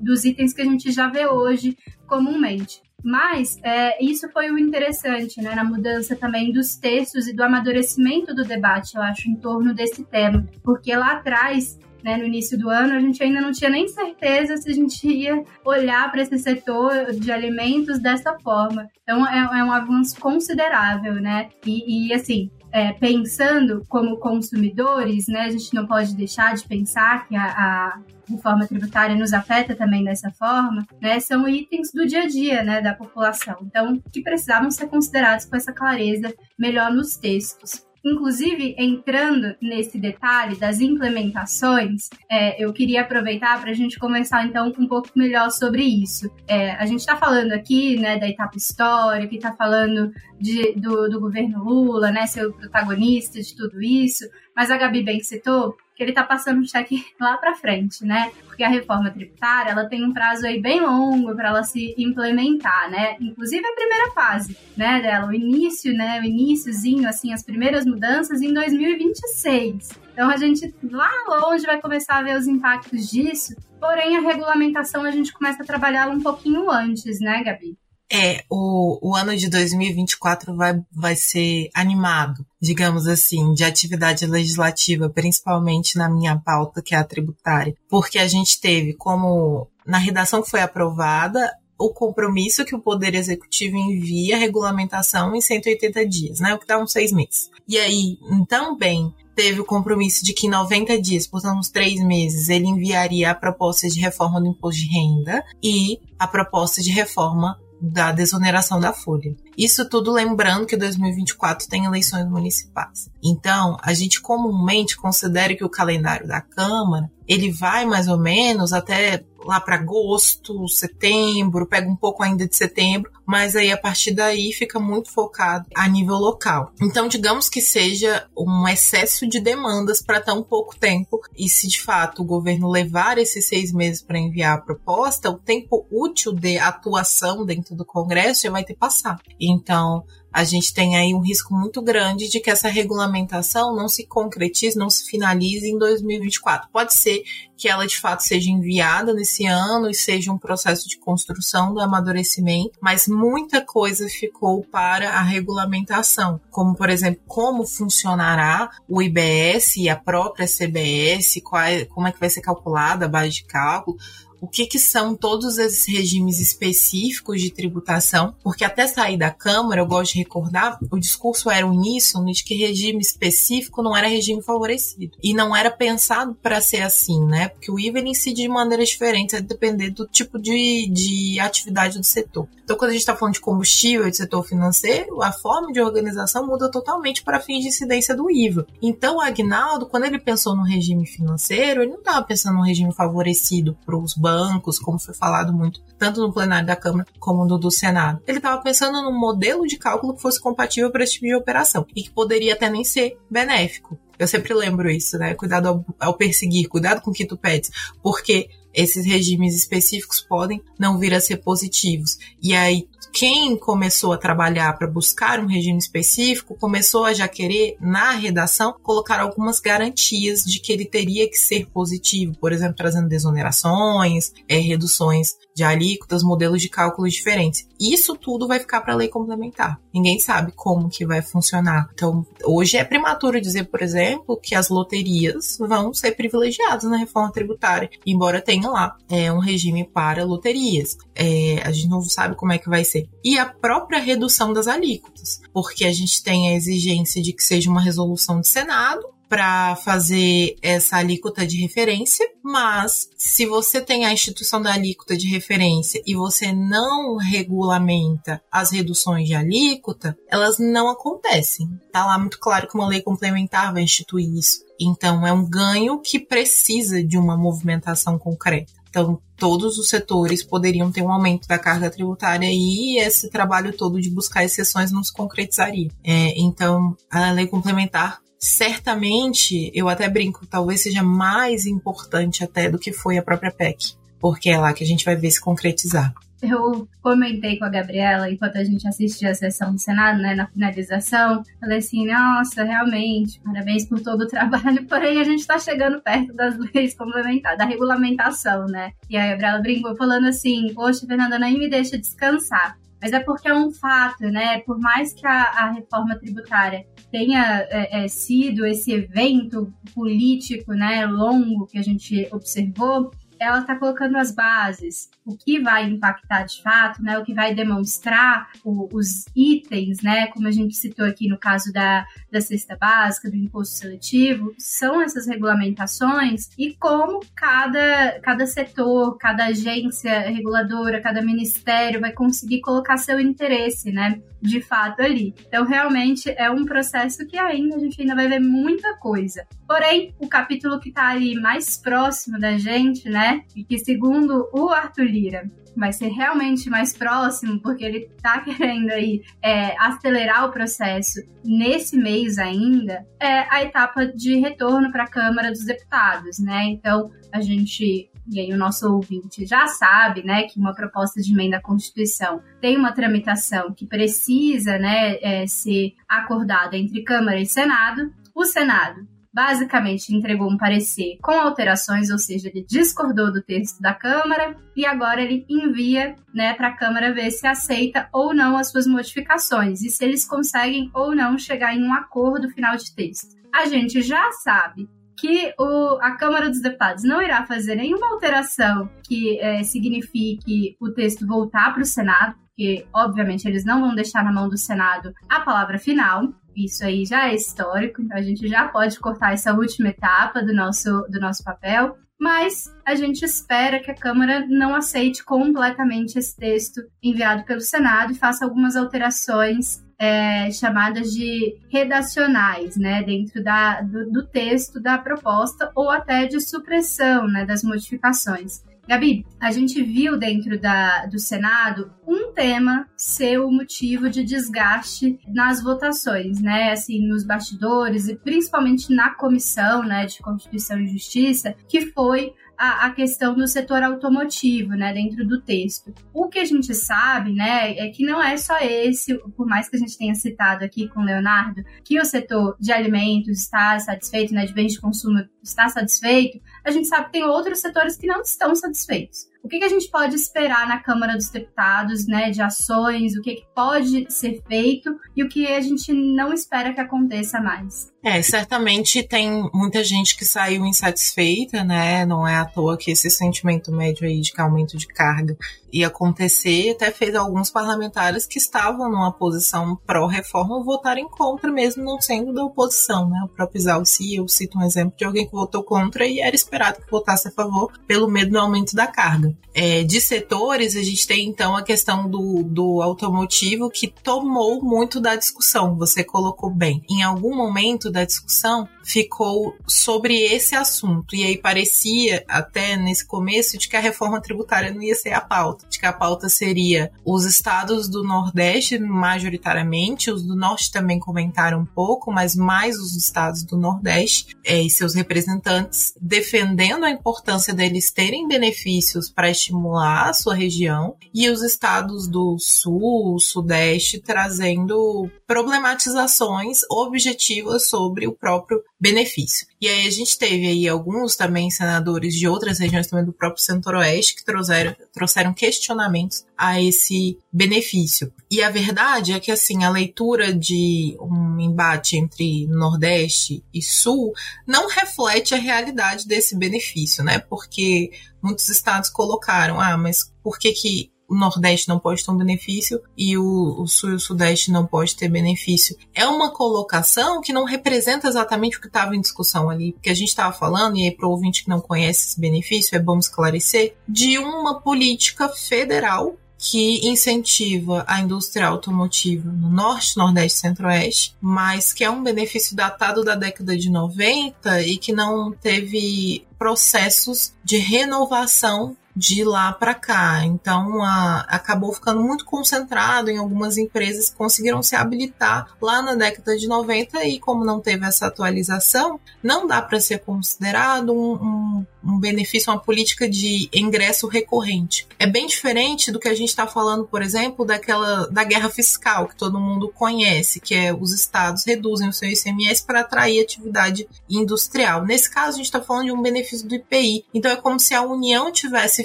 dos 0.00 0.24
itens 0.26 0.52
que 0.52 0.60
a 0.60 0.66
gente 0.66 0.92
já 0.92 1.08
vê 1.08 1.26
hoje 1.26 1.78
comumente. 2.06 2.82
Mas 3.02 3.58
é, 3.62 4.02
isso 4.04 4.28
foi 4.30 4.50
o 4.50 4.58
interessante, 4.58 5.40
né, 5.40 5.54
na 5.54 5.64
mudança 5.64 6.16
também 6.16 6.52
dos 6.52 6.76
textos 6.76 7.28
e 7.28 7.32
do 7.32 7.42
amadurecimento 7.42 8.34
do 8.34 8.44
debate, 8.44 8.96
eu 8.96 9.02
acho, 9.02 9.30
em 9.30 9.36
torno 9.36 9.72
desse 9.72 10.04
tema. 10.04 10.44
Porque 10.62 10.94
lá 10.94 11.12
atrás 11.12 11.78
né, 12.02 12.16
no 12.16 12.24
início 12.24 12.58
do 12.58 12.70
ano, 12.70 12.94
a 12.94 13.00
gente 13.00 13.22
ainda 13.22 13.40
não 13.40 13.52
tinha 13.52 13.70
nem 13.70 13.88
certeza 13.88 14.56
se 14.56 14.70
a 14.70 14.74
gente 14.74 15.06
ia 15.06 15.42
olhar 15.64 16.10
para 16.10 16.22
esse 16.22 16.38
setor 16.38 17.12
de 17.12 17.30
alimentos 17.30 17.98
dessa 17.98 18.38
forma. 18.38 18.88
Então, 19.02 19.26
é, 19.26 19.60
é 19.60 19.64
um 19.64 19.72
avanço 19.72 20.18
considerável, 20.20 21.14
né? 21.14 21.48
E, 21.66 22.08
e 22.08 22.14
assim, 22.14 22.50
é, 22.70 22.92
pensando 22.92 23.84
como 23.88 24.18
consumidores, 24.18 25.26
né, 25.28 25.42
a 25.42 25.50
gente 25.50 25.74
não 25.74 25.86
pode 25.86 26.14
deixar 26.14 26.54
de 26.54 26.64
pensar 26.66 27.26
que 27.26 27.34
a, 27.34 27.46
a 27.46 28.00
reforma 28.28 28.66
tributária 28.66 29.16
nos 29.16 29.32
afeta 29.32 29.74
também 29.74 30.04
dessa 30.04 30.30
forma, 30.30 30.86
né, 31.00 31.20
são 31.20 31.48
itens 31.48 31.92
do 31.92 32.06
dia 32.06 32.22
a 32.22 32.26
dia, 32.26 32.62
né, 32.62 32.80
da 32.80 32.94
população. 32.94 33.56
Então, 33.62 34.00
que 34.12 34.22
precisavam 34.22 34.70
ser 34.70 34.88
considerados 34.88 35.46
com 35.46 35.56
essa 35.56 35.72
clareza 35.72 36.34
melhor 36.58 36.92
nos 36.92 37.16
textos. 37.16 37.88
Inclusive, 38.04 38.74
entrando 38.78 39.56
nesse 39.60 39.98
detalhe 39.98 40.56
das 40.56 40.80
implementações, 40.80 42.08
é, 42.30 42.62
eu 42.62 42.72
queria 42.72 43.02
aproveitar 43.02 43.60
para 43.60 43.70
a 43.70 43.74
gente 43.74 43.98
conversar 43.98 44.46
então 44.46 44.72
um 44.78 44.86
pouco 44.86 45.10
melhor 45.16 45.50
sobre 45.50 45.82
isso. 45.82 46.30
É, 46.46 46.72
a 46.72 46.86
gente 46.86 47.00
está 47.00 47.16
falando 47.16 47.52
aqui 47.52 47.98
né, 47.98 48.16
da 48.16 48.28
etapa 48.28 48.56
histórica, 48.56 49.34
está 49.34 49.52
falando 49.52 50.12
de, 50.40 50.72
do, 50.74 51.08
do 51.08 51.20
governo 51.20 51.62
Lula, 51.64 52.10
né, 52.10 52.26
ser 52.26 52.46
o 52.46 52.52
protagonista 52.52 53.40
de 53.40 53.54
tudo 53.56 53.82
isso, 53.82 54.24
mas 54.54 54.70
a 54.70 54.78
Gabi 54.78 55.02
bem 55.02 55.20
citou 55.20 55.76
que 55.98 56.04
ele 56.04 56.12
está 56.12 56.22
passando 56.22 56.60
um 56.60 56.64
cheque 56.64 57.04
lá 57.20 57.36
para 57.36 57.56
frente, 57.56 58.04
né? 58.04 58.30
Porque 58.46 58.62
a 58.62 58.68
reforma 58.68 59.10
tributária, 59.10 59.72
ela 59.72 59.88
tem 59.88 60.04
um 60.04 60.12
prazo 60.12 60.46
aí 60.46 60.62
bem 60.62 60.80
longo 60.80 61.34
para 61.34 61.48
ela 61.48 61.64
se 61.64 61.92
implementar, 61.98 62.88
né? 62.88 63.16
Inclusive 63.20 63.66
a 63.66 63.74
primeira 63.74 64.12
fase, 64.12 64.56
né, 64.76 65.02
dela, 65.02 65.26
o 65.26 65.34
início, 65.34 65.92
né, 65.92 66.20
o 66.20 66.24
iníciozinho, 66.24 67.08
assim, 67.08 67.32
as 67.32 67.42
primeiras 67.42 67.84
mudanças 67.84 68.40
em 68.40 68.54
2026. 68.54 69.90
Então 70.12 70.30
a 70.30 70.36
gente 70.36 70.72
lá 70.88 71.10
longe 71.28 71.66
vai 71.66 71.80
começar 71.80 72.18
a 72.18 72.22
ver 72.22 72.36
os 72.36 72.46
impactos 72.46 73.10
disso, 73.10 73.56
porém 73.80 74.16
a 74.16 74.20
regulamentação 74.20 75.02
a 75.02 75.10
gente 75.10 75.32
começa 75.32 75.64
a 75.64 75.66
trabalhar 75.66 76.08
um 76.08 76.20
pouquinho 76.20 76.70
antes, 76.70 77.18
né, 77.18 77.42
Gabi? 77.42 77.76
É, 78.10 78.44
o, 78.48 79.10
o 79.10 79.16
ano 79.16 79.36
de 79.36 79.50
2024 79.50 80.54
vai, 80.54 80.80
vai 80.92 81.16
ser 81.16 81.68
animado, 81.74 82.46
digamos 82.60 83.06
assim, 83.06 83.52
de 83.52 83.64
atividade 83.64 84.26
legislativa, 84.26 85.08
principalmente 85.08 85.96
na 85.96 86.08
minha 86.08 86.36
pauta, 86.36 86.82
que 86.82 86.94
é 86.94 86.98
a 86.98 87.04
tributária. 87.04 87.74
Porque 87.88 88.18
a 88.18 88.26
gente 88.26 88.60
teve 88.60 88.94
como, 88.94 89.68
na 89.86 89.98
redação 89.98 90.42
que 90.42 90.50
foi 90.50 90.60
aprovada, 90.60 91.52
o 91.78 91.90
compromisso 91.90 92.64
que 92.64 92.74
o 92.74 92.80
Poder 92.80 93.14
Executivo 93.14 93.76
envia 93.76 94.34
a 94.34 94.38
regulamentação 94.38 95.34
em 95.34 95.40
180 95.40 96.06
dias, 96.06 96.40
né? 96.40 96.52
O 96.52 96.58
que 96.58 96.66
dá 96.66 96.76
uns 96.76 96.90
seis 96.90 97.12
meses. 97.12 97.48
E 97.68 97.78
aí, 97.78 98.18
também 98.48 99.14
teve 99.36 99.60
o 99.60 99.64
compromisso 99.64 100.24
de 100.24 100.32
que 100.32 100.48
em 100.48 100.50
90 100.50 101.00
dias, 101.00 101.24
portanto 101.24 101.58
uns 101.58 101.70
três 101.70 102.02
meses, 102.02 102.48
ele 102.48 102.66
enviaria 102.66 103.30
a 103.30 103.34
proposta 103.36 103.88
de 103.88 104.00
reforma 104.00 104.40
do 104.40 104.48
imposto 104.48 104.80
de 104.80 104.88
renda 104.88 105.44
e 105.62 106.00
a 106.18 106.26
proposta 106.26 106.82
de 106.82 106.90
reforma 106.90 107.56
da 107.80 108.10
desoneração 108.10 108.80
da 108.80 108.92
folha. 108.92 109.36
Isso 109.58 109.88
tudo 109.88 110.12
lembrando 110.12 110.66
que 110.66 110.76
2024 110.76 111.68
tem 111.68 111.84
eleições 111.84 112.28
municipais. 112.28 113.10
Então, 113.20 113.76
a 113.82 113.92
gente 113.92 114.20
comumente 114.20 114.96
considera 114.96 115.56
que 115.56 115.64
o 115.64 115.68
calendário 115.68 116.28
da 116.28 116.40
Câmara, 116.40 117.10
ele 117.26 117.50
vai 117.50 117.84
mais 117.84 118.06
ou 118.06 118.16
menos 118.16 118.72
até 118.72 119.24
lá 119.44 119.60
para 119.60 119.76
agosto, 119.76 120.68
setembro, 120.68 121.66
pega 121.66 121.88
um 121.88 121.96
pouco 121.96 122.22
ainda 122.22 122.46
de 122.46 122.56
setembro, 122.56 123.10
mas 123.26 123.54
aí 123.56 123.70
a 123.70 123.78
partir 123.78 124.12
daí 124.12 124.52
fica 124.52 124.78
muito 124.78 125.10
focado 125.10 125.66
a 125.74 125.88
nível 125.88 126.16
local. 126.16 126.72
Então, 126.80 127.08
digamos 127.08 127.48
que 127.48 127.60
seja 127.60 128.26
um 128.36 128.66
excesso 128.68 129.26
de 129.26 129.40
demandas 129.40 130.02
para 130.02 130.20
tão 130.20 130.42
pouco 130.42 130.76
tempo, 130.76 131.20
e 131.36 131.48
se 131.48 131.68
de 131.68 131.80
fato 131.80 132.22
o 132.22 132.26
governo 132.26 132.68
levar 132.68 133.18
esses 133.18 133.46
seis 133.46 133.72
meses 133.72 134.02
para 134.02 134.18
enviar 134.18 134.58
a 134.58 134.60
proposta, 134.60 135.30
o 135.30 135.38
tempo 135.38 135.86
útil 135.90 136.32
de 136.32 136.58
atuação 136.58 137.44
dentro 137.44 137.74
do 137.74 137.84
Congresso 137.84 138.42
já 138.42 138.50
vai 138.50 138.64
ter 138.64 138.74
passado. 138.74 139.22
Então, 139.50 140.04
a 140.32 140.44
gente 140.44 140.72
tem 140.72 140.96
aí 140.96 141.14
um 141.14 141.20
risco 141.20 141.54
muito 141.54 141.80
grande 141.82 142.28
de 142.28 142.38
que 142.38 142.50
essa 142.50 142.68
regulamentação 142.68 143.74
não 143.74 143.88
se 143.88 144.06
concretize, 144.06 144.78
não 144.78 144.90
se 144.90 145.04
finalize 145.08 145.66
em 145.66 145.78
2024. 145.78 146.68
Pode 146.70 146.94
ser 146.94 147.22
que 147.56 147.68
ela 147.68 147.86
de 147.86 147.98
fato 147.98 148.22
seja 148.22 148.50
enviada 148.50 149.12
nesse 149.12 149.46
ano 149.46 149.90
e 149.90 149.94
seja 149.94 150.30
um 150.30 150.38
processo 150.38 150.88
de 150.88 150.98
construção 150.98 151.74
do 151.74 151.80
amadurecimento, 151.80 152.78
mas 152.80 153.08
muita 153.08 153.64
coisa 153.64 154.08
ficou 154.08 154.62
para 154.62 155.10
a 155.10 155.22
regulamentação, 155.22 156.40
como 156.50 156.76
por 156.76 156.88
exemplo, 156.88 157.20
como 157.26 157.66
funcionará 157.66 158.70
o 158.88 159.02
IBS 159.02 159.76
e 159.76 159.88
a 159.88 159.96
própria 159.96 160.46
CBS, 160.46 161.40
qual 161.42 161.64
como 161.88 162.06
é 162.06 162.12
que 162.12 162.20
vai 162.20 162.30
ser 162.30 162.42
calculada 162.42 163.06
a 163.06 163.08
base 163.08 163.30
de 163.30 163.44
cálculo, 163.44 163.98
o 164.40 164.48
que, 164.48 164.66
que 164.66 164.78
são 164.78 165.14
todos 165.14 165.58
esses 165.58 165.86
regimes 165.86 166.40
específicos 166.40 167.40
de 167.40 167.50
tributação, 167.50 168.34
porque 168.42 168.64
até 168.64 168.86
sair 168.86 169.16
da 169.16 169.30
Câmara, 169.30 169.80
eu 169.80 169.86
gosto 169.86 170.12
de 170.12 170.20
recordar, 170.20 170.78
o 170.90 170.98
discurso 170.98 171.50
era 171.50 171.66
uníssono 171.66 172.32
de 172.32 172.44
que 172.44 172.54
regime 172.54 173.00
específico 173.00 173.82
não 173.82 173.96
era 173.96 174.08
regime 174.08 174.42
favorecido. 174.42 175.16
E 175.22 175.34
não 175.34 175.54
era 175.54 175.70
pensado 175.70 176.34
para 176.34 176.60
ser 176.60 176.82
assim, 176.82 177.24
né? 177.26 177.48
Porque 177.48 177.70
o 177.70 177.78
IVA 177.78 178.00
incide 178.00 178.42
de 178.42 178.48
maneiras 178.48 178.88
diferentes, 178.88 179.34
a 179.34 179.40
depender 179.40 179.90
do 179.90 180.06
tipo 180.06 180.38
de, 180.38 180.88
de 180.88 181.40
atividade 181.40 181.98
do 181.98 182.04
setor. 182.04 182.48
Então, 182.68 182.76
quando 182.76 182.90
a 182.90 182.92
gente 182.92 183.00
está 183.00 183.16
falando 183.16 183.32
de 183.32 183.40
combustível 183.40 184.06
e 184.06 184.10
de 184.10 184.18
setor 184.18 184.44
financeiro, 184.44 185.22
a 185.22 185.32
forma 185.32 185.72
de 185.72 185.80
organização 185.80 186.46
muda 186.46 186.70
totalmente 186.70 187.22
para 187.22 187.40
fins 187.40 187.62
de 187.62 187.68
incidência 187.68 188.14
do 188.14 188.30
IVA. 188.30 188.66
Então, 188.82 189.16
o 189.16 189.20
Agnaldo, 189.22 189.86
quando 189.86 190.04
ele 190.04 190.18
pensou 190.18 190.54
no 190.54 190.62
regime 190.62 191.06
financeiro, 191.06 191.82
ele 191.82 191.92
não 191.92 191.98
estava 191.98 192.22
pensando 192.26 192.56
no 192.56 192.64
regime 192.64 192.92
favorecido 192.92 193.76
para 193.86 193.96
os 193.96 194.14
bancos 194.14 194.28
bancos, 194.58 194.78
como 194.78 194.98
foi 194.98 195.14
falado 195.14 195.52
muito, 195.52 195.80
tanto 195.98 196.20
no 196.20 196.32
plenário 196.32 196.66
da 196.66 196.76
Câmara 196.76 197.06
como 197.18 197.44
no 197.44 197.58
do 197.58 197.70
Senado. 197.70 198.20
Ele 198.26 198.38
estava 198.38 198.60
pensando 198.62 199.02
num 199.02 199.18
modelo 199.18 199.66
de 199.66 199.78
cálculo 199.78 200.14
que 200.14 200.22
fosse 200.22 200.40
compatível 200.40 200.90
para 200.90 201.04
esse 201.04 201.14
tipo 201.14 201.26
de 201.26 201.34
operação 201.34 201.86
e 201.94 202.02
que 202.02 202.10
poderia 202.10 202.54
até 202.54 202.68
nem 202.68 202.84
ser 202.84 203.18
benéfico. 203.30 203.98
Eu 204.18 204.26
sempre 204.26 204.52
lembro 204.52 204.90
isso, 204.90 205.16
né? 205.16 205.34
Cuidado 205.34 205.68
ao, 205.68 205.84
ao 205.98 206.14
perseguir, 206.14 206.68
cuidado 206.68 207.00
com 207.00 207.10
o 207.10 207.14
que 207.14 207.24
tu 207.24 207.36
pedes, 207.36 207.70
porque 208.02 208.50
esses 208.72 209.04
regimes 209.04 209.54
específicos 209.54 210.20
podem 210.20 210.62
não 210.78 210.98
vir 210.98 211.14
a 211.14 211.20
ser 211.20 211.38
positivos. 211.38 212.18
E 212.42 212.54
aí, 212.54 212.86
quem 213.12 213.56
começou 213.56 214.12
a 214.12 214.18
trabalhar 214.18 214.76
para 214.76 214.86
buscar 214.86 215.40
um 215.40 215.46
regime 215.46 215.78
específico 215.78 216.54
começou 216.54 217.04
a 217.04 217.12
já 217.12 217.26
querer, 217.26 217.76
na 217.80 218.12
redação, 218.12 218.74
colocar 218.82 219.18
algumas 219.20 219.60
garantias 219.60 220.42
de 220.42 220.60
que 220.60 220.72
ele 220.72 220.84
teria 220.84 221.28
que 221.28 221.36
ser 221.36 221.66
positivo, 221.66 222.36
por 222.38 222.52
exemplo, 222.52 222.76
trazendo 222.76 223.08
desonerações, 223.08 224.32
é, 224.48 224.58
reduções 224.58 225.36
de 225.58 225.64
alíquotas, 225.64 226.22
modelos 226.22 226.62
de 226.62 226.68
cálculo 226.68 227.08
diferentes. 227.08 227.68
Isso 227.80 228.16
tudo 228.16 228.46
vai 228.46 228.60
ficar 228.60 228.80
para 228.80 228.92
a 228.92 228.96
lei 228.96 229.08
complementar. 229.08 229.80
Ninguém 229.92 230.20
sabe 230.20 230.52
como 230.54 230.88
que 230.88 231.04
vai 231.04 231.20
funcionar. 231.20 231.90
Então, 231.92 232.24
hoje 232.44 232.76
é 232.76 232.84
prematuro 232.84 233.40
dizer, 233.40 233.64
por 233.64 233.82
exemplo, 233.82 234.38
que 234.40 234.54
as 234.54 234.68
loterias 234.68 235.58
vão 235.58 235.92
ser 235.92 236.12
privilegiadas 236.12 236.84
na 236.84 236.96
reforma 236.96 237.32
tributária, 237.32 237.90
embora 238.06 238.40
tenha 238.40 238.70
lá 238.70 238.96
é, 239.10 239.32
um 239.32 239.40
regime 239.40 239.84
para 239.84 240.24
loterias. 240.24 240.96
É, 241.12 241.60
a 241.64 241.72
gente 241.72 241.88
não 241.88 242.00
sabe 242.02 242.36
como 242.36 242.52
é 242.52 242.58
que 242.58 242.68
vai 242.68 242.84
ser. 242.84 243.08
E 243.24 243.36
a 243.36 243.46
própria 243.46 243.98
redução 243.98 244.52
das 244.52 244.68
alíquotas, 244.68 245.40
porque 245.52 245.84
a 245.84 245.92
gente 245.92 246.22
tem 246.22 246.50
a 246.50 246.54
exigência 246.54 247.20
de 247.20 247.32
que 247.32 247.42
seja 247.42 247.68
uma 247.68 247.82
resolução 247.82 248.40
de 248.40 248.46
Senado, 248.46 249.17
para 249.28 249.76
fazer 249.76 250.56
essa 250.62 250.96
alíquota 250.96 251.46
de 251.46 251.58
referência, 251.58 252.26
mas 252.42 253.10
se 253.16 253.46
você 253.46 253.80
tem 253.80 254.04
a 254.04 254.12
instituição 254.12 254.60
da 254.62 254.72
alíquota 254.72 255.16
de 255.16 255.28
referência 255.28 256.02
e 256.06 256.14
você 256.14 256.52
não 256.52 257.16
regulamenta 257.16 258.42
as 258.50 258.70
reduções 258.70 259.28
de 259.28 259.34
alíquota, 259.34 260.16
elas 260.28 260.58
não 260.58 260.88
acontecem. 260.88 261.68
Tá 261.92 262.06
lá 262.06 262.18
muito 262.18 262.38
claro 262.38 262.66
que 262.66 262.76
uma 262.76 262.88
lei 262.88 263.02
complementar 263.02 263.72
vai 263.72 263.82
instituir 263.82 264.28
isso. 264.28 264.64
Então 264.80 265.26
é 265.26 265.32
um 265.32 265.44
ganho 265.44 266.00
que 266.00 266.18
precisa 266.18 267.02
de 267.02 267.18
uma 267.18 267.36
movimentação 267.36 268.18
concreta. 268.18 268.78
Então, 268.88 269.20
todos 269.36 269.78
os 269.78 269.88
setores 269.88 270.42
poderiam 270.42 270.90
ter 270.90 271.02
um 271.02 271.12
aumento 271.12 271.46
da 271.46 271.58
carga 271.58 271.90
tributária 271.90 272.48
e 272.50 272.98
esse 272.98 273.28
trabalho 273.30 273.76
todo 273.76 274.00
de 274.00 274.10
buscar 274.10 274.44
exceções 274.44 274.90
não 274.90 275.04
se 275.04 275.12
concretizaria. 275.12 275.90
É, 276.02 276.38
então, 276.40 276.96
a 277.10 277.30
lei 277.30 277.46
complementar 277.46 278.18
certamente, 278.38 279.70
eu 279.74 279.88
até 279.88 280.08
brinco, 280.08 280.46
talvez 280.46 280.82
seja 280.82 281.02
mais 281.02 281.66
importante 281.66 282.44
até 282.44 282.70
do 282.70 282.78
que 282.78 282.92
foi 282.92 283.18
a 283.18 283.22
própria 283.22 283.50
PEC, 283.50 283.94
porque 284.20 284.50
é 284.50 284.58
lá 284.58 284.72
que 284.72 284.84
a 284.84 284.86
gente 284.86 285.04
vai 285.04 285.16
ver 285.16 285.30
se 285.30 285.40
concretizar. 285.40 286.14
Eu 286.40 286.88
comentei 287.02 287.58
com 287.58 287.64
a 287.64 287.68
Gabriela 287.68 288.30
enquanto 288.30 288.56
a 288.58 288.64
gente 288.64 288.86
assistia 288.86 289.30
a 289.30 289.34
sessão 289.34 289.72
do 289.72 289.80
Senado, 289.80 290.22
né, 290.22 290.36
na 290.36 290.46
finalização. 290.46 291.42
Falei 291.58 291.78
assim: 291.78 292.06
nossa, 292.06 292.62
realmente, 292.62 293.40
parabéns 293.40 293.84
por 293.86 294.00
todo 294.00 294.22
o 294.22 294.28
trabalho, 294.28 294.86
porém 294.86 295.20
a 295.20 295.24
gente 295.24 295.40
está 295.40 295.58
chegando 295.58 296.00
perto 296.00 296.32
das 296.32 296.56
leis 296.72 296.94
complementares, 296.94 297.58
da 297.58 297.64
regulamentação, 297.64 298.66
né? 298.66 298.92
E 299.10 299.16
a 299.16 299.30
Gabriela 299.30 299.60
brincou 299.60 299.96
falando 299.96 300.28
assim: 300.28 300.72
poxa, 300.74 301.04
Fernanda, 301.06 301.40
nem 301.40 301.58
me 301.58 301.68
deixa 301.68 301.98
descansar. 301.98 302.78
Mas 303.00 303.12
é 303.12 303.20
porque 303.20 303.48
é 303.48 303.54
um 303.54 303.70
fato, 303.70 304.24
né? 304.24 304.58
Por 304.60 304.78
mais 304.78 305.12
que 305.12 305.26
a, 305.26 305.42
a 305.42 305.70
reforma 305.72 306.18
tributária 306.18 306.84
tenha 307.10 307.66
é, 307.70 308.04
é, 308.04 308.08
sido 308.08 308.66
esse 308.66 308.92
evento 308.92 309.72
político, 309.94 310.72
né, 310.72 311.06
longo 311.06 311.66
que 311.66 311.78
a 311.78 311.82
gente 311.82 312.28
observou, 312.32 313.10
ela 313.40 313.60
está 313.60 313.76
colocando 313.76 314.16
as 314.16 314.34
bases, 314.34 315.10
o 315.24 315.36
que 315.36 315.60
vai 315.60 315.84
impactar 315.84 316.44
de 316.44 316.62
fato, 316.62 317.02
né, 317.02 317.18
o 317.18 317.24
que 317.24 317.34
vai 317.34 317.54
demonstrar 317.54 318.50
o, 318.64 318.88
os 318.92 319.26
itens, 319.34 320.02
né, 320.02 320.26
como 320.28 320.48
a 320.48 320.50
gente 320.50 320.74
citou 320.74 321.06
aqui 321.06 321.28
no 321.28 321.38
caso 321.38 321.72
da, 321.72 322.06
da 322.30 322.40
cesta 322.40 322.76
básica, 322.76 323.30
do 323.30 323.36
imposto 323.36 323.76
seletivo, 323.76 324.54
são 324.58 325.00
essas 325.02 325.26
regulamentações 325.26 326.48
e 326.58 326.74
como 326.74 327.20
cada, 327.34 328.18
cada 328.20 328.46
setor, 328.46 329.16
cada 329.18 329.46
agência 329.46 330.20
reguladora, 330.20 331.00
cada 331.00 331.22
ministério 331.22 332.00
vai 332.00 332.12
conseguir 332.12 332.60
colocar 332.60 332.96
seu 332.96 333.20
interesse, 333.20 333.92
né, 333.92 334.20
de 334.40 334.60
fato 334.60 335.02
ali. 335.02 335.34
Então, 335.46 335.66
realmente 335.66 336.30
é 336.30 336.50
um 336.50 336.64
processo 336.64 337.26
que 337.26 337.36
ainda 337.36 337.76
a 337.76 337.78
gente 337.78 338.00
ainda 338.00 338.14
vai 338.14 338.28
ver 338.28 338.40
muita 338.40 338.96
coisa. 338.96 339.46
Porém, 339.68 340.14
o 340.18 340.26
capítulo 340.26 340.80
que 340.80 340.88
está 340.88 341.08
ali 341.08 341.38
mais 341.38 341.76
próximo 341.76 342.40
da 342.40 342.56
gente, 342.56 343.06
né, 343.06 343.44
e 343.54 343.62
que 343.62 343.78
segundo 343.78 344.48
o 344.50 344.70
Arthur 344.70 345.04
Lira 345.04 345.50
vai 345.76 345.92
ser 345.92 346.08
realmente 346.08 346.70
mais 346.70 346.96
próximo, 346.96 347.60
porque 347.60 347.84
ele 347.84 348.08
está 348.16 348.40
querendo 348.42 348.90
aí 348.90 349.22
é, 349.42 349.78
acelerar 349.78 350.46
o 350.46 350.50
processo 350.50 351.20
nesse 351.44 351.98
mês 351.98 352.38
ainda, 352.38 353.06
é 353.20 353.46
a 353.54 353.62
etapa 353.62 354.06
de 354.06 354.36
retorno 354.36 354.90
para 354.90 355.04
a 355.04 355.08
Câmara 355.08 355.50
dos 355.50 355.66
Deputados, 355.66 356.38
né? 356.38 356.64
Então, 356.64 357.10
a 357.30 357.40
gente 357.42 358.10
e 358.30 358.40
aí 358.40 358.52
o 358.52 358.58
nosso 358.58 358.86
ouvinte 358.92 359.46
já 359.46 359.66
sabe, 359.66 360.22
né, 360.22 360.42
que 360.42 360.58
uma 360.58 360.74
proposta 360.74 361.18
de 361.18 361.32
emenda 361.32 361.56
à 361.56 361.62
Constituição 361.62 362.42
tem 362.60 362.76
uma 362.76 362.92
tramitação 362.92 363.72
que 363.72 363.86
precisa, 363.86 364.78
né, 364.78 365.16
é, 365.22 365.46
ser 365.46 365.94
acordada 366.06 366.76
entre 366.76 367.02
Câmara 367.02 367.40
e 367.40 367.46
Senado. 367.46 368.12
O 368.34 368.44
Senado 368.44 369.06
basicamente 369.38 370.12
entregou 370.12 370.50
um 370.50 370.56
parecer 370.56 371.16
com 371.22 371.30
alterações, 371.30 372.10
ou 372.10 372.18
seja, 372.18 372.48
ele 372.48 372.66
discordou 372.68 373.32
do 373.32 373.40
texto 373.40 373.80
da 373.80 373.94
Câmara 373.94 374.56
e 374.74 374.84
agora 374.84 375.22
ele 375.22 375.46
envia 375.48 376.16
né, 376.34 376.54
para 376.54 376.66
a 376.66 376.76
Câmara 376.76 377.14
ver 377.14 377.30
se 377.30 377.46
aceita 377.46 378.08
ou 378.12 378.34
não 378.34 378.56
as 378.56 378.72
suas 378.72 378.84
modificações 378.84 379.80
e 379.80 379.90
se 379.90 380.04
eles 380.04 380.26
conseguem 380.26 380.90
ou 380.92 381.14
não 381.14 381.38
chegar 381.38 381.72
em 381.72 381.84
um 381.84 381.94
acordo 381.94 382.48
final 382.48 382.76
de 382.76 382.92
texto. 382.92 383.36
A 383.54 383.66
gente 383.66 384.02
já 384.02 384.28
sabe 384.32 384.88
que 385.16 385.54
o, 385.56 385.98
a 386.00 386.16
Câmara 386.16 386.50
dos 386.50 386.60
Deputados 386.60 387.04
não 387.04 387.22
irá 387.22 387.46
fazer 387.46 387.76
nenhuma 387.76 388.10
alteração 388.14 388.90
que 389.04 389.38
é, 389.38 389.62
signifique 389.62 390.76
o 390.80 390.90
texto 390.90 391.24
voltar 391.24 391.72
para 391.72 391.82
o 391.82 391.86
Senado, 391.86 392.34
porque, 392.48 392.84
obviamente, 392.92 393.46
eles 393.46 393.64
não 393.64 393.80
vão 393.80 393.94
deixar 393.94 394.24
na 394.24 394.32
mão 394.32 394.48
do 394.48 394.58
Senado 394.58 395.12
a 395.28 395.38
palavra 395.42 395.78
final. 395.78 396.34
Isso 396.64 396.84
aí 396.84 397.04
já 397.04 397.28
é 397.28 397.34
histórico, 397.34 398.02
então 398.02 398.16
a 398.16 398.22
gente 398.22 398.48
já 398.48 398.66
pode 398.66 398.98
cortar 398.98 399.32
essa 399.32 399.54
última 399.54 399.88
etapa 399.90 400.42
do 400.42 400.52
nosso, 400.52 401.06
do 401.08 401.20
nosso 401.20 401.44
papel. 401.44 401.96
Mas 402.20 402.64
a 402.84 402.96
gente 402.96 403.24
espera 403.24 403.78
que 403.78 403.90
a 403.92 403.94
Câmara 403.94 404.44
não 404.48 404.74
aceite 404.74 405.24
completamente 405.24 406.18
esse 406.18 406.36
texto 406.36 406.80
enviado 407.00 407.44
pelo 407.44 407.60
Senado 407.60 408.12
e 408.12 408.16
faça 408.16 408.44
algumas 408.44 408.74
alterações 408.74 409.84
é, 410.00 410.50
chamadas 410.50 411.12
de 411.12 411.56
redacionais, 411.70 412.76
né, 412.76 413.02
dentro 413.02 413.42
da, 413.42 413.80
do, 413.82 414.10
do, 414.10 414.26
texto 414.26 414.80
da 414.80 414.96
proposta 414.96 415.70
ou 415.74 415.90
até 415.90 416.26
de 416.26 416.40
supressão, 416.40 417.26
né, 417.26 417.44
das 417.44 417.64
modificações. 417.64 418.62
Gabi, 418.88 419.26
a 419.38 419.52
gente 419.52 419.82
viu 419.82 420.18
dentro 420.18 420.58
da, 420.58 421.04
do 421.04 421.18
Senado 421.18 421.92
um 422.06 422.32
tema 422.32 422.88
ser 422.96 423.38
o 423.38 423.50
motivo 423.50 424.08
de 424.08 424.24
desgaste 424.24 425.20
nas 425.28 425.62
votações, 425.62 426.40
né? 426.40 426.72
Assim, 426.72 427.06
nos 427.06 427.22
bastidores 427.22 428.08
e 428.08 428.16
principalmente 428.16 428.90
na 428.90 429.10
comissão, 429.10 429.82
né, 429.82 430.06
de 430.06 430.20
Constituição 430.20 430.80
e 430.80 430.88
Justiça, 430.88 431.54
que 431.68 431.92
foi 431.92 432.32
a, 432.58 432.86
a, 432.86 432.90
questão 432.90 433.34
do 433.34 433.46
setor 433.46 433.82
automotivo, 433.84 434.70
né, 434.70 434.92
dentro 434.92 435.24
do 435.24 435.40
texto. 435.40 435.94
O 436.12 436.28
que 436.28 436.40
a 436.40 436.44
gente 436.44 436.74
sabe, 436.74 437.32
né, 437.32 437.78
é 437.78 437.88
que 437.88 438.04
não 438.04 438.20
é 438.20 438.36
só 438.36 438.58
esse, 438.58 439.14
por 439.36 439.46
mais 439.46 439.68
que 439.68 439.76
a 439.76 439.78
gente 439.78 439.96
tenha 439.96 440.14
citado 440.14 440.64
aqui 440.64 440.88
com 440.88 441.00
o 441.00 441.04
Leonardo, 441.04 441.62
que 441.84 442.00
o 442.00 442.04
setor 442.04 442.56
de 442.58 442.72
alimentos 442.72 443.42
está 443.42 443.78
satisfeito, 443.78 444.34
né, 444.34 444.44
de 444.44 444.52
bens 444.52 444.72
de 444.72 444.80
consumo 444.80 445.24
está 445.42 445.68
satisfeito, 445.68 446.40
a 446.64 446.70
gente 446.72 446.88
sabe 446.88 447.06
que 447.06 447.12
tem 447.12 447.24
outros 447.24 447.60
setores 447.60 447.96
que 447.96 448.06
não 448.06 448.22
estão 448.22 448.54
satisfeitos. 448.54 449.27
O 449.48 449.50
que, 449.50 449.60
que 449.60 449.64
a 449.64 449.68
gente 449.70 449.88
pode 449.88 450.14
esperar 450.14 450.68
na 450.68 450.78
Câmara 450.78 451.14
dos 451.14 451.30
Deputados, 451.30 452.06
né, 452.06 452.28
de 452.28 452.42
ações, 452.42 453.16
o 453.16 453.22
que, 453.22 453.36
que 453.36 453.46
pode 453.54 454.04
ser 454.12 454.42
feito 454.46 454.94
e 455.16 455.24
o 455.24 455.28
que 455.28 455.46
a 455.46 455.58
gente 455.62 455.90
não 455.90 456.34
espera 456.34 456.74
que 456.74 456.80
aconteça 456.82 457.40
mais? 457.40 457.90
É, 458.02 458.20
certamente 458.20 459.02
tem 459.02 459.48
muita 459.54 459.82
gente 459.82 460.18
que 460.18 460.24
saiu 460.26 460.66
insatisfeita, 460.66 461.64
né? 461.64 462.04
Não 462.04 462.28
é 462.28 462.36
à 462.36 462.44
toa 462.44 462.76
que 462.76 462.90
esse 462.90 463.08
sentimento 463.08 463.72
médio 463.72 464.06
aí 464.06 464.20
de 464.20 464.32
que 464.32 464.40
aumento 464.40 464.76
de 464.76 464.86
carga 464.86 465.34
ia 465.72 465.88
acontecer, 465.88 466.70
até 466.70 466.90
fez 466.90 467.14
alguns 467.14 467.50
parlamentares 467.50 468.26
que 468.26 468.38
estavam 468.38 468.90
numa 468.90 469.12
posição 469.12 469.76
pró-reforma 469.86 470.62
votarem 470.62 471.08
contra, 471.08 471.50
mesmo 471.52 471.84
não 471.84 472.00
sendo 472.00 472.32
da 472.32 472.44
oposição, 472.44 473.08
né? 473.08 473.20
O 473.24 473.28
próprio 473.28 473.58
Isalci, 473.58 474.16
eu 474.16 474.28
cito 474.28 474.58
um 474.58 474.62
exemplo 474.62 474.96
de 474.96 475.04
alguém 475.04 475.26
que 475.26 475.32
votou 475.32 475.62
contra 475.62 476.06
e 476.06 476.20
era 476.20 476.34
esperado 476.34 476.80
que 476.80 476.90
votasse 476.90 477.28
a 477.28 477.32
favor 477.32 477.72
pelo 477.86 478.08
medo 478.08 478.32
do 478.32 478.38
aumento 478.38 478.74
da 478.74 478.86
carga. 478.86 479.36
É, 479.54 479.82
de 479.82 480.00
setores, 480.00 480.76
a 480.76 480.82
gente 480.82 481.06
tem 481.06 481.28
então 481.28 481.56
a 481.56 481.62
questão 481.62 482.08
do, 482.08 482.42
do 482.44 482.80
automotivo 482.82 483.70
que 483.70 483.88
tomou 483.88 484.62
muito 484.62 485.00
da 485.00 485.16
discussão, 485.16 485.76
você 485.76 486.04
colocou 486.04 486.50
bem. 486.50 486.82
Em 486.88 487.02
algum 487.02 487.34
momento 487.34 487.90
da 487.90 488.04
discussão, 488.04 488.68
ficou 488.88 489.54
sobre 489.66 490.14
esse 490.22 490.54
assunto. 490.54 491.14
E 491.14 491.22
aí 491.22 491.36
parecia, 491.36 492.24
até 492.26 492.74
nesse 492.74 493.06
começo, 493.06 493.58
de 493.58 493.68
que 493.68 493.76
a 493.76 493.80
reforma 493.80 494.18
tributária 494.18 494.72
não 494.72 494.82
ia 494.82 494.94
ser 494.94 495.12
a 495.12 495.20
pauta, 495.20 495.66
de 495.68 495.78
que 495.78 495.84
a 495.84 495.92
pauta 495.92 496.30
seria 496.30 496.90
os 497.04 497.26
estados 497.26 497.86
do 497.86 498.02
Nordeste, 498.02 498.78
majoritariamente, 498.78 500.10
os 500.10 500.22
do 500.22 500.34
Norte 500.34 500.72
também 500.72 500.98
comentaram 500.98 501.60
um 501.60 501.66
pouco, 501.66 502.10
mas 502.10 502.34
mais 502.34 502.78
os 502.78 502.96
estados 502.96 503.44
do 503.44 503.58
Nordeste 503.58 504.34
é, 504.42 504.62
e 504.62 504.70
seus 504.70 504.94
representantes 504.94 505.92
defendendo 506.00 506.84
a 506.84 506.90
importância 506.90 507.52
deles 507.52 507.90
terem 507.90 508.26
benefícios 508.26 509.10
para 509.10 509.30
estimular 509.30 510.08
a 510.08 510.14
sua 510.14 510.34
região, 510.34 510.96
e 511.12 511.28
os 511.28 511.42
estados 511.42 512.08
do 512.08 512.38
Sul, 512.38 513.18
Sudeste, 513.18 514.00
trazendo 514.00 515.10
problematizações 515.28 516.60
objetivas 516.70 517.68
sobre 517.68 518.06
o 518.06 518.14
próprio 518.14 518.62
benefício. 518.80 519.46
E 519.60 519.68
aí 519.68 519.86
a 519.86 519.90
gente 519.90 520.18
teve 520.18 520.46
aí 520.46 520.66
alguns 520.66 521.16
também 521.16 521.50
senadores 521.50 522.14
de 522.14 522.26
outras 522.26 522.58
regiões 522.58 522.86
também 522.86 523.04
do 523.04 523.12
próprio 523.12 523.44
Centro-Oeste 523.44 524.14
que 524.14 524.24
trouxeram, 524.24 524.74
trouxeram 524.90 525.34
questionamentos 525.34 526.24
a 526.36 526.62
esse 526.62 527.18
benefício. 527.30 528.10
E 528.30 528.42
a 528.42 528.48
verdade 528.48 529.12
é 529.12 529.20
que 529.20 529.30
assim, 529.30 529.64
a 529.64 529.70
leitura 529.70 530.32
de 530.32 530.96
um 530.98 531.38
embate 531.38 531.98
entre 531.98 532.46
Nordeste 532.46 533.44
e 533.52 533.60
Sul 533.62 534.14
não 534.46 534.66
reflete 534.66 535.34
a 535.34 535.38
realidade 535.38 536.08
desse 536.08 536.34
benefício, 536.34 537.04
né? 537.04 537.18
Porque 537.18 537.90
muitos 538.22 538.48
estados 538.48 538.88
colocaram, 538.88 539.60
ah, 539.60 539.76
mas 539.76 540.10
por 540.22 540.38
que 540.38 540.52
que 540.52 540.90
o 541.08 541.16
Nordeste 541.16 541.68
não 541.68 541.78
pode 541.78 542.04
ter 542.04 542.10
um 542.10 542.16
benefício 542.16 542.80
e 542.96 543.16
o, 543.16 543.62
o, 543.62 543.66
Sul 543.66 543.90
e 543.90 543.94
o 543.94 544.00
Sudeste 544.00 544.52
não 544.52 544.66
pode 544.66 544.94
ter 544.94 545.08
benefício. 545.08 545.76
É 545.94 546.06
uma 546.06 546.30
colocação 546.30 547.22
que 547.22 547.32
não 547.32 547.44
representa 547.44 548.06
exatamente 548.06 548.58
o 548.58 548.60
que 548.60 548.66
estava 548.66 548.94
em 548.94 549.00
discussão 549.00 549.48
ali, 549.48 549.72
porque 549.72 549.90
a 549.90 549.94
gente 549.94 550.08
estava 550.08 550.32
falando, 550.32 550.76
e 550.76 550.84
aí 550.84 550.90
para 550.90 551.08
o 551.08 551.10
ouvinte 551.10 551.42
que 551.42 551.48
não 551.48 551.60
conhece 551.60 552.08
esse 552.08 552.20
benefício, 552.20 552.76
é 552.76 552.78
bom 552.78 552.98
esclarecer, 552.98 553.74
de 553.88 554.18
uma 554.18 554.60
política 554.60 555.28
federal 555.30 556.14
que 556.38 556.86
incentiva 556.86 557.84
a 557.88 558.00
indústria 558.00 558.46
automotiva 558.46 559.28
no 559.28 559.50
Norte, 559.50 559.96
Nordeste 559.96 560.38
e 560.38 560.40
Centro-Oeste, 560.40 561.16
mas 561.20 561.72
que 561.72 561.82
é 561.82 561.90
um 561.90 562.02
benefício 562.02 562.54
datado 562.54 563.02
da 563.02 563.16
década 563.16 563.56
de 563.56 563.68
90 563.68 564.62
e 564.62 564.78
que 564.78 564.92
não 564.92 565.32
teve 565.32 566.24
processos 566.38 567.34
de 567.42 567.58
renovação 567.58 568.76
de 568.98 569.22
lá 569.22 569.52
para 569.52 569.74
cá. 569.74 570.24
Então, 570.24 570.82
a, 570.82 571.20
acabou 571.28 571.72
ficando 571.72 572.02
muito 572.02 572.24
concentrado 572.24 573.08
em 573.08 573.16
algumas 573.16 573.56
empresas 573.56 574.10
que 574.10 574.16
conseguiram 574.16 574.60
se 574.60 574.74
habilitar 574.74 575.54
lá 575.62 575.80
na 575.80 575.94
década 575.94 576.36
de 576.36 576.48
90 576.48 577.04
e, 577.04 577.20
como 577.20 577.44
não 577.44 577.60
teve 577.60 577.86
essa 577.86 578.08
atualização, 578.08 578.98
não 579.22 579.46
dá 579.46 579.62
para 579.62 579.80
ser 579.80 580.00
considerado 580.00 580.92
um, 580.92 581.12
um, 581.12 581.66
um, 581.82 581.98
benefício, 581.98 582.52
uma 582.52 582.58
política 582.58 583.08
de 583.08 583.48
ingresso 583.52 584.06
recorrente. 584.06 584.86
É 584.98 585.06
bem 585.06 585.26
diferente 585.26 585.90
do 585.90 585.98
que 585.98 586.08
a 586.08 586.14
gente 586.14 586.28
está 586.28 586.46
falando, 586.46 586.84
por 586.84 587.02
exemplo, 587.02 587.44
daquela 587.44 588.06
da 588.08 588.24
guerra 588.24 588.48
fiscal 588.48 589.08
que 589.08 589.16
todo 589.16 589.40
mundo 589.40 589.68
conhece, 589.68 590.40
que 590.40 590.54
é 590.54 590.74
os 590.74 590.92
estados 590.92 591.44
reduzem 591.46 591.88
o 591.88 591.92
seu 591.92 592.08
ICMS 592.08 592.64
para 592.64 592.80
atrair 592.80 593.22
atividade 593.22 593.88
industrial. 594.08 594.84
Nesse 594.84 595.10
caso, 595.10 595.34
a 595.34 595.36
gente 595.36 595.46
está 595.46 595.60
falando 595.60 595.86
de 595.86 595.92
um 595.92 596.02
benefício 596.02 596.46
do 596.48 596.54
IPI. 596.54 597.04
Então, 597.12 597.30
é 597.30 597.36
como 597.36 597.58
se 597.58 597.74
a 597.74 597.82
União 597.82 598.32
tivesse 598.32 598.84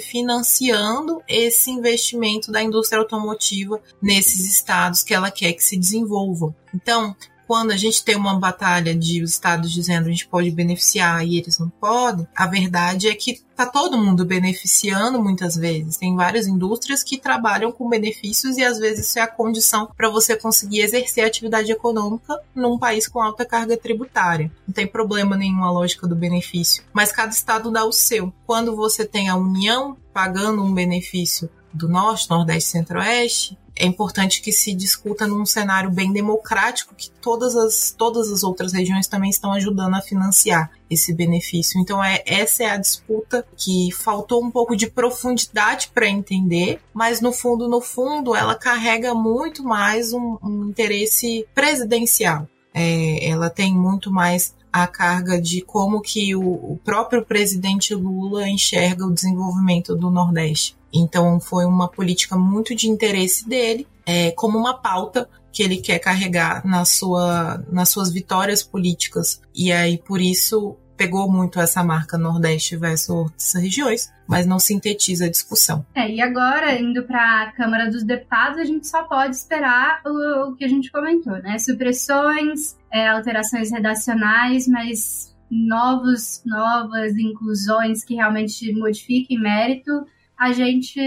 financiando 0.00 1.22
esse 1.28 1.70
investimento 1.70 2.50
da 2.50 2.62
indústria 2.62 3.00
automotiva 3.00 3.80
nesses 4.00 4.48
estados 4.50 5.02
que 5.02 5.14
ela 5.14 5.30
quer 5.30 5.52
que 5.52 5.62
se 5.62 5.76
desenvolvam. 5.76 6.54
Então, 6.74 7.14
quando 7.46 7.70
a 7.70 7.76
gente 7.76 8.04
tem 8.04 8.16
uma 8.16 8.38
batalha 8.38 8.94
de 8.94 9.22
os 9.22 9.30
estados 9.30 9.72
dizendo 9.72 10.06
a 10.06 10.10
gente 10.10 10.26
pode 10.26 10.50
beneficiar 10.50 11.26
e 11.26 11.38
eles 11.38 11.58
não 11.58 11.68
podem, 11.68 12.26
a 12.34 12.46
verdade 12.46 13.08
é 13.08 13.14
que 13.14 13.42
tá 13.54 13.66
todo 13.66 13.98
mundo 13.98 14.24
beneficiando 14.24 15.22
muitas 15.22 15.54
vezes. 15.54 15.96
Tem 15.96 16.14
várias 16.14 16.46
indústrias 16.46 17.02
que 17.02 17.18
trabalham 17.18 17.70
com 17.70 17.88
benefícios 17.88 18.56
e 18.56 18.64
às 18.64 18.78
vezes 18.78 19.08
isso 19.08 19.18
é 19.18 19.22
a 19.22 19.28
condição 19.28 19.88
para 19.96 20.10
você 20.10 20.36
conseguir 20.36 20.80
exercer 20.80 21.24
atividade 21.24 21.70
econômica 21.70 22.38
num 22.54 22.78
país 22.78 23.06
com 23.06 23.20
alta 23.20 23.44
carga 23.44 23.76
tributária. 23.76 24.50
Não 24.66 24.74
tem 24.74 24.86
problema 24.86 25.36
nenhum 25.36 25.62
a 25.64 25.70
lógica 25.70 26.06
do 26.06 26.16
benefício, 26.16 26.84
mas 26.92 27.12
cada 27.12 27.30
estado 27.30 27.70
dá 27.70 27.84
o 27.84 27.92
seu. 27.92 28.32
Quando 28.46 28.74
você 28.74 29.04
tem 29.04 29.28
a 29.28 29.36
União 29.36 29.96
pagando 30.12 30.62
um 30.62 30.74
benefício 30.74 31.48
do 31.72 31.88
Norte, 31.88 32.30
Nordeste 32.30 32.70
Centro-Oeste, 32.70 33.58
é 33.76 33.86
importante 33.86 34.40
que 34.40 34.52
se 34.52 34.72
discuta 34.72 35.26
num 35.26 35.44
cenário 35.44 35.90
bem 35.90 36.12
democrático, 36.12 36.94
que 36.94 37.10
todas 37.10 37.56
as, 37.56 37.94
todas 37.96 38.30
as 38.30 38.42
outras 38.42 38.72
regiões 38.72 39.08
também 39.08 39.30
estão 39.30 39.52
ajudando 39.52 39.94
a 39.94 40.00
financiar 40.00 40.70
esse 40.88 41.12
benefício. 41.12 41.80
Então, 41.80 42.02
é, 42.02 42.22
essa 42.24 42.62
é 42.62 42.70
a 42.70 42.76
disputa 42.76 43.44
que 43.56 43.90
faltou 43.92 44.42
um 44.44 44.50
pouco 44.50 44.76
de 44.76 44.88
profundidade 44.88 45.90
para 45.92 46.08
entender, 46.08 46.80
mas 46.92 47.20
no 47.20 47.32
fundo, 47.32 47.68
no 47.68 47.80
fundo, 47.80 48.34
ela 48.34 48.54
carrega 48.54 49.14
muito 49.14 49.64
mais 49.64 50.12
um, 50.12 50.38
um 50.42 50.68
interesse 50.68 51.46
presidencial. 51.54 52.48
É, 52.72 53.28
ela 53.28 53.50
tem 53.50 53.72
muito 53.74 54.10
mais 54.10 54.54
a 54.72 54.88
carga 54.88 55.40
de 55.40 55.60
como 55.60 56.00
que 56.00 56.34
o, 56.34 56.42
o 56.42 56.80
próprio 56.84 57.24
presidente 57.24 57.94
Lula 57.94 58.48
enxerga 58.48 59.06
o 59.06 59.12
desenvolvimento 59.12 59.94
do 59.94 60.10
Nordeste. 60.10 60.76
Então 60.94 61.40
foi 61.40 61.64
uma 61.64 61.88
política 61.88 62.36
muito 62.36 62.74
de 62.74 62.88
interesse 62.88 63.48
dele, 63.48 63.86
é, 64.06 64.30
como 64.32 64.56
uma 64.56 64.74
pauta 64.74 65.28
que 65.52 65.62
ele 65.62 65.78
quer 65.78 65.98
carregar 65.98 66.66
na 66.66 66.84
sua, 66.84 67.64
nas 67.70 67.88
suas 67.88 68.12
vitórias 68.12 68.62
políticas. 68.62 69.40
E 69.54 69.70
aí, 69.70 69.98
por 69.98 70.20
isso, 70.20 70.76
pegou 70.96 71.30
muito 71.30 71.60
essa 71.60 71.82
marca 71.82 72.18
Nordeste 72.18 72.76
versus 72.76 73.08
outras 73.08 73.54
regiões, 73.54 74.12
mas 74.26 74.46
não 74.46 74.58
sintetiza 74.58 75.26
a 75.26 75.30
discussão. 75.30 75.86
É, 75.94 76.10
e 76.10 76.20
agora, 76.20 76.78
indo 76.80 77.04
para 77.04 77.42
a 77.42 77.52
Câmara 77.52 77.88
dos 77.88 78.02
Deputados, 78.02 78.58
a 78.58 78.64
gente 78.64 78.86
só 78.86 79.04
pode 79.04 79.36
esperar 79.36 80.00
o, 80.04 80.50
o 80.50 80.56
que 80.56 80.64
a 80.64 80.68
gente 80.68 80.90
comentou, 80.90 81.34
né? 81.40 81.58
Supressões, 81.58 82.76
é, 82.92 83.08
alterações 83.08 83.70
redacionais, 83.70 84.66
mas 84.66 85.34
novos, 85.50 86.42
novas 86.44 87.16
inclusões 87.16 88.04
que 88.04 88.14
realmente 88.14 88.72
modifiquem 88.72 89.38
mérito, 89.38 90.04
a 90.44 90.52
gente 90.52 91.00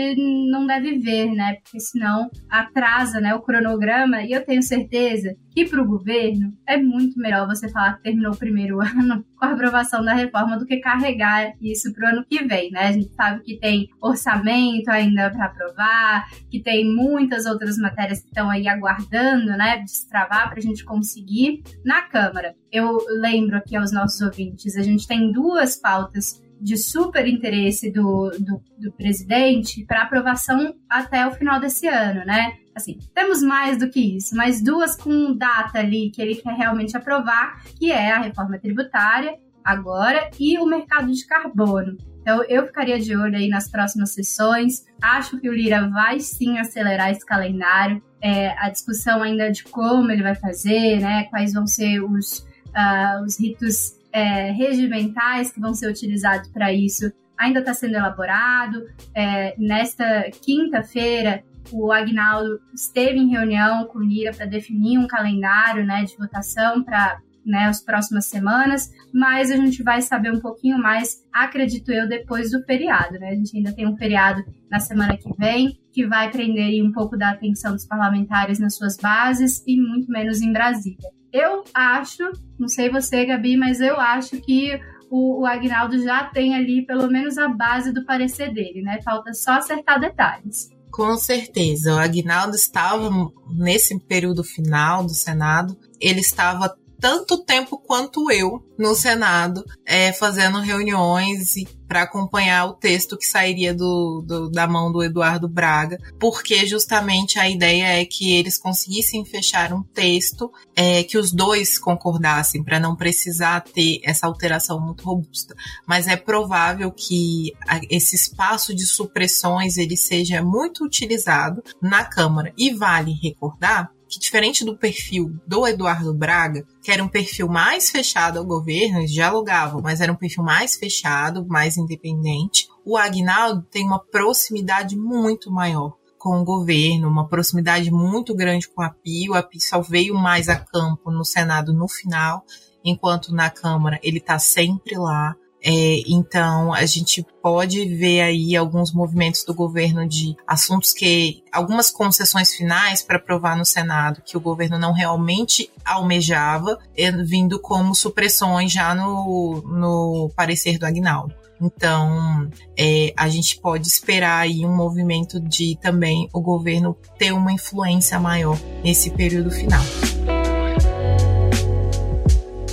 não 0.49 0.65
deve 0.65 0.97
ver, 0.97 1.31
né? 1.31 1.57
Porque 1.61 1.79
senão 1.79 2.27
atrasa 2.49 3.21
né, 3.21 3.35
o 3.35 3.41
cronograma. 3.41 4.23
E 4.23 4.31
eu 4.31 4.43
tenho 4.43 4.63
certeza 4.63 5.35
que 5.51 5.63
para 5.65 5.79
o 5.79 5.87
governo 5.87 6.51
é 6.67 6.75
muito 6.75 7.19
melhor 7.19 7.45
você 7.45 7.69
falar 7.69 7.97
que 7.97 8.03
terminou 8.03 8.33
o 8.33 8.37
primeiro 8.37 8.81
ano 8.81 9.23
com 9.35 9.45
a 9.45 9.51
aprovação 9.51 10.03
da 10.03 10.15
reforma 10.15 10.57
do 10.57 10.65
que 10.65 10.77
carregar 10.77 11.53
isso 11.61 11.93
para 11.93 12.07
o 12.07 12.13
ano 12.13 12.25
que 12.27 12.43
vem, 12.45 12.71
né? 12.71 12.87
A 12.87 12.91
gente 12.91 13.13
sabe 13.13 13.43
que 13.43 13.59
tem 13.59 13.87
orçamento 14.01 14.89
ainda 14.89 15.29
para 15.29 15.45
aprovar, 15.45 16.27
que 16.49 16.59
tem 16.59 16.91
muitas 16.91 17.45
outras 17.45 17.77
matérias 17.77 18.21
que 18.21 18.29
estão 18.29 18.49
aí 18.49 18.67
aguardando, 18.67 19.51
né? 19.51 19.77
Destravar 19.83 20.49
para 20.49 20.57
a 20.57 20.63
gente 20.63 20.83
conseguir 20.83 21.61
na 21.85 22.01
Câmara. 22.01 22.55
Eu 22.71 22.97
lembro 23.21 23.55
aqui 23.55 23.75
aos 23.75 23.91
nossos 23.91 24.19
ouvintes, 24.19 24.75
a 24.75 24.81
gente 24.81 25.07
tem 25.07 25.31
duas 25.31 25.79
pautas 25.79 26.41
de 26.59 26.77
super 26.77 27.27
interesse 27.27 27.91
do, 27.91 28.31
do, 28.39 28.61
do 28.77 28.91
presidente 28.93 29.85
para 29.85 30.03
aprovação 30.03 30.75
até 30.89 31.25
o 31.27 31.31
final 31.31 31.59
desse 31.59 31.87
ano, 31.87 32.25
né? 32.25 32.53
Assim, 32.75 32.99
temos 33.13 33.41
mais 33.41 33.77
do 33.77 33.89
que 33.89 34.17
isso, 34.17 34.35
mas 34.35 34.61
duas 34.61 34.95
com 34.95 35.35
data 35.35 35.79
ali 35.79 36.11
que 36.11 36.21
ele 36.21 36.35
quer 36.35 36.53
realmente 36.53 36.95
aprovar, 36.95 37.63
que 37.77 37.91
é 37.91 38.11
a 38.11 38.19
reforma 38.19 38.59
tributária 38.59 39.35
agora 39.63 40.29
e 40.39 40.57
o 40.59 40.65
mercado 40.65 41.11
de 41.11 41.25
carbono. 41.25 41.97
Então, 42.21 42.43
eu 42.43 42.65
ficaria 42.65 42.99
de 42.99 43.15
olho 43.15 43.37
aí 43.37 43.47
nas 43.47 43.69
próximas 43.69 44.13
sessões. 44.13 44.85
Acho 45.01 45.39
que 45.39 45.49
o 45.49 45.53
Lira 45.53 45.89
vai 45.89 46.19
sim 46.19 46.57
acelerar 46.57 47.09
esse 47.09 47.25
calendário. 47.25 48.03
É, 48.21 48.49
a 48.59 48.69
discussão 48.69 49.23
ainda 49.23 49.49
de 49.49 49.63
como 49.63 50.11
ele 50.11 50.21
vai 50.21 50.35
fazer, 50.35 50.99
né? 50.99 51.23
Quais 51.29 51.53
vão 51.53 51.65
ser 51.65 52.01
os, 52.01 52.39
uh, 52.67 53.23
os 53.25 53.39
ritos 53.39 53.96
é, 54.11 54.51
regimentais 54.51 55.51
que 55.51 55.59
vão 55.59 55.73
ser 55.73 55.89
utilizados 55.89 56.49
para 56.49 56.73
isso 56.73 57.11
ainda 57.37 57.59
está 57.59 57.73
sendo 57.73 57.95
elaborado. 57.95 58.83
É, 59.13 59.55
nesta 59.57 60.29
quinta-feira, 60.43 61.43
o 61.71 61.91
Agnaldo 61.91 62.59
esteve 62.73 63.19
em 63.19 63.29
reunião 63.29 63.85
com 63.85 63.99
o 63.99 64.03
Lira 64.03 64.33
para 64.33 64.45
definir 64.45 64.97
um 64.97 65.07
calendário 65.07 65.85
né, 65.85 66.03
de 66.03 66.17
votação 66.17 66.83
para 66.83 67.19
né, 67.45 67.65
as 67.65 67.81
próximas 67.81 68.25
semanas, 68.27 68.91
mas 69.13 69.51
a 69.51 69.55
gente 69.55 69.81
vai 69.81 70.01
saber 70.01 70.33
um 70.33 70.39
pouquinho 70.39 70.77
mais, 70.77 71.23
acredito 71.31 71.91
eu, 71.91 72.07
depois 72.07 72.51
do 72.51 72.61
feriado. 72.63 73.17
Né? 73.19 73.29
A 73.29 73.35
gente 73.35 73.55
ainda 73.55 73.71
tem 73.71 73.87
um 73.87 73.95
feriado 73.95 74.43
na 74.69 74.79
semana 74.79 75.15
que 75.15 75.33
vem, 75.37 75.79
que 75.93 76.05
vai 76.05 76.29
prender 76.29 76.83
um 76.83 76.91
pouco 76.91 77.17
da 77.17 77.29
atenção 77.29 77.71
dos 77.71 77.85
parlamentares 77.85 78.59
nas 78.59 78.75
suas 78.75 78.97
bases 78.97 79.63
e 79.65 79.79
muito 79.79 80.11
menos 80.11 80.41
em 80.41 80.51
Brasília. 80.51 81.16
Eu 81.31 81.63
acho, 81.73 82.23
não 82.59 82.67
sei 82.67 82.89
você, 82.89 83.25
Gabi, 83.25 83.57
mas 83.57 83.81
eu 83.81 83.99
acho 83.99 84.39
que 84.41 84.79
o, 85.09 85.41
o 85.41 85.45
Agnaldo 85.45 86.01
já 86.01 86.23
tem 86.25 86.55
ali 86.55 86.85
pelo 86.85 87.09
menos 87.09 87.37
a 87.37 87.47
base 87.47 87.93
do 87.93 88.05
parecer 88.05 88.53
dele, 88.53 88.81
né? 88.81 89.01
Falta 89.03 89.33
só 89.33 89.53
acertar 89.53 89.99
detalhes. 89.99 90.69
Com 90.91 91.15
certeza. 91.17 91.95
O 91.95 91.99
Agnaldo 91.99 92.55
estava 92.55 93.09
nesse 93.49 93.99
período 93.99 94.43
final 94.43 95.03
do 95.03 95.13
Senado, 95.13 95.77
ele 95.99 96.21
estava 96.21 96.75
tanto 96.99 97.43
tempo 97.43 97.77
quanto 97.77 98.31
eu 98.31 98.63
no 98.77 98.93
Senado, 98.93 99.65
é, 99.85 100.13
fazendo 100.13 100.59
reuniões 100.59 101.55
para 101.87 102.03
acompanhar 102.03 102.65
o 102.65 102.73
texto 102.73 103.17
que 103.17 103.25
sairia 103.25 103.73
do, 103.73 104.21
do, 104.25 104.49
da 104.49 104.67
mão 104.67 104.91
do 104.91 105.01
Eduardo 105.01 105.47
Braga, 105.47 105.97
porque 106.19 106.65
justamente 106.67 107.39
a 107.39 107.49
ideia 107.49 108.01
é 108.01 108.05
que 108.05 108.33
eles 108.33 108.57
conseguissem 108.57 109.23
fechar 109.25 109.73
um 109.73 109.81
texto 109.81 110.51
é, 110.75 111.03
que 111.03 111.17
os 111.17 111.31
dois 111.31 111.79
concordassem, 111.79 112.63
para 112.63 112.79
não 112.79 112.95
precisar 112.95 113.61
ter 113.61 113.99
essa 114.03 114.27
alteração 114.27 114.79
muito 114.79 115.03
robusta. 115.03 115.55
Mas 115.87 116.07
é 116.07 116.17
provável 116.17 116.91
que 116.91 117.53
esse 117.89 118.15
espaço 118.15 118.75
de 118.75 118.85
supressões 118.85 119.77
ele 119.77 119.95
seja 119.95 120.43
muito 120.43 120.83
utilizado 120.83 121.63
na 121.81 122.03
Câmara. 122.03 122.53
E 122.57 122.73
vale 122.73 123.13
recordar 123.13 123.91
que 124.17 124.19
diferente 124.19 124.65
do 124.65 124.75
perfil 124.75 125.39
do 125.45 125.67
Eduardo 125.67 126.13
Braga, 126.13 126.65
que 126.81 126.91
era 126.91 127.03
um 127.03 127.07
perfil 127.07 127.47
mais 127.47 127.91
fechado 127.91 128.39
ao 128.39 128.45
governo, 128.45 128.99
eles 128.99 129.11
dialogavam, 129.11 129.79
mas 129.81 130.01
era 130.01 130.11
um 130.11 130.15
perfil 130.15 130.43
mais 130.43 130.75
fechado, 130.75 131.45
mais 131.47 131.77
independente, 131.77 132.67
o 132.83 132.97
Agnaldo 132.97 133.61
tem 133.69 133.85
uma 133.85 133.99
proximidade 133.99 134.97
muito 134.97 135.51
maior 135.51 135.95
com 136.17 136.41
o 136.41 136.43
governo, 136.43 137.07
uma 137.07 137.27
proximidade 137.27 137.91
muito 137.91 138.35
grande 138.35 138.67
com 138.67 138.81
a 138.81 138.89
PI. 138.89 139.29
O 139.29 139.35
API 139.35 139.61
só 139.61 139.81
veio 139.81 140.15
mais 140.15 140.49
a 140.49 140.55
campo 140.55 141.11
no 141.11 141.23
Senado 141.23 141.71
no 141.71 141.87
final, 141.87 142.43
enquanto 142.83 143.33
na 143.33 143.49
Câmara 143.49 143.99
ele 144.01 144.17
está 144.17 144.39
sempre 144.39 144.97
lá. 144.97 145.35
É, 145.69 146.01
então, 146.07 146.73
a 146.73 146.85
gente 146.85 147.25
pode 147.41 147.83
ver 147.93 148.21
aí 148.21 148.55
alguns 148.55 148.93
movimentos 148.93 149.43
do 149.43 149.53
governo 149.53 150.07
de 150.07 150.33
assuntos 150.47 150.93
que. 150.93 151.43
algumas 151.51 151.91
concessões 151.91 152.53
finais 152.55 153.01
para 153.01 153.17
aprovar 153.17 153.57
no 153.57 153.65
Senado 153.65 154.21
que 154.25 154.37
o 154.37 154.39
governo 154.39 154.79
não 154.79 154.93
realmente 154.93 155.69
almejava, 155.83 156.79
é, 156.95 157.11
vindo 157.11 157.59
como 157.59 157.93
supressões 157.93 158.71
já 158.71 158.95
no, 158.95 159.61
no 159.65 160.31
parecer 160.37 160.79
do 160.79 160.85
Agnaldo. 160.85 161.35
Então, 161.59 162.49
é, 162.77 163.11
a 163.17 163.27
gente 163.27 163.59
pode 163.59 163.89
esperar 163.89 164.39
aí 164.39 164.65
um 164.65 164.73
movimento 164.73 165.37
de 165.37 165.77
também 165.81 166.29
o 166.31 166.39
governo 166.39 166.95
ter 167.17 167.33
uma 167.33 167.51
influência 167.51 168.17
maior 168.17 168.57
nesse 168.85 169.09
período 169.09 169.51
final. 169.51 169.83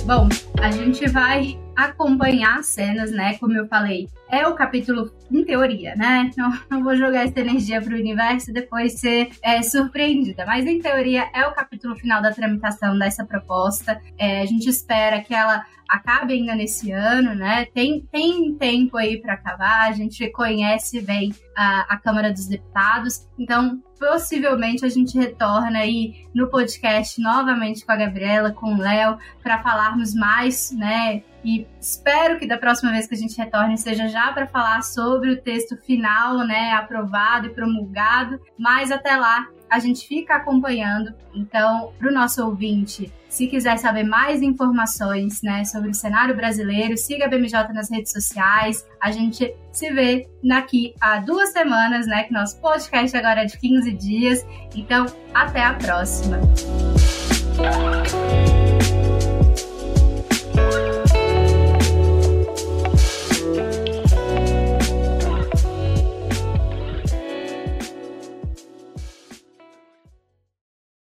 Bom, 0.05 0.29
a 0.65 0.71
gente 0.71 1.07
vai 1.07 1.59
acompanhar 1.75 2.57
as 2.57 2.69
cenas, 2.69 3.11
né? 3.11 3.37
Como 3.37 3.55
eu 3.55 3.67
falei, 3.67 4.09
é 4.31 4.47
o 4.47 4.55
capítulo 4.55 5.11
em 5.31 5.45
teoria, 5.45 5.93
né? 5.95 6.31
Não, 6.35 6.51
não 6.71 6.83
vou 6.83 6.95
jogar 6.95 7.23
essa 7.23 7.39
energia 7.39 7.79
para 7.79 7.93
o 7.93 7.99
universo 7.99 8.49
e 8.49 8.53
depois 8.53 8.99
ser 8.99 9.29
é, 9.43 9.61
surpreendida. 9.61 10.43
Mas 10.43 10.65
em 10.65 10.79
teoria 10.79 11.29
é 11.35 11.45
o 11.45 11.53
capítulo 11.53 11.95
final 11.95 12.19
da 12.19 12.33
tramitação 12.33 12.97
dessa 12.97 13.23
proposta. 13.23 14.01
É, 14.17 14.41
a 14.41 14.45
gente 14.47 14.67
espera 14.67 15.21
que 15.21 15.35
ela 15.35 15.63
acabe 15.87 16.33
ainda 16.33 16.55
nesse 16.55 16.91
ano, 16.91 17.35
né? 17.35 17.65
Tem, 17.65 18.01
tem 18.11 18.55
tempo 18.55 18.97
aí 18.97 19.21
para 19.21 19.33
acabar. 19.33 19.87
A 19.87 19.91
gente 19.91 20.27
conhece 20.31 20.99
bem 20.99 21.31
a, 21.55 21.93
a 21.93 21.97
Câmara 21.99 22.33
dos 22.33 22.47
Deputados, 22.47 23.29
então 23.37 23.83
possivelmente 23.99 24.85
a 24.85 24.89
gente 24.89 25.17
retorna 25.17 25.79
aí 25.79 26.25
no 26.33 26.47
podcast 26.49 27.19
novamente 27.21 27.85
com 27.85 27.91
a 27.91 27.95
Gabriela, 27.95 28.51
com 28.51 28.73
o 28.73 28.77
Léo, 28.77 29.17
para 29.41 29.61
falarmos 29.61 30.13
mais, 30.13 30.71
né? 30.71 31.23
E 31.43 31.67
espero 31.79 32.39
que 32.39 32.47
da 32.47 32.57
próxima 32.57 32.91
vez 32.91 33.07
que 33.07 33.13
a 33.13 33.17
gente 33.17 33.37
retorne 33.37 33.77
seja 33.77 34.07
já 34.07 34.31
para 34.33 34.47
falar 34.47 34.81
sobre 34.81 35.31
o 35.31 35.41
texto 35.41 35.77
final, 35.77 36.39
né, 36.39 36.71
aprovado 36.71 37.47
e 37.47 37.53
promulgado. 37.53 38.41
Mas 38.57 38.91
até 38.91 39.15
lá, 39.15 39.47
a 39.69 39.79
gente 39.79 40.07
fica 40.07 40.35
acompanhando. 40.35 41.13
Então, 41.33 41.91
para 41.97 42.09
o 42.09 42.13
nosso 42.13 42.45
ouvinte, 42.45 43.11
se 43.27 43.47
quiser 43.47 43.77
saber 43.77 44.03
mais 44.03 44.41
informações 44.41 45.41
né, 45.41 45.65
sobre 45.65 45.89
o 45.89 45.93
cenário 45.93 46.35
brasileiro, 46.35 46.97
siga 46.97 47.25
a 47.25 47.27
BMJ 47.27 47.73
nas 47.73 47.91
redes 47.91 48.11
sociais. 48.11 48.85
A 49.01 49.11
gente 49.11 49.53
se 49.71 49.91
vê 49.91 50.27
daqui 50.43 50.93
a 51.01 51.19
duas 51.19 51.51
semanas, 51.51 52.07
né? 52.07 52.23
Que 52.23 52.33
nosso 52.33 52.59
podcast 52.61 53.15
agora 53.17 53.41
é 53.41 53.45
de 53.45 53.57
15 53.59 53.91
dias. 53.91 54.45
Então, 54.73 55.05
até 55.33 55.63
a 55.63 55.73
próxima. 55.73 56.39